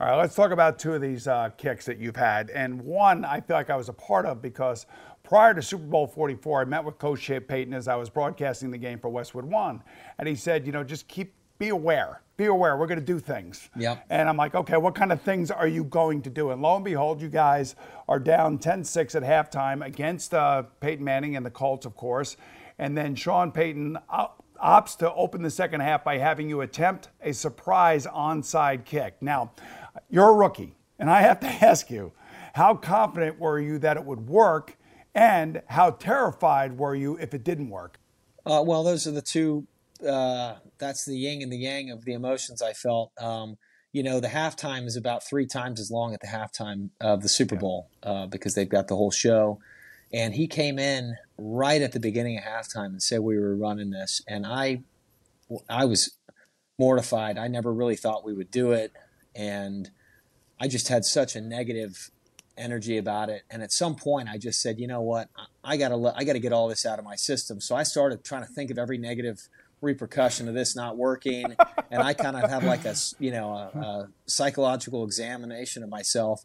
All 0.00 0.08
right, 0.08 0.16
let's 0.16 0.34
talk 0.34 0.50
about 0.50 0.80
two 0.80 0.94
of 0.94 1.00
these 1.00 1.28
uh, 1.28 1.50
kicks 1.56 1.86
that 1.86 1.98
you've 1.98 2.16
had. 2.16 2.50
And 2.50 2.82
one 2.82 3.24
I 3.24 3.40
feel 3.40 3.56
like 3.56 3.70
I 3.70 3.76
was 3.76 3.88
a 3.88 3.92
part 3.92 4.26
of 4.26 4.42
because 4.42 4.86
prior 5.22 5.54
to 5.54 5.62
Super 5.62 5.84
Bowl 5.84 6.08
44, 6.08 6.62
I 6.62 6.64
met 6.64 6.84
with 6.84 6.98
Coach 6.98 7.20
Sean 7.20 7.40
Payton 7.42 7.72
as 7.72 7.86
I 7.86 7.94
was 7.94 8.10
broadcasting 8.10 8.72
the 8.72 8.78
game 8.78 8.98
for 8.98 9.08
Westwood 9.08 9.44
One. 9.44 9.82
And 10.18 10.26
he 10.26 10.34
said, 10.34 10.66
you 10.66 10.72
know, 10.72 10.82
just 10.82 11.06
keep, 11.06 11.34
be 11.58 11.68
aware. 11.68 12.22
Be 12.36 12.46
aware. 12.46 12.76
We're 12.76 12.88
going 12.88 12.98
to 12.98 13.04
do 13.04 13.20
things. 13.20 13.70
Yep. 13.76 14.06
And 14.10 14.28
I'm 14.28 14.36
like, 14.36 14.56
okay, 14.56 14.76
what 14.76 14.96
kind 14.96 15.12
of 15.12 15.22
things 15.22 15.52
are 15.52 15.68
you 15.68 15.84
going 15.84 16.22
to 16.22 16.30
do? 16.30 16.50
And 16.50 16.60
lo 16.60 16.74
and 16.74 16.84
behold, 16.84 17.20
you 17.20 17.28
guys 17.28 17.76
are 18.08 18.18
down 18.18 18.58
10 18.58 18.82
6 18.82 19.14
at 19.14 19.22
halftime 19.22 19.86
against 19.86 20.34
uh, 20.34 20.64
Peyton 20.80 21.04
Manning 21.04 21.36
and 21.36 21.46
the 21.46 21.50
Colts, 21.50 21.86
of 21.86 21.94
course. 21.94 22.36
And 22.78 22.98
then 22.98 23.14
Sean 23.14 23.52
Payton 23.52 23.98
uh, 24.10 24.26
opts 24.62 24.96
to 24.98 25.12
open 25.14 25.42
the 25.42 25.50
second 25.50 25.80
half 25.80 26.04
by 26.04 26.18
having 26.18 26.48
you 26.48 26.60
attempt 26.60 27.08
a 27.20 27.32
surprise 27.32 28.06
onside 28.06 28.84
kick. 28.84 29.16
Now, 29.20 29.52
you're 30.08 30.30
a 30.30 30.34
rookie, 30.34 30.76
and 30.98 31.10
I 31.10 31.22
have 31.22 31.40
to 31.40 31.46
ask 31.64 31.90
you, 31.90 32.12
how 32.54 32.74
confident 32.74 33.38
were 33.38 33.58
you 33.58 33.78
that 33.78 33.96
it 33.96 34.04
would 34.04 34.28
work, 34.28 34.76
and 35.14 35.62
how 35.66 35.90
terrified 35.90 36.78
were 36.78 36.94
you 36.94 37.16
if 37.16 37.34
it 37.34 37.44
didn't 37.44 37.70
work? 37.70 37.98
Uh, 38.44 38.62
well, 38.64 38.82
those 38.82 39.06
are 39.06 39.12
the 39.12 39.22
two. 39.22 39.66
Uh, 40.06 40.56
that's 40.78 41.04
the 41.04 41.16
yin 41.16 41.42
and 41.42 41.52
the 41.52 41.58
yang 41.58 41.90
of 41.90 42.04
the 42.04 42.12
emotions 42.12 42.60
I 42.60 42.72
felt. 42.72 43.12
Um, 43.18 43.56
you 43.92 44.02
know, 44.02 44.20
the 44.20 44.28
halftime 44.28 44.86
is 44.86 44.96
about 44.96 45.22
three 45.22 45.46
times 45.46 45.78
as 45.78 45.90
long 45.90 46.14
at 46.14 46.20
the 46.20 46.26
halftime 46.26 46.90
of 47.00 47.22
the 47.22 47.28
Super 47.28 47.56
Bowl 47.56 47.90
uh, 48.02 48.26
because 48.26 48.54
they've 48.54 48.68
got 48.68 48.88
the 48.88 48.96
whole 48.96 49.10
show. 49.10 49.60
And 50.12 50.34
he 50.34 50.46
came 50.46 50.78
in 50.78 51.16
right 51.38 51.80
at 51.80 51.92
the 51.92 52.00
beginning 52.00 52.38
of 52.38 52.44
halftime 52.44 52.86
and 52.86 53.02
said 53.02 53.20
we 53.20 53.38
were 53.38 53.56
running 53.56 53.90
this, 53.90 54.22
and 54.28 54.46
I, 54.46 54.82
I 55.68 55.86
was 55.86 56.16
mortified. 56.78 57.38
I 57.38 57.48
never 57.48 57.72
really 57.72 57.96
thought 57.96 58.24
we 58.24 58.34
would 58.34 58.50
do 58.50 58.72
it, 58.72 58.92
and 59.34 59.90
I 60.60 60.68
just 60.68 60.88
had 60.88 61.04
such 61.04 61.34
a 61.34 61.40
negative 61.40 62.10
energy 62.56 62.98
about 62.98 63.30
it. 63.30 63.42
And 63.50 63.62
at 63.62 63.72
some 63.72 63.94
point, 63.94 64.28
I 64.28 64.38
just 64.38 64.60
said, 64.60 64.78
you 64.78 64.86
know 64.86 65.00
what, 65.00 65.28
I 65.64 65.76
gotta 65.76 66.12
I 66.16 66.24
gotta 66.24 66.38
get 66.38 66.52
all 66.52 66.68
this 66.68 66.84
out 66.84 66.98
of 66.98 67.04
my 67.04 67.16
system. 67.16 67.60
So 67.60 67.74
I 67.74 67.82
started 67.82 68.24
trying 68.24 68.42
to 68.42 68.52
think 68.52 68.70
of 68.70 68.78
every 68.78 68.98
negative 68.98 69.48
repercussion 69.80 70.46
of 70.48 70.54
this 70.54 70.76
not 70.76 70.96
working, 70.96 71.56
and 71.90 72.02
I 72.02 72.14
kind 72.14 72.36
of 72.36 72.48
had 72.48 72.64
like 72.64 72.84
a 72.84 72.94
you 73.18 73.30
know 73.30 73.52
a, 73.52 73.78
a 73.78 74.08
psychological 74.26 75.04
examination 75.04 75.82
of 75.82 75.88
myself 75.88 76.44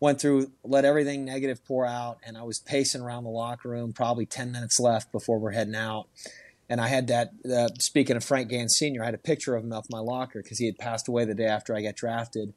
went 0.00 0.20
through, 0.20 0.52
let 0.64 0.84
everything 0.84 1.24
negative 1.24 1.64
pour 1.64 1.84
out, 1.84 2.18
and 2.24 2.36
I 2.36 2.42
was 2.42 2.58
pacing 2.58 3.00
around 3.00 3.24
the 3.24 3.30
locker 3.30 3.68
room, 3.68 3.92
probably 3.92 4.26
10 4.26 4.52
minutes 4.52 4.78
left 4.78 5.10
before 5.12 5.38
we're 5.38 5.52
heading 5.52 5.74
out. 5.74 6.08
And 6.68 6.80
I 6.80 6.88
had 6.88 7.06
that. 7.08 7.30
Uh, 7.50 7.68
speaking 7.78 8.16
of 8.16 8.24
Frank 8.24 8.50
Gansz 8.50 8.72
Sr., 8.72 9.02
I 9.02 9.06
had 9.06 9.14
a 9.14 9.18
picture 9.18 9.56
of 9.56 9.64
him 9.64 9.72
off 9.72 9.86
my 9.90 10.00
locker 10.00 10.42
because 10.42 10.58
he 10.58 10.66
had 10.66 10.78
passed 10.78 11.08
away 11.08 11.24
the 11.24 11.34
day 11.34 11.46
after 11.46 11.74
I 11.74 11.82
got 11.82 11.96
drafted. 11.96 12.52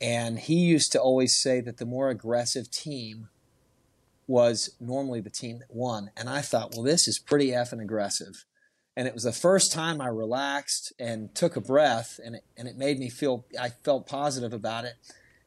And 0.00 0.40
he 0.40 0.54
used 0.54 0.90
to 0.92 1.00
always 1.00 1.36
say 1.36 1.60
that 1.60 1.76
the 1.76 1.86
more 1.86 2.08
aggressive 2.10 2.70
team 2.70 3.28
was 4.26 4.74
normally 4.80 5.20
the 5.20 5.30
team 5.30 5.60
that 5.60 5.74
won. 5.74 6.10
And 6.16 6.28
I 6.28 6.40
thought, 6.40 6.72
well, 6.74 6.82
this 6.82 7.06
is 7.06 7.18
pretty 7.18 7.48
effing 7.48 7.80
aggressive. 7.80 8.44
And 8.96 9.06
it 9.06 9.14
was 9.14 9.24
the 9.24 9.32
first 9.32 9.72
time 9.72 10.00
I 10.00 10.06
relaxed 10.06 10.92
and 10.98 11.34
took 11.34 11.56
a 11.56 11.60
breath, 11.60 12.20
and 12.24 12.36
it, 12.36 12.44
and 12.56 12.68
it 12.68 12.76
made 12.76 12.98
me 12.98 13.10
feel, 13.10 13.44
I 13.60 13.70
felt 13.70 14.06
positive 14.06 14.52
about 14.52 14.84
it. 14.84 14.94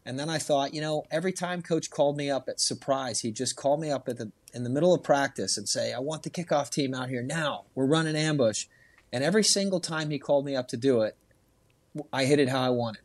And 0.08 0.18
then 0.18 0.30
I 0.30 0.38
thought, 0.38 0.74
you 0.74 0.82
know, 0.82 1.04
every 1.12 1.34
time 1.34 1.62
coach 1.62 1.92
called 1.92 2.18
me 2.18 2.32
up 2.32 2.48
at 2.48 2.60
surprise, 2.60 3.20
he'd 3.20 3.36
just 3.36 3.56
call 3.56 3.78
me 3.78 3.92
up 3.92 4.08
at 4.08 4.18
the, 4.18 4.32
in 4.54 4.64
the 4.64 4.70
middle 4.70 4.94
of 4.94 5.04
practice 5.04 5.58
and 5.58 5.68
say, 5.68 5.94
I 5.94 6.00
want 6.00 6.24
the 6.24 6.30
kickoff 6.30 6.72
team 6.72 6.94
out 6.94 7.10
here 7.10 7.22
now. 7.22 7.66
We're 7.76 7.86
running 7.86 8.16
ambush. 8.16 8.66
And 9.12 9.24
every 9.24 9.44
single 9.44 9.80
time 9.80 10.10
he 10.10 10.18
called 10.18 10.46
me 10.46 10.56
up 10.56 10.70
to 10.70 10.78
do 10.78 11.02
it, 11.02 11.18
I 12.12 12.26
hit 12.26 12.40
it 12.40 12.50
how 12.50 12.62
I 12.62 12.70
wanted 12.70 13.02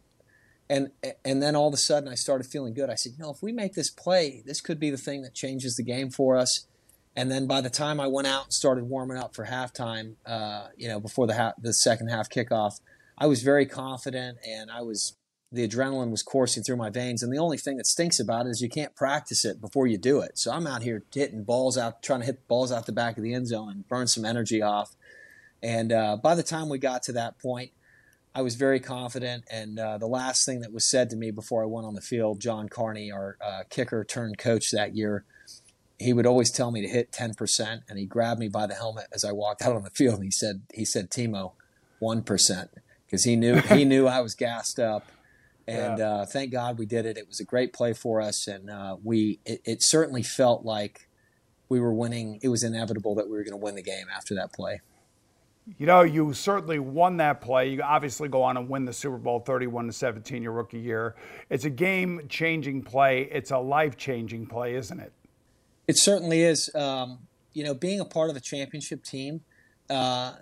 and 0.73 0.91
and 1.25 1.43
then 1.43 1.55
all 1.55 1.69
of 1.69 1.75
a 1.75 1.79
sudden 1.79 2.09
I 2.09 2.15
started 2.15 2.47
feeling 2.47 2.73
good. 2.73 2.89
I 2.89 2.95
said, 2.95 3.13
you 3.19 3.23
know, 3.23 3.31
if 3.31 3.43
we 3.43 3.53
make 3.53 3.75
this 3.75 3.91
play, 3.91 4.43
this 4.47 4.63
could 4.63 4.81
be 4.81 4.89
the 4.89 4.97
thing 4.97 5.21
that 5.23 5.35
changes 5.35 5.77
the 5.77 5.83
game 5.83 6.11
for 6.11 6.37
us. 6.37 6.67
And 7.15 7.31
then 7.31 7.47
by 7.47 7.61
the 7.61 7.69
time 7.69 8.01
I 8.01 8.07
went 8.07 8.27
out 8.27 8.45
and 8.45 8.53
started 8.55 8.85
warming 8.85 9.19
up 9.19 9.35
for 9.35 9.45
halftime, 9.45 10.15
uh, 10.25 10.69
you 10.77 10.89
know, 10.89 10.99
before 10.99 11.27
the 11.27 11.35
ha- 11.35 11.53
the 11.61 11.75
second 11.75 12.09
half 12.09 12.31
kickoff, 12.31 12.81
I 13.19 13.27
was 13.27 13.43
very 13.43 13.67
confident 13.67 14.39
and 14.49 14.71
I 14.71 14.81
was 14.81 15.15
the 15.53 15.69
adrenaline 15.69 16.11
was 16.11 16.23
coursing 16.23 16.63
through 16.63 16.77
my 16.77 16.89
veins. 16.89 17.23
And 17.23 17.33
the 17.33 17.39
only 17.39 17.59
thing 17.59 17.77
that 17.77 17.87
stinks 17.87 18.19
about 18.19 18.47
it 18.47 18.51
is 18.51 18.63
you 18.63 18.71
can't 18.71 18.97
practice 18.97 19.45
it 19.45 19.61
before 19.61 19.87
you 19.87 19.99
do 19.99 20.21
it. 20.21 20.39
So 20.39 20.51
I'm 20.51 20.67
out 20.67 20.83
here 20.83 21.05
hitting 21.15 21.45
balls 21.45 21.77
out, 21.77 22.03
trying 22.03 22.21
to 22.21 22.27
hit 22.27 22.49
balls 22.49 22.73
out 22.73 22.87
the 22.87 22.93
back 22.93 23.19
of 23.19 23.23
the 23.23 23.35
end 23.35 23.49
zone 23.49 23.71
and 23.71 23.87
burn 23.87 24.07
some 24.07 24.25
energy 24.25 24.63
off. 24.63 24.97
And 25.63 25.93
uh, 25.93 26.17
by 26.17 26.35
the 26.35 26.43
time 26.43 26.71
we 26.71 26.79
got 26.79 27.03
to 27.05 27.13
that 27.13 27.39
point, 27.39 27.71
I 28.35 28.41
was 28.41 28.55
very 28.55 28.81
confident. 28.81 29.45
And 29.51 29.79
uh, 29.79 29.99
the 29.99 30.07
last 30.07 30.47
thing 30.47 30.61
that 30.61 30.73
was 30.73 30.89
said 30.89 31.11
to 31.11 31.17
me 31.17 31.31
before 31.31 31.63
I 31.63 31.67
went 31.67 31.87
on 31.87 31.95
the 31.95 32.01
field, 32.01 32.41
John 32.41 32.71
Carney, 32.71 33.13
our 33.13 33.37
uh, 33.45 33.63
kicker 33.69 34.05
turned 34.05 34.39
coach 34.39 34.71
that 34.71 34.97
year, 34.97 35.25
he 35.99 36.15
would 36.15 36.27
always 36.27 36.51
tell 36.51 36.71
me 36.71 36.81
to 36.81 36.89
hit 36.89 37.13
10%. 37.13 37.83
And 37.91 37.99
he 37.99 38.07
grabbed 38.07 38.41
me 38.41 38.49
by 38.49 38.67
the 38.67 38.75
helmet 38.75 39.07
as 39.13 39.23
I 39.23 39.33
walked 39.33 39.61
out 39.61 39.77
on 39.77 39.85
the 39.85 39.91
field. 39.91 40.15
And 40.15 40.25
he 40.25 40.31
said, 40.31 40.63
he 40.73 40.87
said, 40.87 41.11
Timo, 41.11 41.53
1%. 42.01 42.69
Because 43.05 43.25
he 43.25 43.37
knew, 43.37 43.57
he 43.57 43.85
knew 43.85 44.07
I 44.07 44.23
was 44.23 44.35
gassed 44.35 44.81
up. 44.81 45.07
And 45.67 45.99
yeah. 45.99 46.11
uh, 46.11 46.27
thank 46.27 46.53
God 46.53 46.79
we 46.79 46.87
did 46.87 47.07
it. 47.07 47.17
It 47.17 47.29
was 47.29 47.41
a 47.41 47.45
great 47.45 47.73
play 47.73 47.93
for 47.93 48.21
us. 48.21 48.47
And 48.47 48.71
uh, 48.71 48.97
we, 49.03 49.39
it, 49.45 49.61
it 49.65 49.83
certainly 49.83 50.23
felt 50.23 50.65
like 50.65 51.09
we 51.69 51.81
were 51.81 51.95
winning. 51.95 52.39
It 52.43 52.49
was 52.49 52.63
inevitable 52.65 53.15
that 53.17 53.27
we 53.27 53.37
were 53.37 53.45
going 53.45 53.59
to 53.59 53.65
win 53.65 53.75
the 53.75 53.83
game 53.83 54.07
after 54.15 54.35
that 54.35 54.53
play. 54.53 54.81
You 55.79 55.87
know, 55.87 56.03
you 56.03 56.33
certainly 56.33 56.81
won 56.81 57.19
that 57.19 57.41
play. 57.41 57.69
You 57.69 57.83
obviously 57.83 58.29
go 58.29 58.43
on 58.43 58.57
and 58.57 58.69
win 58.69 58.85
the 58.85 58.93
Super 58.93 59.17
Bowl 59.17 59.41
31 59.41 59.87
to 59.87 59.93
17 59.93 60.43
your 60.43 60.53
rookie 60.53 60.81
year. 60.81 61.15
It's 61.51 61.65
a 61.65 61.71
game 61.71 62.23
changing 62.29 62.83
play. 62.83 63.29
It's 63.31 63.53
a 63.53 63.59
life 63.59 63.97
changing 63.97 64.47
play, 64.47 64.75
isn't 64.75 64.99
it? 64.99 65.13
It 65.87 65.97
certainly 65.99 66.43
is. 66.43 66.75
Um, 66.75 67.21
you 67.53 67.63
know, 67.63 67.75
being 67.75 68.01
a 68.01 68.05
part 68.05 68.29
of 68.29 68.37
a 68.37 68.41
championship 68.41 69.05
team, 69.05 69.43
uh, 69.89 70.35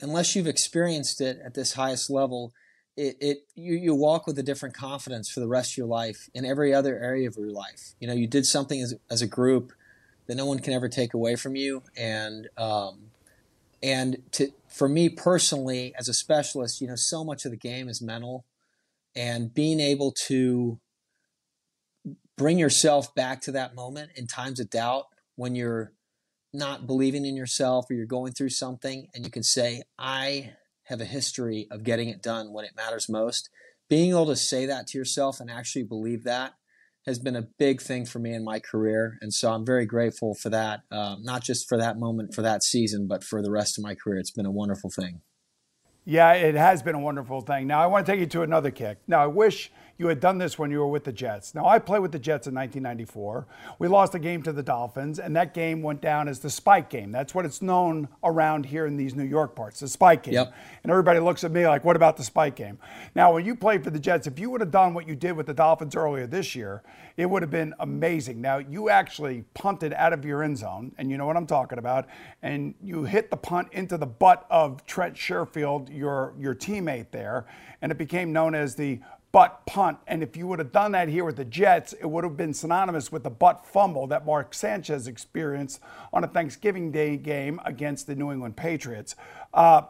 unless 0.00 0.34
you've 0.34 0.46
experienced 0.46 1.20
it 1.20 1.38
at 1.44 1.54
this 1.54 1.74
highest 1.74 2.10
level, 2.10 2.52
it, 2.98 3.16
it 3.20 3.38
you, 3.54 3.74
you 3.74 3.94
walk 3.94 4.26
with 4.26 4.38
a 4.38 4.42
different 4.42 4.74
confidence 4.74 5.30
for 5.30 5.38
the 5.38 5.46
rest 5.46 5.72
of 5.72 5.76
your 5.78 5.86
life 5.86 6.28
in 6.34 6.44
every 6.44 6.74
other 6.74 6.98
area 6.98 7.28
of 7.28 7.36
your 7.36 7.50
life. 7.50 7.94
You 8.00 8.08
know, 8.08 8.14
you 8.14 8.26
did 8.26 8.44
something 8.44 8.82
as, 8.82 8.94
as 9.08 9.22
a 9.22 9.26
group 9.26 9.72
that 10.26 10.36
no 10.36 10.44
one 10.44 10.58
can 10.58 10.72
ever 10.72 10.88
take 10.88 11.14
away 11.14 11.36
from 11.36 11.54
you. 11.54 11.84
And, 11.96 12.48
um, 12.58 13.12
and 13.82 14.18
to 14.32 14.48
for 14.68 14.88
me 14.88 15.08
personally, 15.08 15.94
as 15.96 16.08
a 16.08 16.12
specialist, 16.12 16.80
you 16.80 16.88
know, 16.88 16.96
so 16.96 17.24
much 17.24 17.44
of 17.44 17.52
the 17.52 17.56
game 17.56 17.88
is 17.88 18.02
mental, 18.02 18.44
and 19.14 19.54
being 19.54 19.78
able 19.78 20.12
to 20.26 20.80
bring 22.36 22.58
yourself 22.58 23.14
back 23.14 23.40
to 23.42 23.52
that 23.52 23.76
moment 23.76 24.10
in 24.16 24.26
times 24.26 24.58
of 24.58 24.70
doubt 24.70 25.06
when 25.36 25.54
you're 25.54 25.92
not 26.52 26.86
believing 26.86 27.24
in 27.24 27.36
yourself 27.36 27.86
or 27.88 27.94
you're 27.94 28.06
going 28.06 28.32
through 28.32 28.50
something, 28.50 29.06
and 29.14 29.24
you 29.24 29.30
can 29.30 29.44
say, 29.44 29.82
"I 29.96 30.54
have 30.88 31.00
a 31.00 31.06
history 31.06 31.66
of 31.70 31.84
getting 31.84 32.08
it 32.08 32.22
done 32.22 32.52
when 32.52 32.64
it 32.64 32.76
matters 32.76 33.08
most." 33.08 33.48
Being 33.88 34.10
able 34.10 34.26
to 34.26 34.36
say 34.36 34.66
that 34.66 34.86
to 34.88 34.98
yourself 34.98 35.40
and 35.40 35.50
actually 35.50 35.84
believe 35.84 36.24
that 36.24 36.52
has 37.06 37.18
been 37.18 37.36
a 37.36 37.48
big 37.58 37.80
thing 37.80 38.04
for 38.04 38.18
me 38.18 38.34
in 38.34 38.44
my 38.44 38.60
career. 38.60 39.16
And 39.22 39.32
so 39.32 39.50
I'm 39.50 39.64
very 39.64 39.86
grateful 39.86 40.34
for 40.34 40.50
that, 40.50 40.80
uh, 40.90 41.16
not 41.20 41.42
just 41.42 41.66
for 41.66 41.78
that 41.78 41.98
moment, 41.98 42.34
for 42.34 42.42
that 42.42 42.62
season, 42.62 43.06
but 43.08 43.24
for 43.24 43.40
the 43.40 43.50
rest 43.50 43.78
of 43.78 43.84
my 43.84 43.94
career. 43.94 44.18
It's 44.18 44.30
been 44.30 44.44
a 44.44 44.50
wonderful 44.50 44.90
thing. 44.90 45.22
Yeah, 46.04 46.32
it 46.32 46.54
has 46.54 46.82
been 46.82 46.94
a 46.94 47.00
wonderful 47.00 47.40
thing. 47.40 47.66
Now, 47.66 47.80
I 47.80 47.86
want 47.86 48.04
to 48.04 48.12
take 48.12 48.20
you 48.20 48.26
to 48.26 48.42
another 48.42 48.70
kick. 48.70 48.98
Now, 49.06 49.22
I 49.22 49.26
wish 49.26 49.70
you 49.98 50.06
had 50.06 50.20
done 50.20 50.38
this 50.38 50.58
when 50.58 50.70
you 50.70 50.78
were 50.78 50.86
with 50.86 51.02
the 51.02 51.12
Jets. 51.12 51.56
Now, 51.56 51.66
I 51.66 51.80
played 51.80 52.02
with 52.02 52.12
the 52.12 52.20
Jets 52.20 52.46
in 52.46 52.54
1994. 52.54 53.46
We 53.80 53.88
lost 53.88 54.14
a 54.14 54.20
game 54.20 54.44
to 54.44 54.52
the 54.52 54.62
Dolphins, 54.62 55.18
and 55.18 55.34
that 55.34 55.54
game 55.54 55.82
went 55.82 56.00
down 56.00 56.28
as 56.28 56.38
the 56.38 56.50
spike 56.50 56.88
game. 56.88 57.10
That's 57.10 57.34
what 57.34 57.44
it's 57.44 57.60
known 57.60 58.06
around 58.22 58.66
here 58.66 58.86
in 58.86 58.96
these 58.96 59.16
New 59.16 59.24
York 59.24 59.56
parts, 59.56 59.80
the 59.80 59.88
spike 59.88 60.22
game. 60.22 60.34
Yep. 60.34 60.54
And 60.84 60.92
everybody 60.92 61.18
looks 61.18 61.42
at 61.42 61.50
me 61.50 61.66
like, 61.66 61.84
what 61.84 61.96
about 61.96 62.16
the 62.16 62.22
spike 62.22 62.54
game? 62.54 62.78
Now, 63.16 63.32
when 63.34 63.44
you 63.44 63.56
played 63.56 63.82
for 63.82 63.90
the 63.90 63.98
Jets, 63.98 64.28
if 64.28 64.38
you 64.38 64.50
would 64.50 64.60
have 64.60 64.70
done 64.70 64.94
what 64.94 65.08
you 65.08 65.16
did 65.16 65.32
with 65.32 65.46
the 65.46 65.54
Dolphins 65.54 65.96
earlier 65.96 66.28
this 66.28 66.54
year, 66.54 66.84
it 67.16 67.26
would 67.28 67.42
have 67.42 67.50
been 67.50 67.74
amazing. 67.80 68.40
Now, 68.40 68.58
you 68.58 68.90
actually 68.90 69.42
punted 69.54 69.92
out 69.94 70.12
of 70.12 70.24
your 70.24 70.44
end 70.44 70.58
zone, 70.58 70.92
and 70.96 71.10
you 71.10 71.18
know 71.18 71.26
what 71.26 71.36
I'm 71.36 71.46
talking 71.46 71.78
about, 71.78 72.06
and 72.40 72.76
you 72.80 73.02
hit 73.02 73.30
the 73.30 73.36
punt 73.36 73.68
into 73.72 73.96
the 73.98 74.06
butt 74.06 74.46
of 74.48 74.86
Trent 74.86 75.16
Sherfield, 75.16 75.92
your, 75.92 76.34
your 76.38 76.54
teammate 76.54 77.10
there, 77.10 77.46
and 77.82 77.90
it 77.90 77.98
became 77.98 78.32
known 78.32 78.54
as 78.54 78.76
the 78.76 79.00
butt 79.32 79.66
punt. 79.66 79.98
And 80.06 80.22
if 80.22 80.36
you 80.36 80.46
would 80.46 80.58
have 80.58 80.72
done 80.72 80.92
that 80.92 81.08
here 81.08 81.24
with 81.24 81.36
the 81.36 81.44
Jets, 81.44 81.92
it 81.92 82.06
would 82.06 82.24
have 82.24 82.36
been 82.36 82.54
synonymous 82.54 83.12
with 83.12 83.24
the 83.24 83.30
butt 83.30 83.66
fumble 83.66 84.06
that 84.06 84.24
Mark 84.24 84.54
Sanchez 84.54 85.06
experienced 85.06 85.80
on 86.12 86.24
a 86.24 86.26
Thanksgiving 86.26 86.90
Day 86.90 87.16
game 87.16 87.60
against 87.64 88.06
the 88.06 88.14
New 88.14 88.32
England 88.32 88.56
Patriots. 88.56 89.14
Uh, 89.52 89.82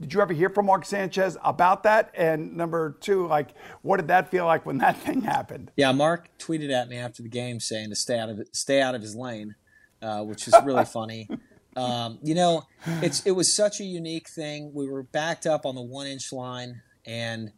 did 0.00 0.14
you 0.14 0.20
ever 0.20 0.32
hear 0.32 0.48
from 0.48 0.66
Mark 0.66 0.84
Sanchez 0.84 1.36
about 1.44 1.82
that? 1.82 2.12
And 2.14 2.56
number 2.56 2.96
two, 3.00 3.26
like, 3.26 3.48
what 3.82 3.96
did 3.96 4.08
that 4.08 4.30
feel 4.30 4.46
like 4.46 4.64
when 4.64 4.78
that 4.78 4.96
thing 5.04 5.22
happened? 5.22 5.72
Yeah, 5.76 5.92
Mark 5.92 6.30
tweeted 6.38 6.70
at 6.70 6.88
me 6.88 6.96
after 6.96 7.22
the 7.22 7.28
game 7.28 7.60
saying 7.60 7.90
to 7.90 7.96
stay 7.96 8.18
out 8.18 8.28
of 8.28 8.40
stay 8.52 8.80
out 8.80 8.94
of 8.94 9.02
his 9.02 9.16
lane, 9.16 9.56
uh, 10.00 10.22
which 10.22 10.46
is 10.46 10.54
really 10.64 10.84
funny. 10.86 11.28
Um, 11.76 12.18
you 12.22 12.34
know, 12.34 12.64
it's 13.02 13.26
it 13.26 13.32
was 13.32 13.54
such 13.54 13.80
a 13.80 13.84
unique 13.84 14.28
thing. 14.28 14.72
We 14.72 14.88
were 14.88 15.02
backed 15.02 15.46
up 15.46 15.66
on 15.66 15.74
the 15.74 15.82
one 15.82 16.06
inch 16.06 16.32
line, 16.32 16.82
and 17.04 17.52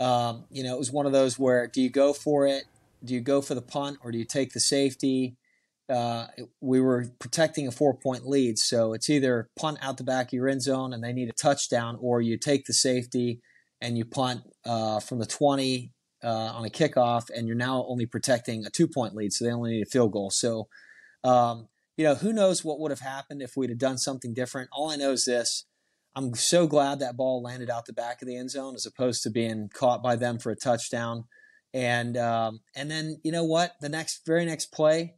um, 0.00 0.44
you 0.50 0.62
know, 0.62 0.74
it 0.74 0.78
was 0.78 0.92
one 0.92 1.06
of 1.06 1.12
those 1.12 1.38
where 1.38 1.66
do 1.66 1.80
you 1.80 1.90
go 1.90 2.12
for 2.12 2.46
it? 2.46 2.64
Do 3.04 3.14
you 3.14 3.20
go 3.20 3.40
for 3.40 3.54
the 3.54 3.62
punt 3.62 3.98
or 4.02 4.12
do 4.12 4.18
you 4.18 4.24
take 4.24 4.52
the 4.52 4.60
safety? 4.60 5.36
Uh, 5.88 6.26
we 6.60 6.80
were 6.80 7.06
protecting 7.18 7.66
a 7.66 7.70
four 7.70 7.94
point 7.94 8.26
lead, 8.26 8.58
so 8.58 8.92
it's 8.92 9.08
either 9.08 9.48
punt 9.58 9.78
out 9.80 9.96
the 9.96 10.04
back 10.04 10.26
of 10.28 10.32
your 10.34 10.48
end 10.48 10.62
zone 10.62 10.92
and 10.92 11.02
they 11.02 11.12
need 11.12 11.30
a 11.30 11.32
touchdown, 11.32 11.96
or 12.00 12.20
you 12.20 12.36
take 12.36 12.66
the 12.66 12.74
safety 12.74 13.40
and 13.80 13.96
you 13.96 14.04
punt 14.04 14.42
uh, 14.66 15.00
from 15.00 15.18
the 15.18 15.26
20 15.26 15.92
uh, 16.22 16.28
on 16.28 16.64
a 16.66 16.70
kickoff, 16.70 17.30
and 17.34 17.46
you're 17.46 17.56
now 17.56 17.84
only 17.88 18.04
protecting 18.04 18.66
a 18.66 18.70
two 18.70 18.86
point 18.86 19.14
lead, 19.14 19.32
so 19.32 19.44
they 19.44 19.52
only 19.52 19.70
need 19.70 19.82
a 19.82 19.90
field 19.90 20.12
goal. 20.12 20.30
So, 20.30 20.68
um, 21.24 21.68
you 21.96 22.04
know, 22.04 22.16
who 22.16 22.32
knows 22.32 22.64
what 22.64 22.78
would 22.80 22.90
have 22.90 23.00
happened 23.00 23.40
if 23.40 23.56
we'd 23.56 23.70
have 23.70 23.78
done 23.78 23.98
something 23.98 24.34
different? 24.34 24.68
All 24.72 24.90
I 24.90 24.96
know 24.96 25.12
is 25.12 25.24
this 25.24 25.64
I'm 26.18 26.34
so 26.34 26.66
glad 26.66 26.98
that 26.98 27.16
ball 27.16 27.40
landed 27.42 27.70
out 27.70 27.86
the 27.86 27.92
back 27.92 28.20
of 28.20 28.26
the 28.26 28.36
end 28.36 28.50
zone 28.50 28.74
as 28.74 28.84
opposed 28.84 29.22
to 29.22 29.30
being 29.30 29.70
caught 29.72 30.02
by 30.02 30.16
them 30.16 30.40
for 30.40 30.50
a 30.50 30.56
touchdown. 30.56 31.26
And 31.72 32.16
um, 32.16 32.58
and 32.74 32.90
then 32.90 33.20
you 33.22 33.30
know 33.30 33.44
what? 33.44 33.74
The 33.80 33.88
next 33.88 34.22
very 34.26 34.44
next 34.44 34.72
play, 34.72 35.14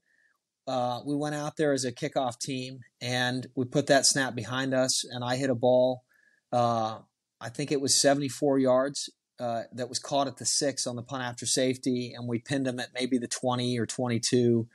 uh, 0.69 1.01
we 1.07 1.17
went 1.17 1.35
out 1.35 1.57
there 1.57 1.73
as 1.73 1.87
a 1.87 1.93
kickoff 1.93 2.39
team 2.39 2.81
and 3.01 3.47
we 3.57 3.65
put 3.65 3.87
that 3.87 4.05
snap 4.05 4.35
behind 4.35 4.75
us. 4.75 5.03
And 5.11 5.25
I 5.25 5.37
hit 5.37 5.49
a 5.49 5.55
ball. 5.55 6.05
Uh, 6.53 6.99
I 7.41 7.49
think 7.49 7.73
it 7.73 7.81
was 7.81 7.99
74 7.99 8.59
yards 8.59 9.09
uh, 9.39 9.63
that 9.73 9.89
was 9.89 9.99
caught 9.99 10.27
at 10.27 10.37
the 10.37 10.45
six 10.45 10.87
on 10.87 10.97
the 10.97 11.03
punt 11.03 11.23
after 11.23 11.47
safety, 11.47 12.13
and 12.15 12.29
we 12.29 12.41
pinned 12.41 12.67
them 12.67 12.79
at 12.79 12.89
maybe 12.93 13.17
the 13.17 13.27
20 13.27 13.79
or 13.79 13.87
22, 13.87 14.69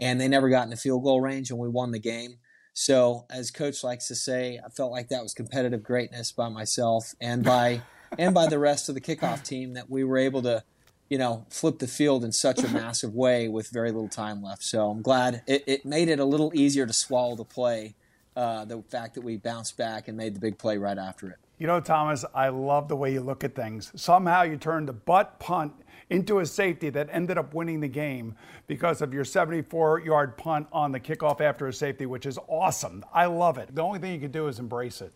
and 0.00 0.20
they 0.20 0.26
never 0.26 0.48
got 0.48 0.64
in 0.64 0.70
the 0.70 0.76
field 0.76 1.04
goal 1.04 1.20
range, 1.20 1.50
and 1.50 1.60
we 1.60 1.68
won 1.68 1.92
the 1.92 2.00
game. 2.00 2.38
So, 2.80 3.24
as 3.28 3.50
coach 3.50 3.82
likes 3.82 4.06
to 4.06 4.14
say, 4.14 4.60
I 4.64 4.68
felt 4.68 4.92
like 4.92 5.08
that 5.08 5.20
was 5.20 5.34
competitive 5.34 5.82
greatness 5.82 6.30
by 6.30 6.48
myself 6.48 7.12
and 7.20 7.42
by 7.42 7.82
and 8.20 8.32
by 8.32 8.46
the 8.46 8.60
rest 8.60 8.88
of 8.88 8.94
the 8.94 9.00
kickoff 9.00 9.42
team 9.42 9.72
that 9.72 9.90
we 9.90 10.04
were 10.04 10.16
able 10.16 10.42
to, 10.42 10.62
you 11.08 11.18
know, 11.18 11.44
flip 11.50 11.80
the 11.80 11.88
field 11.88 12.24
in 12.24 12.30
such 12.30 12.62
a 12.62 12.68
massive 12.72 13.16
way 13.16 13.48
with 13.48 13.68
very 13.70 13.90
little 13.90 14.08
time 14.08 14.44
left. 14.44 14.62
So 14.62 14.90
I'm 14.90 15.02
glad 15.02 15.42
it, 15.48 15.64
it 15.66 15.84
made 15.84 16.08
it 16.08 16.20
a 16.20 16.24
little 16.24 16.52
easier 16.54 16.86
to 16.86 16.92
swallow 16.92 17.34
the 17.34 17.44
play, 17.44 17.96
uh, 18.36 18.64
the 18.64 18.80
fact 18.82 19.16
that 19.16 19.22
we 19.22 19.38
bounced 19.38 19.76
back 19.76 20.06
and 20.06 20.16
made 20.16 20.36
the 20.36 20.40
big 20.40 20.56
play 20.56 20.78
right 20.78 20.98
after 20.98 21.28
it. 21.30 21.38
You 21.58 21.66
know, 21.66 21.80
Thomas, 21.80 22.24
I 22.34 22.50
love 22.50 22.86
the 22.86 22.94
way 22.94 23.12
you 23.12 23.20
look 23.20 23.42
at 23.42 23.54
things. 23.54 23.90
Somehow 23.96 24.42
you 24.42 24.56
turned 24.56 24.88
the 24.88 24.92
butt 24.92 25.40
punt 25.40 25.72
into 26.08 26.38
a 26.38 26.46
safety 26.46 26.88
that 26.90 27.08
ended 27.10 27.36
up 27.36 27.52
winning 27.52 27.80
the 27.80 27.88
game 27.88 28.36
because 28.66 29.02
of 29.02 29.12
your 29.12 29.24
74 29.24 30.00
yard 30.00 30.36
punt 30.36 30.68
on 30.72 30.92
the 30.92 31.00
kickoff 31.00 31.40
after 31.40 31.66
a 31.66 31.72
safety, 31.72 32.06
which 32.06 32.26
is 32.26 32.38
awesome. 32.48 33.04
I 33.12 33.26
love 33.26 33.58
it. 33.58 33.74
The 33.74 33.82
only 33.82 33.98
thing 33.98 34.12
you 34.12 34.20
can 34.20 34.30
do 34.30 34.46
is 34.46 34.58
embrace 34.58 35.00
it. 35.00 35.12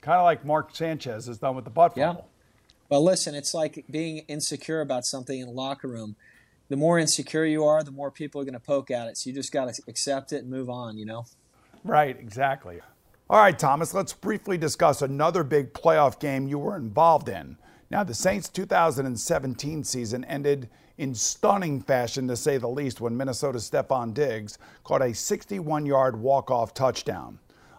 Kind 0.00 0.18
of 0.18 0.24
like 0.24 0.44
Mark 0.44 0.74
Sanchez 0.74 1.26
has 1.26 1.38
done 1.38 1.54
with 1.54 1.64
the 1.64 1.70
butt 1.70 1.96
yeah. 1.96 2.08
fumble. 2.08 2.28
Well, 2.88 3.04
listen, 3.04 3.34
it's 3.34 3.54
like 3.54 3.84
being 3.90 4.18
insecure 4.28 4.80
about 4.80 5.04
something 5.04 5.38
in 5.38 5.46
the 5.46 5.52
locker 5.52 5.88
room. 5.88 6.16
The 6.68 6.76
more 6.76 6.98
insecure 6.98 7.44
you 7.44 7.64
are, 7.64 7.82
the 7.82 7.90
more 7.90 8.10
people 8.10 8.40
are 8.40 8.44
going 8.44 8.54
to 8.54 8.60
poke 8.60 8.90
at 8.90 9.08
it. 9.08 9.18
So 9.18 9.28
you 9.28 9.36
just 9.36 9.52
got 9.52 9.72
to 9.72 9.82
accept 9.86 10.32
it 10.32 10.38
and 10.38 10.50
move 10.50 10.70
on, 10.70 10.96
you 10.96 11.04
know? 11.04 11.26
Right, 11.82 12.18
exactly. 12.18 12.80
All 13.30 13.38
right, 13.40 13.58
Thomas, 13.58 13.94
let's 13.94 14.12
briefly 14.12 14.58
discuss 14.58 15.00
another 15.00 15.44
big 15.44 15.72
playoff 15.72 16.20
game 16.20 16.46
you 16.46 16.58
were 16.58 16.76
involved 16.76 17.30
in. 17.30 17.56
Now, 17.90 18.04
the 18.04 18.12
Saints' 18.12 18.50
2017 18.50 19.82
season 19.82 20.24
ended 20.26 20.68
in 20.98 21.14
stunning 21.14 21.80
fashion, 21.80 22.28
to 22.28 22.36
say 22.36 22.58
the 22.58 22.68
least, 22.68 23.00
when 23.00 23.16
Minnesota's 23.16 23.70
Stefon 23.70 24.12
Diggs 24.12 24.58
caught 24.84 25.00
a 25.00 25.14
61 25.14 25.86
yard 25.86 26.20
walk 26.20 26.50
off 26.50 26.74
touchdown. 26.74 27.38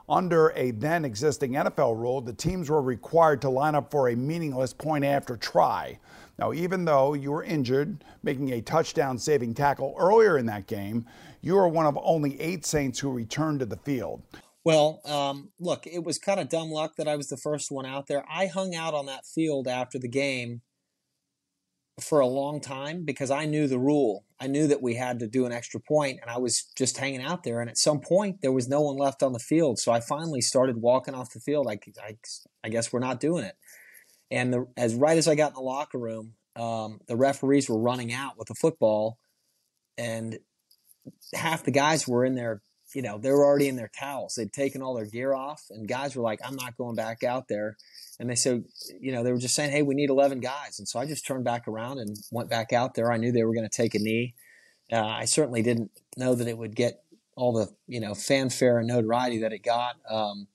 Under 0.09 0.51
a 0.55 0.71
then 0.71 1.05
existing 1.05 1.51
NFL 1.51 1.95
rule, 1.95 2.21
the 2.21 2.33
teams 2.33 2.71
were 2.71 2.81
required 2.81 3.39
to 3.41 3.49
line 3.51 3.75
up 3.75 3.91
for 3.91 4.09
a 4.09 4.15
meaningless 4.15 4.73
point 4.73 5.05
after 5.05 5.37
try. 5.37 5.99
Now, 6.39 6.53
even 6.53 6.85
though 6.85 7.13
you 7.13 7.31
were 7.31 7.43
injured, 7.43 8.03
making 8.23 8.51
a 8.53 8.61
touchdown 8.61 9.19
saving 9.19 9.53
tackle 9.53 9.95
earlier 9.99 10.39
in 10.39 10.47
that 10.47 10.65
game, 10.65 11.05
you 11.41 11.53
were 11.53 11.67
one 11.67 11.85
of 11.85 11.99
only 12.01 12.39
eight 12.41 12.65
Saints 12.65 12.97
who 12.97 13.11
returned 13.11 13.59
to 13.59 13.67
the 13.67 13.77
field. 13.77 14.23
Well, 14.65 14.99
um, 15.05 15.51
look, 15.59 15.85
it 15.85 16.03
was 16.03 16.17
kind 16.17 16.39
of 16.39 16.49
dumb 16.49 16.71
luck 16.71 16.95
that 16.97 17.07
I 17.07 17.15
was 17.15 17.27
the 17.29 17.37
first 17.37 17.71
one 17.71 17.85
out 17.85 18.07
there. 18.07 18.25
I 18.27 18.47
hung 18.47 18.73
out 18.73 18.95
on 18.95 19.05
that 19.05 19.27
field 19.27 19.67
after 19.67 19.99
the 19.99 20.07
game 20.07 20.61
for 22.01 22.19
a 22.19 22.27
long 22.27 22.59
time 22.59 23.05
because 23.05 23.29
I 23.29 23.45
knew 23.45 23.67
the 23.67 23.77
rule. 23.77 24.25
I 24.39 24.47
knew 24.47 24.65
that 24.67 24.81
we 24.81 24.95
had 24.95 25.19
to 25.19 25.27
do 25.27 25.45
an 25.45 25.51
extra 25.51 25.79
point, 25.79 26.17
and 26.19 26.31
I 26.31 26.39
was 26.39 26.65
just 26.75 26.97
hanging 26.97 27.21
out 27.21 27.43
there. 27.43 27.61
And 27.61 27.69
at 27.69 27.77
some 27.77 28.01
point, 28.01 28.41
there 28.41 28.51
was 28.51 28.67
no 28.67 28.81
one 28.81 28.97
left 28.97 29.21
on 29.21 29.33
the 29.33 29.39
field, 29.39 29.77
so 29.77 29.91
I 29.91 29.99
finally 29.99 30.41
started 30.41 30.77
walking 30.77 31.13
off 31.13 31.31
the 31.31 31.39
field. 31.39 31.67
I, 31.69 31.77
I, 32.03 32.17
I 32.63 32.69
guess 32.69 32.91
we're 32.91 32.99
not 32.99 33.19
doing 33.19 33.45
it. 33.45 33.55
And 34.31 34.51
the, 34.51 34.65
as 34.75 34.95
right 34.95 35.17
as 35.17 35.27
I 35.27 35.35
got 35.35 35.51
in 35.51 35.55
the 35.55 35.61
locker 35.61 35.99
room, 35.99 36.33
um, 36.55 37.01
the 37.07 37.15
referees 37.15 37.69
were 37.69 37.79
running 37.79 38.11
out 38.11 38.37
with 38.37 38.47
the 38.47 38.55
football, 38.55 39.19
and 39.95 40.39
half 41.35 41.63
the 41.63 41.71
guys 41.71 42.07
were 42.07 42.25
in 42.25 42.33
there 42.33 42.61
you 42.95 43.01
know, 43.01 43.17
they 43.17 43.29
were 43.29 43.43
already 43.43 43.67
in 43.67 43.75
their 43.75 43.91
towels. 43.99 44.35
They'd 44.35 44.53
taken 44.53 44.81
all 44.81 44.95
their 44.95 45.05
gear 45.05 45.33
off, 45.33 45.63
and 45.69 45.87
guys 45.87 46.15
were 46.15 46.23
like, 46.23 46.39
I'm 46.43 46.55
not 46.55 46.77
going 46.77 46.95
back 46.95 47.23
out 47.23 47.49
there. 47.49 47.75
And 48.19 48.29
they 48.29 48.35
said, 48.35 48.63
you 49.01 49.11
know, 49.11 49.23
they 49.23 49.33
were 49.33 49.37
just 49.37 49.53
saying, 49.53 49.71
hey, 49.71 49.81
we 49.81 49.95
need 49.95 50.09
11 50.09 50.39
guys. 50.39 50.79
And 50.79 50.87
so 50.87 50.99
I 50.99 51.05
just 51.05 51.27
turned 51.27 51.43
back 51.43 51.67
around 51.67 51.99
and 51.99 52.15
went 52.31 52.49
back 52.49 52.71
out 52.71 52.95
there. 52.95 53.11
I 53.11 53.17
knew 53.17 53.33
they 53.33 53.43
were 53.43 53.53
going 53.53 53.67
to 53.67 53.75
take 53.75 53.93
a 53.93 53.99
knee. 53.99 54.33
Uh, 54.91 55.05
I 55.05 55.25
certainly 55.25 55.61
didn't 55.61 55.91
know 56.15 56.35
that 56.35 56.47
it 56.47 56.57
would 56.57 56.75
get 56.75 57.03
all 57.35 57.51
the, 57.51 57.67
you 57.87 57.99
know, 57.99 58.15
fanfare 58.15 58.77
and 58.77 58.87
notoriety 58.87 59.39
that 59.39 59.51
it 59.51 59.63
got. 59.63 59.97
Um, 60.09 60.47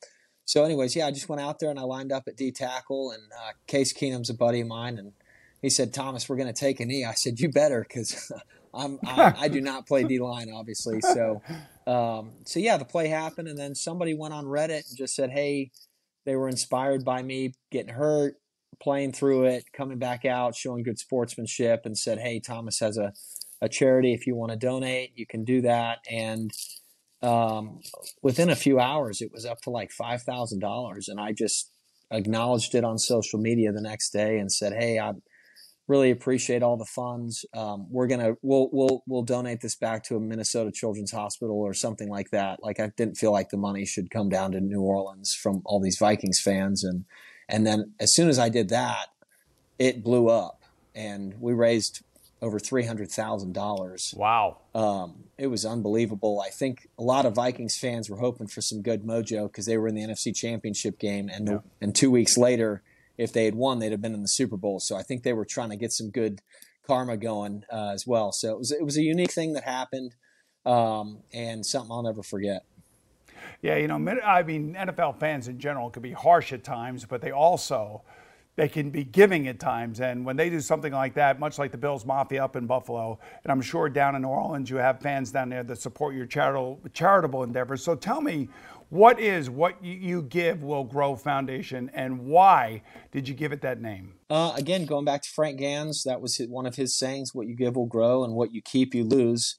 so, 0.47 0.64
anyways, 0.64 0.97
yeah, 0.97 1.07
I 1.07 1.11
just 1.11 1.28
went 1.28 1.43
out 1.43 1.59
there 1.59 1.68
and 1.68 1.78
I 1.78 1.82
lined 1.82 2.11
up 2.11 2.24
at 2.26 2.36
D 2.36 2.51
tackle. 2.51 3.11
And 3.11 3.22
uh, 3.32 3.53
Case 3.66 3.93
Keenum's 3.93 4.30
a 4.30 4.34
buddy 4.34 4.62
of 4.62 4.68
mine. 4.68 4.97
And 4.97 5.12
he 5.61 5.68
said, 5.68 5.93
Thomas, 5.93 6.28
we're 6.28 6.36
going 6.36 6.53
to 6.53 6.59
take 6.59 6.80
a 6.80 6.86
knee. 6.86 7.05
I 7.05 7.12
said, 7.12 7.38
you 7.38 7.51
better, 7.51 7.84
because 7.86 8.32
I'm, 8.74 8.99
I, 9.05 9.34
I, 9.36 9.49
do 9.49 9.61
not 9.61 9.86
play 9.86 10.05
D 10.05 10.18
line, 10.18 10.51
obviously. 10.53 11.01
So, 11.01 11.43
um, 11.91 12.34
so 12.45 12.61
yeah, 12.61 12.76
the 12.76 12.84
play 12.84 13.09
happened, 13.09 13.49
and 13.49 13.59
then 13.59 13.74
somebody 13.74 14.14
went 14.14 14.32
on 14.32 14.45
Reddit 14.45 14.88
and 14.88 14.97
just 14.97 15.16
said, 15.16 15.30
"Hey, 15.30 15.72
they 16.24 16.36
were 16.36 16.49
inspired 16.49 17.05
by 17.05 17.20
me 17.22 17.55
getting 17.72 17.93
hurt, 17.95 18.36
playing 18.80 19.12
through 19.12 19.47
it, 19.47 19.64
coming 19.72 19.99
back 19.99 20.24
out, 20.24 20.55
showing 20.55 20.84
good 20.84 21.01
sportsmanship, 21.01 21.82
and 21.84 21.99
said, 21.99 22.20
"Hey, 22.20 22.38
Thomas 22.38 22.78
has 22.78 22.97
a 22.97 23.12
a 23.61 23.68
charity. 23.68 24.14
If 24.14 24.24
you 24.24 24.36
want 24.36 24.53
to 24.53 24.57
donate, 24.57 25.12
you 25.16 25.26
can 25.26 25.43
do 25.45 25.62
that." 25.62 25.99
And 26.09 26.53
um, 27.22 27.80
within 28.22 28.51
a 28.51 28.57
few 28.57 28.78
hours, 28.78 29.20
it 29.20 29.32
was 29.32 29.45
up 29.45 29.61
to 29.62 29.70
like 29.70 29.91
five 29.91 30.22
thousand 30.22 30.61
dollars, 30.61 31.09
and 31.09 31.18
I 31.18 31.32
just 31.32 31.72
acknowledged 32.12 32.76
it 32.76 32.84
on 32.84 32.99
social 32.99 33.41
media 33.41 33.72
the 33.72 33.82
next 33.82 34.11
day 34.11 34.38
and 34.38 34.53
said, 34.53 34.74
"Hey, 34.74 35.01
I'm 35.01 35.22
really 35.91 36.12
appreciate 36.12 36.62
all 36.62 36.76
the 36.76 36.86
funds. 36.86 37.45
Um, 37.53 37.86
we're 37.91 38.07
gonna 38.07 38.34
we'll 38.43 38.70
we'll 38.72 39.03
we'll 39.07 39.24
donate 39.24 39.61
this 39.61 39.74
back 39.74 40.05
to 40.05 40.16
a 40.16 40.20
Minnesota 40.20 40.70
Children's 40.72 41.11
Hospital 41.11 41.57
or 41.57 41.74
something 41.74 42.09
like 42.09 42.30
that. 42.30 42.62
Like 42.62 42.78
I 42.78 42.93
didn't 42.97 43.16
feel 43.16 43.32
like 43.32 43.51
the 43.51 43.57
money 43.57 43.84
should 43.84 44.09
come 44.11 44.28
down 44.28 44.53
to 44.53 44.61
New 44.61 44.80
Orleans 44.80 45.34
from 45.34 45.62
all 45.64 45.80
these 45.80 45.99
Vikings 45.99 46.41
fans, 46.41 46.84
and 46.84 47.05
and 47.49 47.66
then 47.66 47.93
as 47.99 48.14
soon 48.14 48.28
as 48.28 48.38
I 48.38 48.49
did 48.49 48.68
that, 48.68 49.09
it 49.78 50.05
blew 50.05 50.28
up, 50.28 50.62
and 50.95 51.34
we 51.41 51.53
raised 51.53 52.05
over 52.41 52.61
three 52.61 52.84
hundred 52.84 53.11
thousand 53.11 53.53
dollars. 53.53 54.14
Wow! 54.16 54.59
Um, 54.76 55.24
it 55.36 55.49
was 55.49 55.64
unbelievable. 55.64 56.41
I 56.41 56.51
think 56.51 56.88
a 56.99 57.03
lot 57.03 57.26
of 57.26 57.34
Vikings 57.34 57.76
fans 57.76 58.09
were 58.09 58.18
hoping 58.18 58.47
for 58.47 58.61
some 58.61 58.80
good 58.80 59.03
mojo 59.03 59.49
because 59.49 59.66
they 59.66 59.76
were 59.76 59.88
in 59.88 59.97
the 59.97 60.03
NFC 60.03 60.34
Championship 60.34 61.01
game, 61.01 61.28
and 61.28 61.49
yeah. 61.49 61.59
and 61.80 61.97
two 61.97 62.12
weeks 62.12 62.38
later 62.38 62.84
if 63.20 63.34
they 63.34 63.44
had 63.44 63.54
won, 63.54 63.78
they'd 63.78 63.92
have 63.92 64.00
been 64.00 64.14
in 64.14 64.22
the 64.22 64.28
Super 64.28 64.56
Bowl. 64.56 64.80
So 64.80 64.96
I 64.96 65.02
think 65.02 65.22
they 65.22 65.34
were 65.34 65.44
trying 65.44 65.68
to 65.70 65.76
get 65.76 65.92
some 65.92 66.10
good 66.10 66.40
karma 66.86 67.18
going 67.18 67.64
uh, 67.70 67.90
as 67.90 68.06
well. 68.06 68.32
So 68.32 68.50
it 68.50 68.58
was 68.58 68.72
it 68.72 68.84
was 68.84 68.96
a 68.96 69.02
unique 69.02 69.30
thing 69.30 69.52
that 69.52 69.64
happened, 69.64 70.14
um, 70.64 71.18
and 71.32 71.64
something 71.64 71.92
I'll 71.92 72.02
never 72.02 72.22
forget. 72.22 72.62
Yeah, 73.62 73.76
you 73.76 73.88
know, 73.88 73.96
I 74.24 74.42
mean, 74.42 74.74
NFL 74.74 75.20
fans 75.20 75.48
in 75.48 75.58
general 75.58 75.90
can 75.90 76.02
be 76.02 76.12
harsh 76.12 76.52
at 76.54 76.64
times, 76.64 77.04
but 77.04 77.20
they 77.20 77.30
also 77.30 78.02
they 78.61 78.68
can 78.68 78.90
be 78.90 79.04
giving 79.04 79.48
at 79.48 79.58
times. 79.58 80.02
And 80.02 80.22
when 80.22 80.36
they 80.36 80.50
do 80.50 80.61
something 80.61 80.92
like 80.92 81.14
that, 81.14 81.40
much 81.40 81.58
like 81.58 81.72
the 81.72 81.78
Bills 81.78 82.04
Mafia 82.04 82.44
up 82.44 82.56
in 82.56 82.66
Buffalo, 82.66 83.18
and 83.42 83.50
I'm 83.50 83.62
sure 83.62 83.88
down 83.88 84.16
in 84.16 84.20
New 84.20 84.28
Orleans, 84.28 84.68
you 84.68 84.76
have 84.76 85.00
fans 85.00 85.32
down 85.32 85.48
there 85.48 85.62
that 85.62 85.80
support 85.80 86.14
your 86.14 86.26
charitable 86.26 86.78
charitable 86.92 87.42
endeavors. 87.42 87.82
So 87.82 87.94
tell 87.94 88.20
me, 88.20 88.50
what 88.90 89.18
is 89.18 89.48
What 89.48 89.82
You 89.82 90.20
Give 90.20 90.62
Will 90.62 90.84
Grow 90.84 91.16
Foundation, 91.16 91.90
and 91.94 92.26
why 92.26 92.82
did 93.12 93.26
you 93.30 93.34
give 93.34 93.52
it 93.52 93.62
that 93.62 93.80
name? 93.80 94.12
Uh, 94.28 94.52
again, 94.54 94.84
going 94.84 95.06
back 95.06 95.22
to 95.22 95.30
Frank 95.30 95.58
Gansz, 95.58 96.02
that 96.04 96.20
was 96.20 96.36
one 96.36 96.66
of 96.66 96.76
his 96.76 96.94
sayings: 96.94 97.34
"What 97.34 97.46
you 97.46 97.56
give 97.56 97.76
will 97.76 97.86
grow, 97.86 98.24
and 98.24 98.34
what 98.34 98.52
you 98.52 98.61
keep, 98.61 98.94
you 98.94 99.04
lose." 99.04 99.56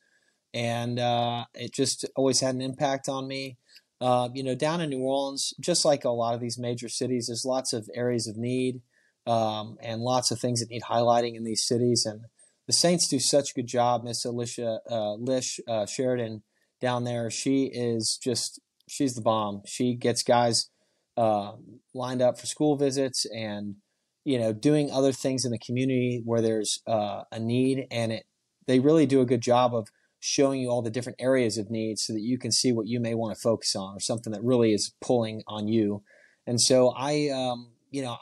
And 0.54 1.00
uh, 1.00 1.46
it 1.56 1.74
just 1.74 2.06
always 2.16 2.40
had 2.42 2.54
an 2.54 2.62
impact 2.62 3.10
on 3.10 3.28
me. 3.28 3.58
Uh, 4.00 4.30
you 4.32 4.44
know, 4.44 4.54
down 4.54 4.80
in 4.80 4.92
New 4.92 5.00
Orleans, 5.00 5.56
just 5.60 5.86
like 5.86 6.06
a 6.06 6.10
lot 6.10 6.36
of 6.36 6.40
these 6.40 6.60
major 6.60 6.88
cities, 6.88 7.28
there's 7.28 7.46
lots 7.46 7.74
of 7.74 7.90
areas 7.96 8.28
of 8.28 8.38
need 8.38 8.82
um, 9.28 9.78
and 9.82 10.02
lots 10.02 10.32
of 10.32 10.40
things 10.40 10.60
that 10.60 10.70
need 10.70 10.84
highlighting 10.90 11.36
in 11.36 11.44
these 11.44 11.66
cities. 11.66 12.06
And 12.06 12.22
the 12.68 12.74
Saints 12.74 13.08
do 13.08 13.20
such 13.20 13.52
a 13.52 13.54
good 13.54 13.68
job. 13.68 14.04
Miss 14.04 14.26
Alicia 14.26 14.80
uh, 14.90 15.14
Lish 15.14 15.60
uh, 15.68 15.86
Sheridan 15.86 16.44
down 16.80 17.04
there, 17.04 17.30
she 17.30 17.66
is 17.66 18.20
just 18.22 18.60
she's 18.90 19.14
the 19.14 19.22
bomb. 19.22 19.62
She 19.66 19.96
gets 19.96 20.24
guys 20.24 20.70
uh, 21.18 21.54
lined 21.94 22.22
up 22.22 22.40
for 22.40 22.48
school 22.48 22.76
visits 22.76 23.26
and 23.26 23.76
you 24.24 24.40
know 24.40 24.54
doing 24.54 24.92
other 24.92 25.12
things 25.12 25.46
in 25.46 25.52
the 25.52 25.60
community 25.60 26.22
where 26.26 26.42
there's 26.42 26.82
uh, 26.88 27.24
a 27.32 27.40
need, 27.40 27.88
and 27.92 28.12
it 28.12 28.24
they 28.68 28.80
really 28.80 29.06
do 29.06 29.22
a 29.22 29.26
good 29.26 29.42
job 29.42 29.76
of 29.76 29.88
showing 30.20 30.62
you 30.62 30.70
all 30.70 30.82
the 30.82 30.92
different 30.92 31.20
areas 31.20 31.58
of 31.58 31.70
need 31.70 31.98
so 31.98 32.14
that 32.14 32.22
you 32.22 32.38
can 32.38 32.52
see 32.52 32.72
what 32.72 32.88
you 32.88 33.00
may 33.00 33.16
want 33.16 33.36
to 33.36 33.42
focus 33.42 33.76
on 33.76 33.96
or 33.96 34.00
something 34.00 34.32
that 34.32 34.44
really 34.44 34.72
is 34.72 34.94
pulling 35.02 35.42
on 35.48 35.68
you. 35.68 36.04
And 36.46 36.62
so 36.62 36.94
I, 36.96 37.30
um, 37.30 37.72
you 37.90 38.04
know, 38.04 38.18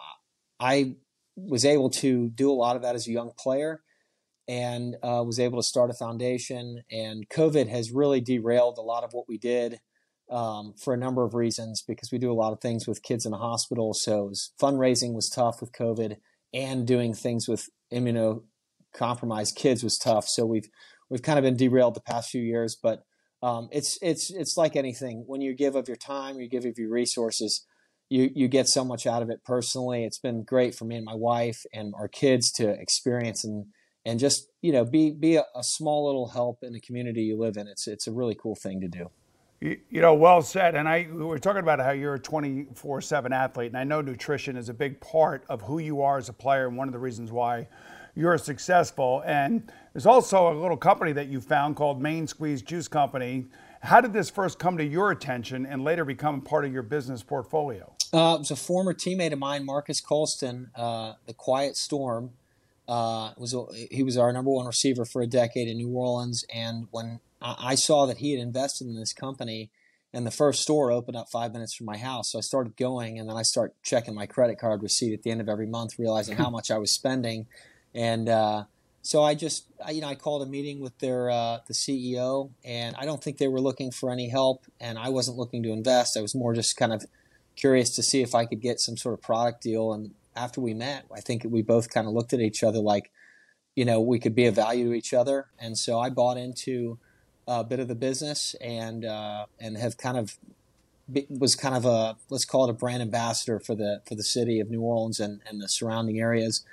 I 0.60 0.96
was 1.36 1.66
able 1.66 1.90
to 1.90 2.30
do 2.30 2.52
a 2.52 2.54
lot 2.54 2.76
of 2.76 2.82
that 2.82 2.96
as 2.96 3.08
a 3.08 3.12
young 3.12 3.32
player 3.38 3.82
and 4.48 4.96
uh, 5.04 5.24
was 5.26 5.40
able 5.40 5.60
to 5.60 5.68
start 5.68 5.92
a 5.92 5.94
foundation. 5.94 6.82
And 6.92 7.30
COVID 7.30 7.70
has 7.70 7.92
really 7.92 8.20
derailed 8.20 8.78
a 8.78 8.82
lot 8.82 9.04
of 9.04 9.14
what 9.14 9.26
we 9.28 9.38
did 9.38 9.80
um, 10.30 10.74
for 10.78 10.94
a 10.94 10.98
number 10.98 11.24
of 11.24 11.34
reasons 11.34 11.84
because 11.88 12.12
we 12.12 12.18
do 12.18 12.32
a 12.32 12.34
lot 12.34 12.54
of 12.54 12.60
things 12.60 12.88
with 12.88 13.04
kids 13.04 13.26
in 13.26 13.32
the 13.32 13.38
hospital. 13.38 13.94
So 13.94 14.26
was, 14.26 14.52
fundraising 14.62 15.14
was 15.14 15.30
tough 15.30 15.62
with 15.62 15.72
COVID, 15.72 16.18
and 16.54 16.88
doing 16.88 17.14
things 17.14 17.48
with 17.48 17.70
immunocompromised 17.94 19.56
kids 19.56 19.84
was 19.84 19.98
tough. 19.98 20.28
So 20.28 20.46
we've 20.46 20.68
we've 21.10 21.22
kind 21.22 21.40
of 21.40 21.44
been 21.44 21.58
derailed 21.58 21.96
the 21.96 22.02
past 22.02 22.30
few 22.30 22.42
years. 22.42 22.76
But 22.82 23.04
um, 23.42 23.70
it's 23.72 23.98
it's 24.02 24.32
it's 24.32 24.58
like 24.58 24.76
anything. 24.76 25.24
When 25.28 25.42
you 25.42 25.54
give 25.54 25.76
of 25.76 25.88
your 25.88 25.98
time, 25.98 26.40
you 26.40 26.50
give 26.50 26.66
of 26.66 26.78
your 26.78 26.90
resources, 26.90 27.66
you 28.10 28.32
you 28.34 28.48
get 28.48 28.68
so 28.68 28.84
much 28.84 29.06
out 29.08 29.22
of 29.22 29.30
it 29.30 29.44
personally. 29.46 30.04
It's 30.04 30.20
been 30.20 30.44
great 30.44 30.76
for 30.76 30.86
me 30.86 30.96
and 30.98 31.06
my 31.06 31.16
wife 31.16 31.66
and 31.74 31.94
our 31.96 32.08
kids 32.08 32.52
to 32.54 32.70
experience 32.70 33.44
and 33.44 33.68
and 34.06 34.20
just 34.20 34.50
you 34.62 34.72
know 34.72 34.84
be 34.84 35.12
be 35.12 35.36
a, 35.36 35.46
a 35.56 35.64
small 35.64 36.08
little 36.08 36.30
help 36.30 36.60
in 36.64 36.74
the 36.74 36.80
community 36.80 37.24
you 37.24 37.38
live 37.38 37.58
in. 37.58 37.68
It's 37.68 37.88
it's 37.88 38.08
a 38.08 38.12
really 38.12 38.36
cool 38.36 38.56
thing 38.56 38.82
to 38.82 38.88
do. 38.88 39.10
You, 39.62 39.78
know, 39.92 40.14
well 40.14 40.42
said. 40.42 40.76
And 40.76 40.88
I 40.88 41.08
we 41.12 41.26
were 41.26 41.38
talking 41.38 41.60
about 41.60 41.80
how 41.80 41.92
you're 41.92 42.16
a 42.16 42.20
24/7 42.20 43.32
athlete, 43.32 43.68
and 43.68 43.78
I 43.78 43.84
know 43.84 44.02
nutrition 44.02 44.56
is 44.56 44.70
a 44.70 44.74
big 44.74 45.02
part 45.02 45.44
of 45.50 45.62
who 45.62 45.80
you 45.80 46.02
are 46.02 46.18
as 46.18 46.30
a 46.30 46.34
player, 46.34 46.68
and 46.68 46.78
one 46.78 46.88
of 46.88 46.94
the 46.94 47.00
reasons 47.00 47.32
why 47.32 47.68
you're 48.16 48.38
successful. 48.38 49.22
And 49.26 49.70
there's 49.94 50.06
also 50.06 50.52
a 50.52 50.56
little 50.56 50.78
company 50.78 51.12
that 51.12 51.28
you 51.28 51.42
found 51.42 51.76
called 51.76 52.02
Main 52.02 52.26
Squeeze 52.26 52.62
Juice 52.62 52.88
Company. 52.88 53.48
How 53.82 54.02
did 54.02 54.14
this 54.14 54.30
first 54.30 54.60
come 54.60 54.78
to 54.78 54.84
your 54.84 55.12
attention 55.12 55.66
and 55.66 55.84
later 55.84 56.06
become 56.06 56.42
part 56.42 56.66
of 56.66 56.72
your 56.72 56.84
business 56.84 57.22
portfolio? 57.22 57.94
Uh, 58.12 58.36
it 58.36 58.40
was 58.40 58.52
a 58.52 58.56
former 58.56 58.94
teammate 58.94 59.34
of 59.34 59.40
mine, 59.40 59.66
Marques 59.66 60.02
Colston, 60.02 60.72
uh, 60.76 61.14
the 61.26 61.34
Quiet 61.34 61.78
Storm. 61.78 62.32
uh, 62.88 63.34
was 63.38 63.56
he 63.92 64.02
was 64.02 64.18
our 64.18 64.34
number 64.34 64.50
one 64.50 64.66
receiver 64.66 65.06
for 65.06 65.22
a 65.22 65.28
decade 65.28 65.68
in 65.68 65.78
New 65.78 65.90
Orleans. 65.90 66.44
And 66.52 66.88
when 66.90 67.20
I 67.42 67.76
saw 67.76 68.06
that 68.08 68.18
he 68.18 68.32
had 68.32 68.42
invested 68.42 68.88
in 68.88 68.96
this 68.96 69.14
company, 69.14 69.70
and 70.12 70.26
the 70.26 70.32
first 70.32 70.64
store 70.64 70.92
opened 70.92 71.16
up 71.16 71.30
five 71.30 71.54
minutes 71.54 71.76
from 71.76 71.86
my 71.86 71.98
house, 71.98 72.32
so 72.32 72.40
I 72.40 72.42
started 72.42 72.76
going, 72.76 73.20
and 73.20 73.30
then 73.30 73.38
I 73.38 73.44
start 73.44 73.76
checking 73.84 74.16
my 74.16 74.26
credit 74.26 74.58
card 74.58 74.82
receipt 74.82 75.14
at 75.14 75.22
the 75.22 75.30
end 75.30 75.40
of 75.40 75.48
every 75.48 75.68
month, 75.68 76.00
realizing 76.00 76.36
how 76.36 76.50
much 76.58 76.72
I 76.72 76.80
was 76.80 76.92
spending, 76.92 77.46
and 77.94 78.28
uh, 78.28 78.64
so 79.04 79.24
I 79.24 79.36
just 79.36 79.68
you 79.92 80.02
know 80.02 80.08
I 80.08 80.16
called 80.16 80.42
a 80.42 80.48
meeting 80.48 80.80
with 80.80 80.98
their 80.98 81.30
uh, 81.30 81.60
the 81.68 81.76
CEO, 81.76 82.50
and 82.66 82.96
I 82.98 83.06
don't 83.06 83.24
think 83.24 83.38
they 83.38 83.48
were 83.48 83.62
looking 83.62 83.92
for 83.92 84.12
any 84.12 84.30
help, 84.30 84.66
and 84.80 84.98
I 84.98 85.10
wasn't 85.10 85.38
looking 85.38 85.62
to 85.64 85.70
invest. 85.72 86.18
I 86.18 86.22
was 86.22 86.34
more 86.34 86.56
just 86.56 86.76
kind 86.76 86.92
of 86.92 87.06
curious 87.60 87.90
to 87.96 88.04
see 88.04 88.22
if 88.22 88.34
I 88.34 88.46
could 88.46 88.62
get 88.62 88.80
some 88.80 88.98
sort 88.98 89.14
of 89.14 89.22
product 89.22 89.62
deal, 89.62 89.94
and 89.94 90.12
after 90.36 90.62
we 90.62 90.74
met, 90.74 91.06
I 91.14 91.20
think 91.20 91.46
we 91.48 91.62
both 91.62 91.90
kind 91.90 92.08
of 92.08 92.14
looked 92.14 92.34
at 92.34 92.40
each 92.40 92.64
other 92.64 92.80
like, 92.80 93.12
you 93.76 93.86
know, 93.86 94.00
we 94.00 94.20
could 94.20 94.36
be 94.36 94.46
of 94.46 94.56
value 94.56 94.90
to 94.90 94.94
each 94.94 95.14
other. 95.14 95.48
And 95.60 95.78
so 95.78 96.00
I 96.00 96.10
bought 96.10 96.38
into 96.38 96.98
a 97.48 97.64
bit 97.64 97.80
of 97.80 97.88
the 97.88 97.96
business 97.96 98.56
and 98.62 99.06
uh, 99.06 99.46
and 99.60 99.78
have 99.78 99.98
kind 99.98 100.18
of 100.18 100.38
was 101.30 101.56
kind 101.56 101.76
of 101.76 101.86
a 101.86 102.18
let's 102.30 102.46
call 102.46 102.66
it 102.66 102.70
a 102.70 102.74
brand 102.74 103.02
ambassador 103.02 103.60
for 103.60 103.76
the 103.76 104.02
for 104.08 104.16
the 104.16 104.24
city 104.24 104.60
of 104.60 104.70
New 104.70 104.82
Orleans 104.82 105.20
and, 105.20 105.42
and 105.48 105.62
the 105.62 105.68
surrounding 105.68 106.20
areas. 106.20 106.64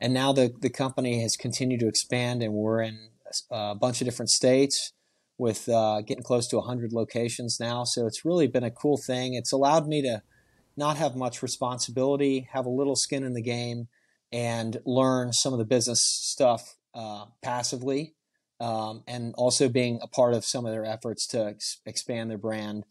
And 0.00 0.12
now 0.12 0.32
the 0.32 0.52
the 0.60 0.70
company 0.70 1.22
has 1.22 1.36
continued 1.36 1.80
to 1.80 1.88
expand, 1.88 2.42
and 2.42 2.52
we're 2.52 2.82
in 2.82 3.08
a 3.50 3.74
bunch 3.74 4.00
of 4.00 4.04
different 4.06 4.30
states 4.30 4.92
with 5.38 5.68
uh, 5.68 6.00
getting 6.02 6.22
close 6.22 6.46
to 6.48 6.56
100 6.56 6.92
locations 6.92 7.58
now. 7.58 7.82
So 7.84 8.06
it's 8.06 8.24
really 8.24 8.46
been 8.46 8.62
a 8.62 8.70
cool 8.70 8.96
thing. 8.96 9.34
It's 9.34 9.50
allowed 9.50 9.88
me 9.88 10.00
to 10.02 10.22
not 10.76 10.96
have 10.96 11.16
much 11.16 11.42
responsibility, 11.42 12.48
have 12.52 12.66
a 12.66 12.70
little 12.70 12.96
skin 12.96 13.24
in 13.24 13.34
the 13.34 13.42
game, 13.42 13.88
and 14.32 14.80
learn 14.84 15.32
some 15.32 15.52
of 15.52 15.58
the 15.58 15.64
business 15.64 16.02
stuff 16.02 16.76
uh, 16.94 17.26
passively, 17.42 18.14
um, 18.60 19.02
and 19.06 19.34
also 19.36 19.68
being 19.68 20.00
a 20.02 20.08
part 20.08 20.34
of 20.34 20.44
some 20.44 20.66
of 20.66 20.72
their 20.72 20.84
efforts 20.84 21.26
to 21.28 21.46
ex- 21.46 21.78
expand 21.86 22.30
their 22.30 22.38
brand. 22.38 22.84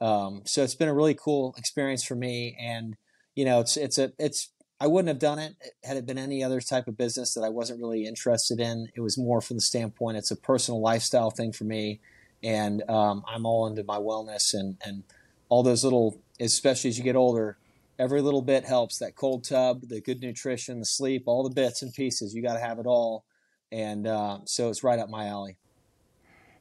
Um, 0.00 0.42
so 0.44 0.62
it's 0.62 0.74
been 0.74 0.88
a 0.88 0.94
really 0.94 1.14
cool 1.14 1.54
experience 1.58 2.04
for 2.04 2.14
me, 2.14 2.56
and 2.58 2.96
you 3.34 3.44
know, 3.44 3.60
it's 3.60 3.76
it's 3.76 3.98
a 3.98 4.12
it's 4.18 4.50
I 4.80 4.86
wouldn't 4.86 5.08
have 5.08 5.18
done 5.18 5.38
it 5.38 5.56
had 5.84 5.96
it 5.96 6.06
been 6.06 6.18
any 6.18 6.42
other 6.42 6.60
type 6.60 6.88
of 6.88 6.96
business 6.96 7.34
that 7.34 7.42
I 7.42 7.50
wasn't 7.50 7.80
really 7.80 8.06
interested 8.06 8.60
in. 8.60 8.88
It 8.94 9.00
was 9.00 9.18
more 9.18 9.40
from 9.40 9.58
the 9.58 9.62
standpoint 9.62 10.16
it's 10.16 10.30
a 10.30 10.36
personal 10.36 10.80
lifestyle 10.80 11.30
thing 11.30 11.52
for 11.52 11.64
me, 11.64 12.00
and 12.42 12.82
um, 12.88 13.22
I'm 13.28 13.44
all 13.44 13.66
into 13.66 13.84
my 13.84 13.98
wellness 13.98 14.54
and 14.54 14.76
and 14.84 15.04
all 15.50 15.62
those 15.62 15.84
little 15.84 16.18
especially 16.40 16.88
as 16.88 16.96
you 16.96 17.04
get 17.04 17.16
older, 17.16 17.58
every 17.98 18.22
little 18.22 18.42
bit 18.42 18.64
helps. 18.64 18.98
That 18.98 19.14
cold 19.14 19.44
tub, 19.44 19.82
the 19.82 20.00
good 20.00 20.22
nutrition, 20.22 20.78
the 20.78 20.86
sleep, 20.86 21.24
all 21.26 21.42
the 21.46 21.54
bits 21.54 21.82
and 21.82 21.92
pieces. 21.92 22.34
You 22.34 22.42
got 22.42 22.54
to 22.54 22.60
have 22.60 22.78
it 22.78 22.86
all, 22.86 23.24
and 23.70 24.06
uh, 24.06 24.38
so 24.46 24.70
it's 24.70 24.82
right 24.82 24.98
up 24.98 25.10
my 25.10 25.26
alley. 25.26 25.58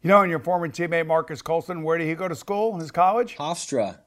You 0.03 0.09
know, 0.09 0.21
and 0.21 0.29
your 0.29 0.39
former 0.39 0.67
teammate 0.67 1.07
Marques 1.07 1.41
Colston, 1.41 1.83
where 1.83 1.97
did 1.97 2.07
he 2.07 2.15
go 2.15 2.27
to 2.27 2.35
school? 2.35 2.77
His 2.79 2.91
college? 2.91 3.35
Hofstra. 3.37 3.99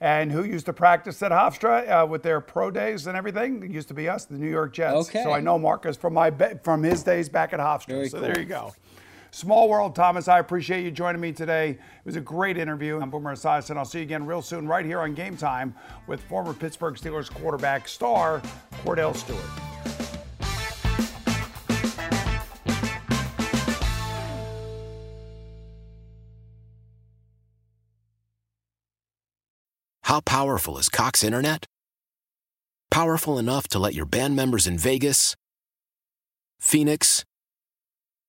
And 0.00 0.30
who 0.30 0.44
used 0.44 0.66
to 0.66 0.72
practice 0.72 1.20
at 1.22 1.32
Hofstra 1.32 2.04
uh, 2.04 2.06
with 2.06 2.22
their 2.22 2.40
pro 2.40 2.70
days 2.70 3.08
and 3.08 3.16
everything? 3.16 3.62
It 3.64 3.70
used 3.72 3.88
to 3.88 3.94
be 3.94 4.08
us, 4.08 4.26
the 4.26 4.38
New 4.38 4.50
York 4.50 4.72
Jets. 4.72 5.08
Okay. 5.08 5.24
So 5.24 5.32
I 5.32 5.40
know 5.40 5.58
Marcus 5.58 5.96
from 5.96 6.14
my 6.14 6.30
from 6.62 6.84
his 6.84 7.02
days 7.02 7.28
back 7.28 7.52
at 7.52 7.58
Hofstra. 7.58 7.88
Very 7.88 8.08
so 8.08 8.18
cool. 8.18 8.28
there 8.28 8.38
you 8.38 8.44
go. 8.44 8.72
Small 9.30 9.68
world, 9.68 9.94
Thomas. 9.94 10.26
I 10.26 10.38
appreciate 10.38 10.84
you 10.84 10.90
joining 10.90 11.20
me 11.20 11.32
today. 11.32 11.70
It 11.70 11.78
was 12.04 12.16
a 12.16 12.20
great 12.20 12.56
interview. 12.56 12.98
I'm 13.00 13.10
Boomer 13.10 13.34
Esiason. 13.34 13.76
I'll 13.76 13.84
see 13.84 13.98
you 13.98 14.04
again 14.04 14.26
real 14.26 14.42
soon, 14.42 14.66
right 14.66 14.84
here 14.84 15.00
on 15.00 15.14
Game 15.14 15.36
Time 15.36 15.74
with 16.06 16.20
former 16.22 16.54
Pittsburgh 16.54 16.94
Steelers 16.94 17.30
quarterback 17.30 17.88
star 17.88 18.40
Kordell 18.82 19.14
Stewart. 19.14 19.40
How 30.02 30.20
powerful 30.20 30.78
is 30.78 30.88
Cox 30.88 31.22
Internet? 31.22 31.66
Powerful 32.90 33.38
enough 33.38 33.68
to 33.68 33.78
let 33.78 33.92
your 33.92 34.06
band 34.06 34.34
members 34.34 34.66
in 34.66 34.78
Vegas, 34.78 35.36
Phoenix, 36.58 37.24